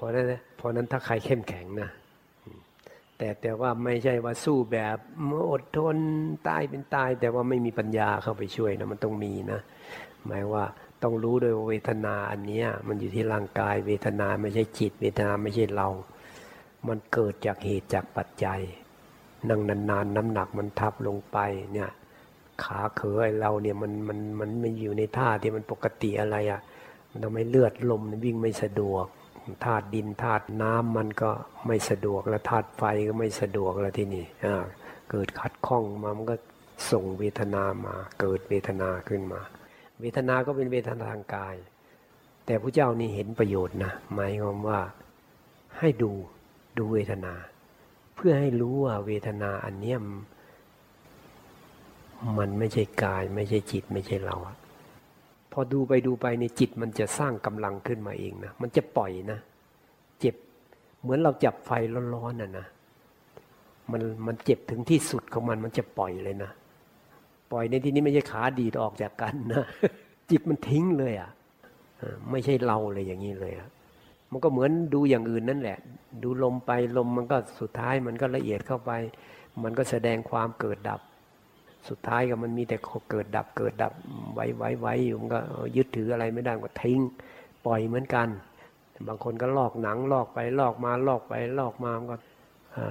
[0.00, 0.26] พราะนั้น
[0.56, 1.90] เพราะนั้นถ้าใครเข้มแข็งนะ
[3.18, 4.96] แต่แต่ว่าไม่ใช่ว่าสู้แบบ
[5.50, 5.96] อดทน
[6.48, 9.60] ตายเป็นตาย แต่ว่าไม่มีปัญญาเข้าไปช่วยนะมันต้องมีนะ
[10.26, 10.64] หมายว่า
[11.02, 15.88] ต้องรู้โดยเวทนาอันนี้มันอยู่ที่ร่างกายเวทนาไม่ใช่จิต เวทนาไม่ใช่เรา
[16.88, 18.60] มันเกิดจากเหตุจากปัจจัย
[19.48, 21.38] นั่งนานๆ น้ำหนักมันทับลงไป
[21.72, 21.90] เนี่ย
[22.62, 26.60] ขาเขยเราเนี่ยมันมันมันไม่อยู่ในท่าที่มันปกติอะไรอะ่ะ
[27.10, 29.06] มันทำให้เลือดลมวิ่งไม่สะดวก
[29.64, 31.30] ธาตุดินธาตุน้ำมันก็
[31.66, 34.24] ไม่สะดวกแล้วธาตุไฟก็ไม่สะดวกแล้วที่นี่
[35.10, 36.36] เกิดขัดข้องมามันก็
[36.90, 39.40] ส่งเวทนามา เกิดเวทนาขึ้นมา
[40.00, 41.56] เวทนาก็เป็นเวทนาทางกาย
[42.46, 44.80] แต่พระเจ้านี่เห็นประโยชน์นะหมายความว่า
[45.78, 46.12] ให้ดู
[46.76, 47.34] ดูเวทนา
[48.14, 49.98] เพื่อให้รู้ว่าเวทนาอันเนี้ย
[52.38, 54.36] มันไม่ใช่กาย ไม่ใช่จิตไม่ใช่เรา
[55.52, 59.38] พอดูไปดูไปในจิตมันจะสร้างกำลังขึ้นมาเองนะมันจะปล่อยนะ
[60.20, 60.34] เจ็บ
[61.00, 61.70] เหมือนเราจับไฟ
[62.14, 62.66] ร้อนๆน่ะนะ
[63.90, 66.50] มันมันเจ็บถึงที่สุดของมันมันจะปล่อยเลยนะ
[67.52, 69.64] ปล่อยในที่นี้ไม่ใช่ขาดีดออกจากกันนะ
[70.30, 71.30] จิตมันทิ้งเลยอะ
[72.30, 73.68] ไม่ใช่เราเลยอย่างนี้เลยอะ
[74.30, 75.78] มันก็เหมือนดูอย่างอื่นนั่นแหละ
[76.22, 78.92] ดูลมไปลมมันก็สุดท้ายมันก็ละเอียดเข้าไป
[79.62, 81.00] มันก็แสดงความเกิดดับ
[81.88, 82.76] สุดท้ายก็มันมีแต่
[83.10, 83.92] เกิดดับเกิดดับ
[84.34, 85.40] ไว้ไว้ไว้อยู่มันก็
[85.76, 87.00] ยึดถืออะไรไม่ได้ก็ทิ้ง
[87.66, 88.28] ปล่อยเหมือนกัน
[89.06, 92.16] บางคนก็ลอกหนังลอกไปลอกมาลอกไปลอกมามันก็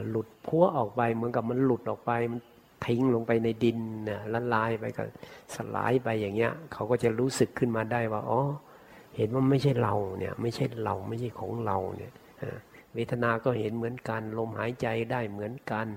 [0.09, 2.41] หลุดพัวออกไปเหมือนกับมันหลุดออกไปมัน
[2.85, 5.03] ทิ้งลงไปในดินเนี่ยละลายไปก็
[5.55, 8.39] สลายไปอย่างเงี้ยเขาก็จะรู้สึกขึ้นมาได้ว่าอ๋อ
[9.15, 12.11] เห็นว่าไม่ใช่เราเนี่ยไม่ใช่เราไม่ใช่ของเราเนี่ย
[12.93, 15.87] เวทนาก็เห็นเหมือนกันลมหายใจได้เหมือนกัน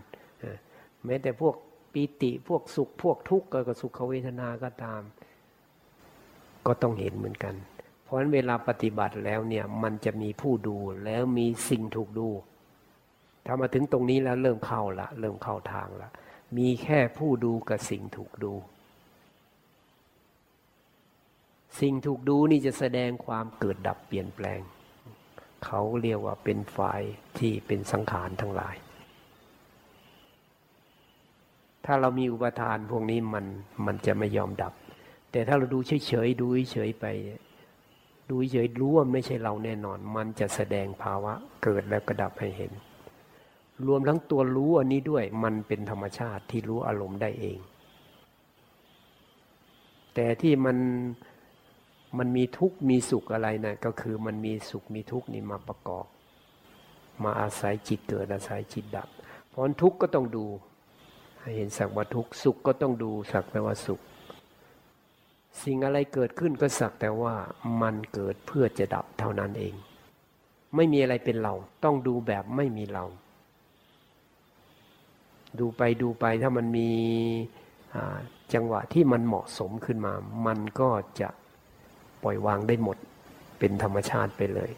[1.04, 1.54] แม้แต่พวก
[1.92, 5.02] ปีติพวกสุขพวกทุกข์กับสุขเวทนาก็ตาม
[6.66, 7.54] ก็ต้องเห็นเหมือนกัน
[8.02, 12.28] เพราะฉะนั้นเวลาปฏิบัติแล้วเนี่ยมันจะมีผู้ดูแล้วมีสิ่งถูกดู
[13.46, 16.08] ถ้ามาถึงตรงนี้แล้วเริ่มเข้าละเริ่มเข้าทางละ
[16.56, 18.52] มีแค่ผู้ดูกับสิ่งถูกดู
[21.80, 24.60] สิ่งถูกดูนี่จะแสดงความเกิดดับเปลี่ยนแปลง
[25.64, 27.02] เขาเรียกว่าเป็นฝ่าย
[27.38, 28.76] ที่เป็นสังขารทั้งหลาย
[31.84, 33.44] ถ้าเรามีอุปทานพวกนี้มัน
[33.86, 34.72] มันจะไม่ยอมดับ
[35.30, 37.06] แต่ถ้าเราดูเฉยๆดูเฉยๆไป
[38.30, 42.72] ดูเฉยรู้ว่าไม่ใช่เราแน่นอน มันจะแสดงภาวะเกิดแล้วก็ดับให้เห็น
[43.86, 47.58] รวมทั้งตัวรู้อันนี้ด้วยมันเป็นธรรมชาติที่รู้อารมณ์ได้เอง
[50.14, 50.76] แต่ที่มัน
[52.18, 56.06] มันมีทุกข์มีสุขอะไรนะก็คือมันมีสุขมีทุกข์นี่มาประกอบ
[57.22, 59.08] มาอาศัยจิตเกิดอาศัยจิตดับ
[59.48, 60.44] เพราะทุกข์ก็ต้องดู
[61.56, 64.00] เห็นสักว่าทุกข์สุขก็ต้องดูสักแต่ว่าสุข
[65.62, 67.34] สิ่งอะไรเกิดขึ้นก็สักแต่ว่า
[67.82, 69.74] มันเกิดเพื่อจะดับเท่านั้นเอง
[70.76, 71.54] ไม่มีอะไรเป็นเรา
[71.84, 73.04] ต้องดูแบบไม่มีเรา
[75.58, 76.88] ดูไปดูไปถ้ามันมี
[78.54, 80.12] จังหวะที่มันเหมาะสมขึ้นมา
[80.46, 80.90] มันก็
[81.20, 81.28] จะ
[82.22, 82.96] ปล่อยวางได้หมด
[83.58, 84.70] เป็นธรรมชาติไปเลย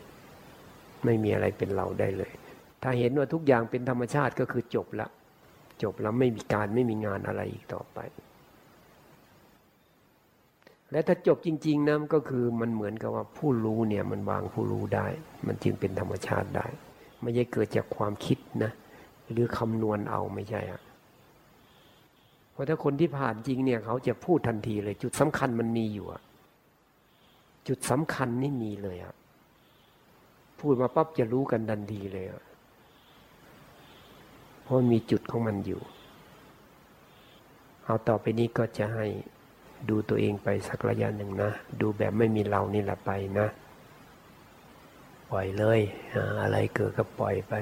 [1.05, 2.33] ไม่มีอะไรเป็นเราได้เลย
[2.83, 5.09] ถ้าเห็นว่าทุกอย่างเป็นธรรมชาติก็คือจบละ
[5.83, 7.99] จบแล้วไม่มีการไม่มีงานอะไรอีกต่อไป
[10.91, 15.07] และถ้าจบจริงๆนะก็คือมันเหมือนกับว่าผู้รู้เนี่ยมันวางผู้รู้ได้
[15.47, 16.67] มันจึงเป็นธรรมชาติได้
[17.23, 18.73] ไม่ใช่เกิดจากความคิดนะ
[19.31, 20.83] หรือคำนวณเอาไม่ใช่อะ
[22.53, 26.23] เพราะถ้าคนที่ผ่านจริงเนี่ยเขาจะพูดทันทีเลยจุดสำคัญมันมีอยู่อะ
[27.69, 29.15] จุดสำคัญนี่มีเลยอะ
[30.59, 32.43] พูดมาปั๊บจะรู้กันทันทีเลยอะ
[34.63, 35.81] เพราะมีจุดของมันอยู่
[37.85, 39.07] เอาต่อไปนี้ก็จะให้
[39.89, 41.51] ดูตัวเองไปสักระยะหนึ่งนะ
[41.81, 43.47] ดูแบบไม่มีเรานี่แหละไปนะ
[45.31, 45.81] ปล่อยเลย
[46.43, 47.53] อะไรเกิดก็ปล่อยไป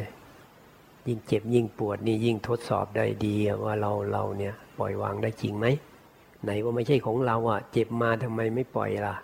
[1.07, 3.35] ยิ่งเจ็บยิ่งปวดนี่ยิ่งทดสอบได้ดี
[3.65, 5.67] ว่าเราเราเนี่ย ปล่อยวางได้จริงไหม
[6.45, 9.17] ไหนว่าไม่ใช่ของเราอะ เจ็บมาทำไมไม่ปล่อยล่ะ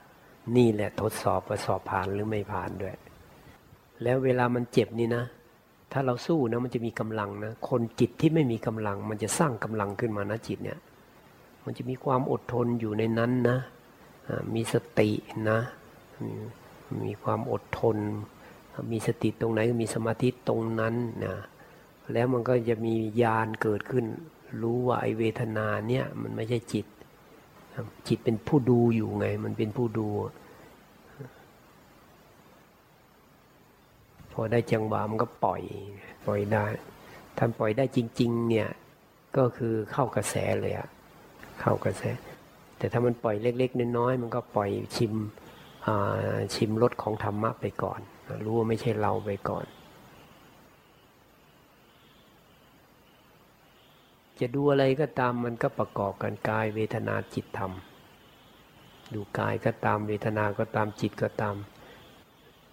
[0.57, 2.95] นี่แหละทดสอบว่าสอบผ่านหรือไม่ผ่านด้วย
[4.03, 5.25] แล้วเวลามันเจ็บนี่นะ
[5.93, 10.79] ถ้าเราสู้นะมันจะมีกำลังนะ คนจิตที่ไม่มีกำลัง มันจะสร้างกำลังขึ้นมานะจิตเนี่ย
[11.65, 13.59] มันจะมีความอดทนอยู่ในนั้นนะ
[14.55, 15.11] มีสติ
[15.51, 15.59] นะ
[17.05, 17.97] มีความอดทน
[18.93, 20.95] มีสติตรงไหนมีสมาธิตรงนั้น
[21.25, 21.35] นะ
[22.13, 24.05] แล้วมันก็จะมีญาณเกิดขึ้น
[24.63, 26.87] รู้ว่าไอเวทนาเนี่ยมันไม่ใช่จิต
[28.09, 30.09] จิตเป็นผู้ดูอยู่ไง มันเป็นผู้ดู
[34.33, 35.63] พอได้จังหวะมันก็ปล่อย
[36.27, 36.65] ปล่อยได้
[37.39, 38.69] ท่านปล่อยได้จริง ๆ เนี่ย
[39.37, 40.89] ก็คือเข้ากระแสเลยอะ
[41.61, 42.03] เข้ากระแส
[42.79, 45.13] แต่ถ้ามันปล่อยเล็ก ๆ น้อยๆมันก็ปล่อยชิม
[46.55, 48.01] ชิมรสของธรรมะไปก่อน
[48.45, 49.65] รู้ว่าไม่ใช่เราไปก่อน
[54.41, 57.73] จะดูอะไรก็ตามมันก็ประกอบกันกายเวทนาจิตธรรม
[59.15, 61.57] ดูกายก็ตามเวทนาก็ตามจิตก็ตาม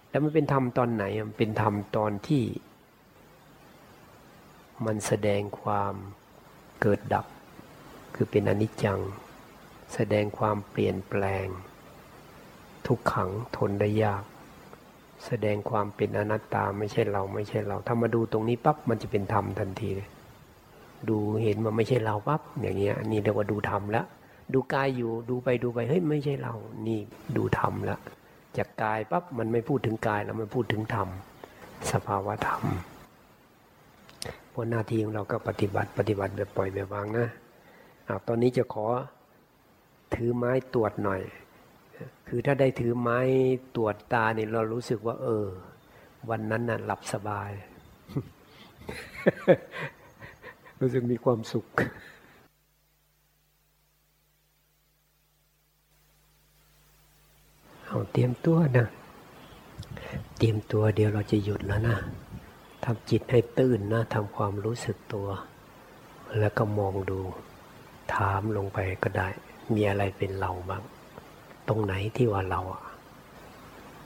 [0.08, 2.44] แล้วมันเป็นธรรมตอนไหนมันเป็นธรรมตอนที่
[4.86, 5.94] มันแสดงความ
[6.80, 7.26] เกิดดับ
[8.14, 9.00] คือเป็นอนิจจัง
[9.94, 11.46] แสดงความเปลี่ยนแปลง
[12.86, 14.24] ทุกขังทนได้ยาก
[15.26, 20.08] แสดงความเป็นอนัตตาไม่ใช่เราไม่ใช่เรา ถ้ามาดูตรงนี้ปั๊บมันจะเป็นธรรมทันทีเลย
[21.08, 24.06] ดูเห็นมันไม่ใช่เราปั๊บอย่างเงี้ยนี่เรียกว่าดูธรรมแล้ว
[24.52, 26.54] ดูกายอยู่ดูไปดูไปเฮ้ยไม่ใช่เรา
[26.86, 26.98] นี่
[27.36, 28.00] ดูธรรมแล้ว
[28.56, 31.08] จากกายปั๊บมันไม่พูดถึงกายแล้วมันพูดถึงธรรม
[31.92, 32.62] สภาวะธรรม
[34.56, 37.26] พราหน้าที่ของเราก็ปฏิบัติปฏิบัติแบบปล่อยแบบวางนะ
[38.08, 38.86] อตอนนี้จะขอ
[40.14, 41.20] ถือไม้ตรวจหน่อย
[42.28, 43.18] คือถ้าได้ถือไม้
[43.76, 45.46] ตรวจตาเนี่ยเรารู้สึกว่า เออ
[46.30, 47.50] วันนั้นน่ะหลับสบาย
[50.80, 51.66] รู้สึกมีความสุข
[57.86, 58.88] เอาเตรียมตัวนะ
[60.38, 61.96] เตรียมตัวเดี๋ยวเราจะหยุดแล้วนะ
[62.84, 65.28] ทำจิตให้ตื่นนะทำความรู้สึกตัว
[66.38, 67.20] แล้วก็มองดู
[68.14, 69.28] ถามลงไปก็ได้
[69.74, 70.82] มีอะไรเป็นเราบ้าง
[71.68, 72.82] ตรงไหนที่ว่าเราอะ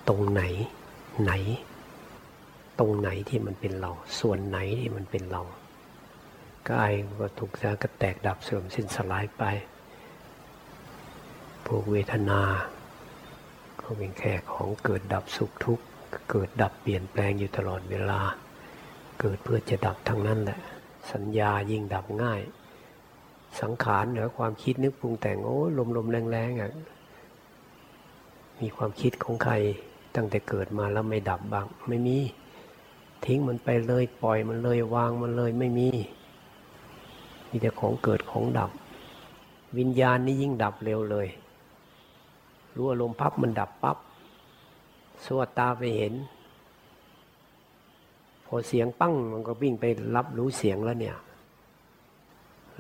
[0.09, 0.42] ตรงไหน
[1.22, 1.32] ไหน
[2.78, 3.90] ตรงไหนที่มันเป็นเรา
[4.20, 5.42] ส่วนไหนที่มันเป็นเรา
[6.66, 9.44] ก็ไอ้วัตถุสาก็แตกดับเสื่อมสิ้นสลายไป
[11.66, 12.40] พวกเวทนา
[13.80, 15.84] ก็เป็นแค่ของเกิดดับสุขทุกข์
[16.30, 18.20] เกิดดับเปลี่ยนแปลงอยู่ตลอดเวลา
[19.20, 20.58] เกิดเพื่อจะดับทั้งนั้นแหละ
[21.12, 22.40] สัญญายิ่งดับง่าย
[23.60, 26.72] สังขารเหนือความคิดนึกปรุงแต่งโอ้ลมลมแรงแรงอะ
[28.60, 29.54] มีความคิดของใคร
[30.14, 32.18] ตั้งแต่เกิดมาแล้วไม่ดับบ้างไม่มี
[33.24, 35.88] ทิ้งมันไปเลยปล่อยมันเลยวางมันเลยไม่มี
[37.51, 38.70] มีแต่ของเกิดของดับ
[39.78, 41.28] วิญญาณนี่ยิ่งดับเร็วเลย
[42.77, 43.98] รู้อารมณ์ปั๊บมันดับปับ๊บ
[45.24, 46.14] สวดตาไปเห็น
[48.47, 49.85] พอเสียงปั้งมันก็วิ่งไป
[50.16, 51.16] รับรู้เสียงแล้วเนี่ย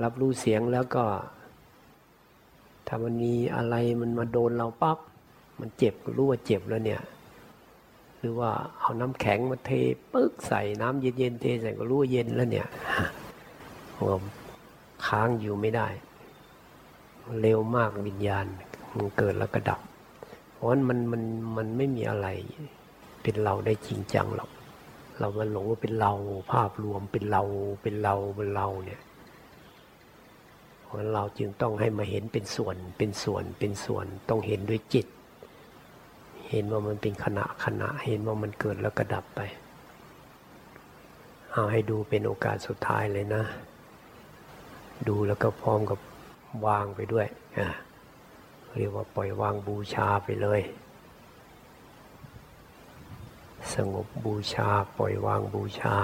[0.02, 1.04] รับรู้เสียงแล้วก็
[2.86, 4.98] ถ้ามันมีอะไรมันมาโดนเราปับ๊บ
[5.60, 7.02] มันเจ็บรู้ว่าเจ็บแล้วเนี่ย
[8.18, 9.70] หรือว่าเอาน้ำแข็งมาเท
[10.12, 12.68] ปึ๊กใส่น้ำเย็นๆเทใส่ก็รู้ว่าเย็นแล้วเนี่ย
[13.98, 14.20] ผม
[15.06, 15.88] ค้างอยู่ไม่ได้
[17.40, 18.46] เร็วมากวิญญาณ
[18.96, 19.80] มันเกิดแล้วก็ดับ
[20.52, 21.22] เพราะมันมัน
[21.56, 22.28] มันไม่มีอะไร
[23.22, 24.50] เป็นเราได้จริงจังหรอก
[25.18, 26.12] เรามันหลงว่าเป็นเรา
[26.52, 27.42] ภาพรวมเป็นเรา
[27.82, 29.00] เป็นเราเป็นเราเนี่ย
[30.84, 35.06] เพราะเราจึงต้องให้มาเห็นเป็นส่วนเป็นส่วนเป็นส่วนต้องเห็นด้วยจิต
[36.50, 39.40] เห็นว่ามันเป็นขณะขณะเห็นว่ามันเกิดแล้วก็ดับไป
[41.52, 43.42] เอาให้ดูเป็นโอกาสสุดท้ายเลยนะ
[45.08, 45.98] ดูแล้วก็พร้อมกับ
[46.66, 47.26] วางไปด้วย
[48.76, 50.60] เรียกว่าปล่อยวางบูชาไปเลย
[53.74, 54.68] สงบบูชา
[54.98, 55.96] ปล่อยวางบูชา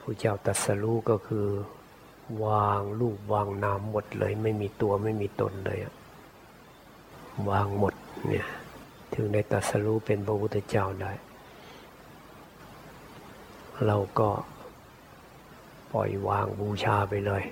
[0.00, 1.46] ผู้เจ้าตัสรู้ก็คือ
[2.44, 5.94] วางรูปวางนามหมดเลย ไม่มีตัวไม่มีตนเลยอะ
[7.50, 7.94] วางหมด
[8.28, 8.46] เนี่ย
[9.14, 11.12] ถึงได้ตัสรู้เป็นพระพุทธเจ้าได้
[13.86, 14.30] เราก็
[15.92, 17.42] ปล่อยวางบูชาไปเลย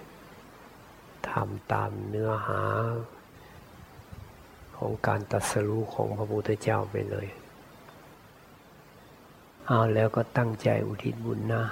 [1.33, 2.63] ทำตามเนื้อหา
[4.77, 7.27] ของการตรัสรู้ของพระพุทธเจ้าไปเลย
[9.67, 11.65] เอาแล้วก็ตั้งใจอุทิศบุญนะ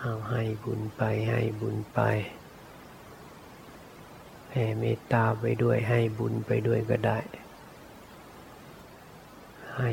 [0.00, 2.00] เอาให้บุญไปให้บุญไป
[4.48, 7.18] แผ่เมตตาไปด้วยให้บุญไปด้วยก็ได้
[9.76, 9.88] ให้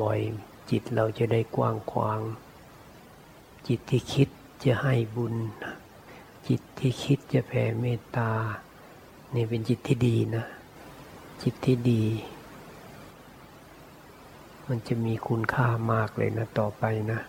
[0.00, 2.20] บ่อยๆ จิตเราจะได้กว้างขวาง
[3.68, 4.28] จิตที่คิด
[4.64, 5.34] จะให้บุญ
[6.48, 8.30] จิตที่คิดจะแผ่เมตตา
[9.34, 10.44] นี่เป็นจิตที่ดีนะ
[11.42, 12.04] จิตที่ดี
[14.68, 17.20] มันจะมีคุณค่ามากเลยนะต่อไปนะ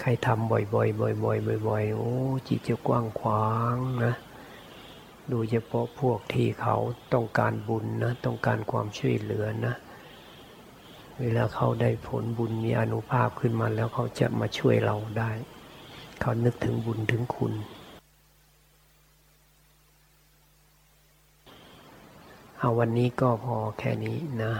[0.00, 2.14] ใครทำบ่อยๆบ่อยๆบ่อยๆโอ้
[2.48, 4.14] จิตจะกว้างขวางนะ
[5.30, 6.76] ดูเฉพาะพวกที่เขา
[7.12, 9.74] ต้องการบุญนะ ต้องการความช่วยเหลือนะ
[11.20, 15.30] เวลาเขาได้ผลบุญมีอนุภาพขึ้นมาแล้วเขาจะมาช่วยเราได้
[16.20, 17.54] เขานึกถึงบุญถึงคุณ
[22.66, 24.52] เอาวันนี้ก็พอแค่นี้นะ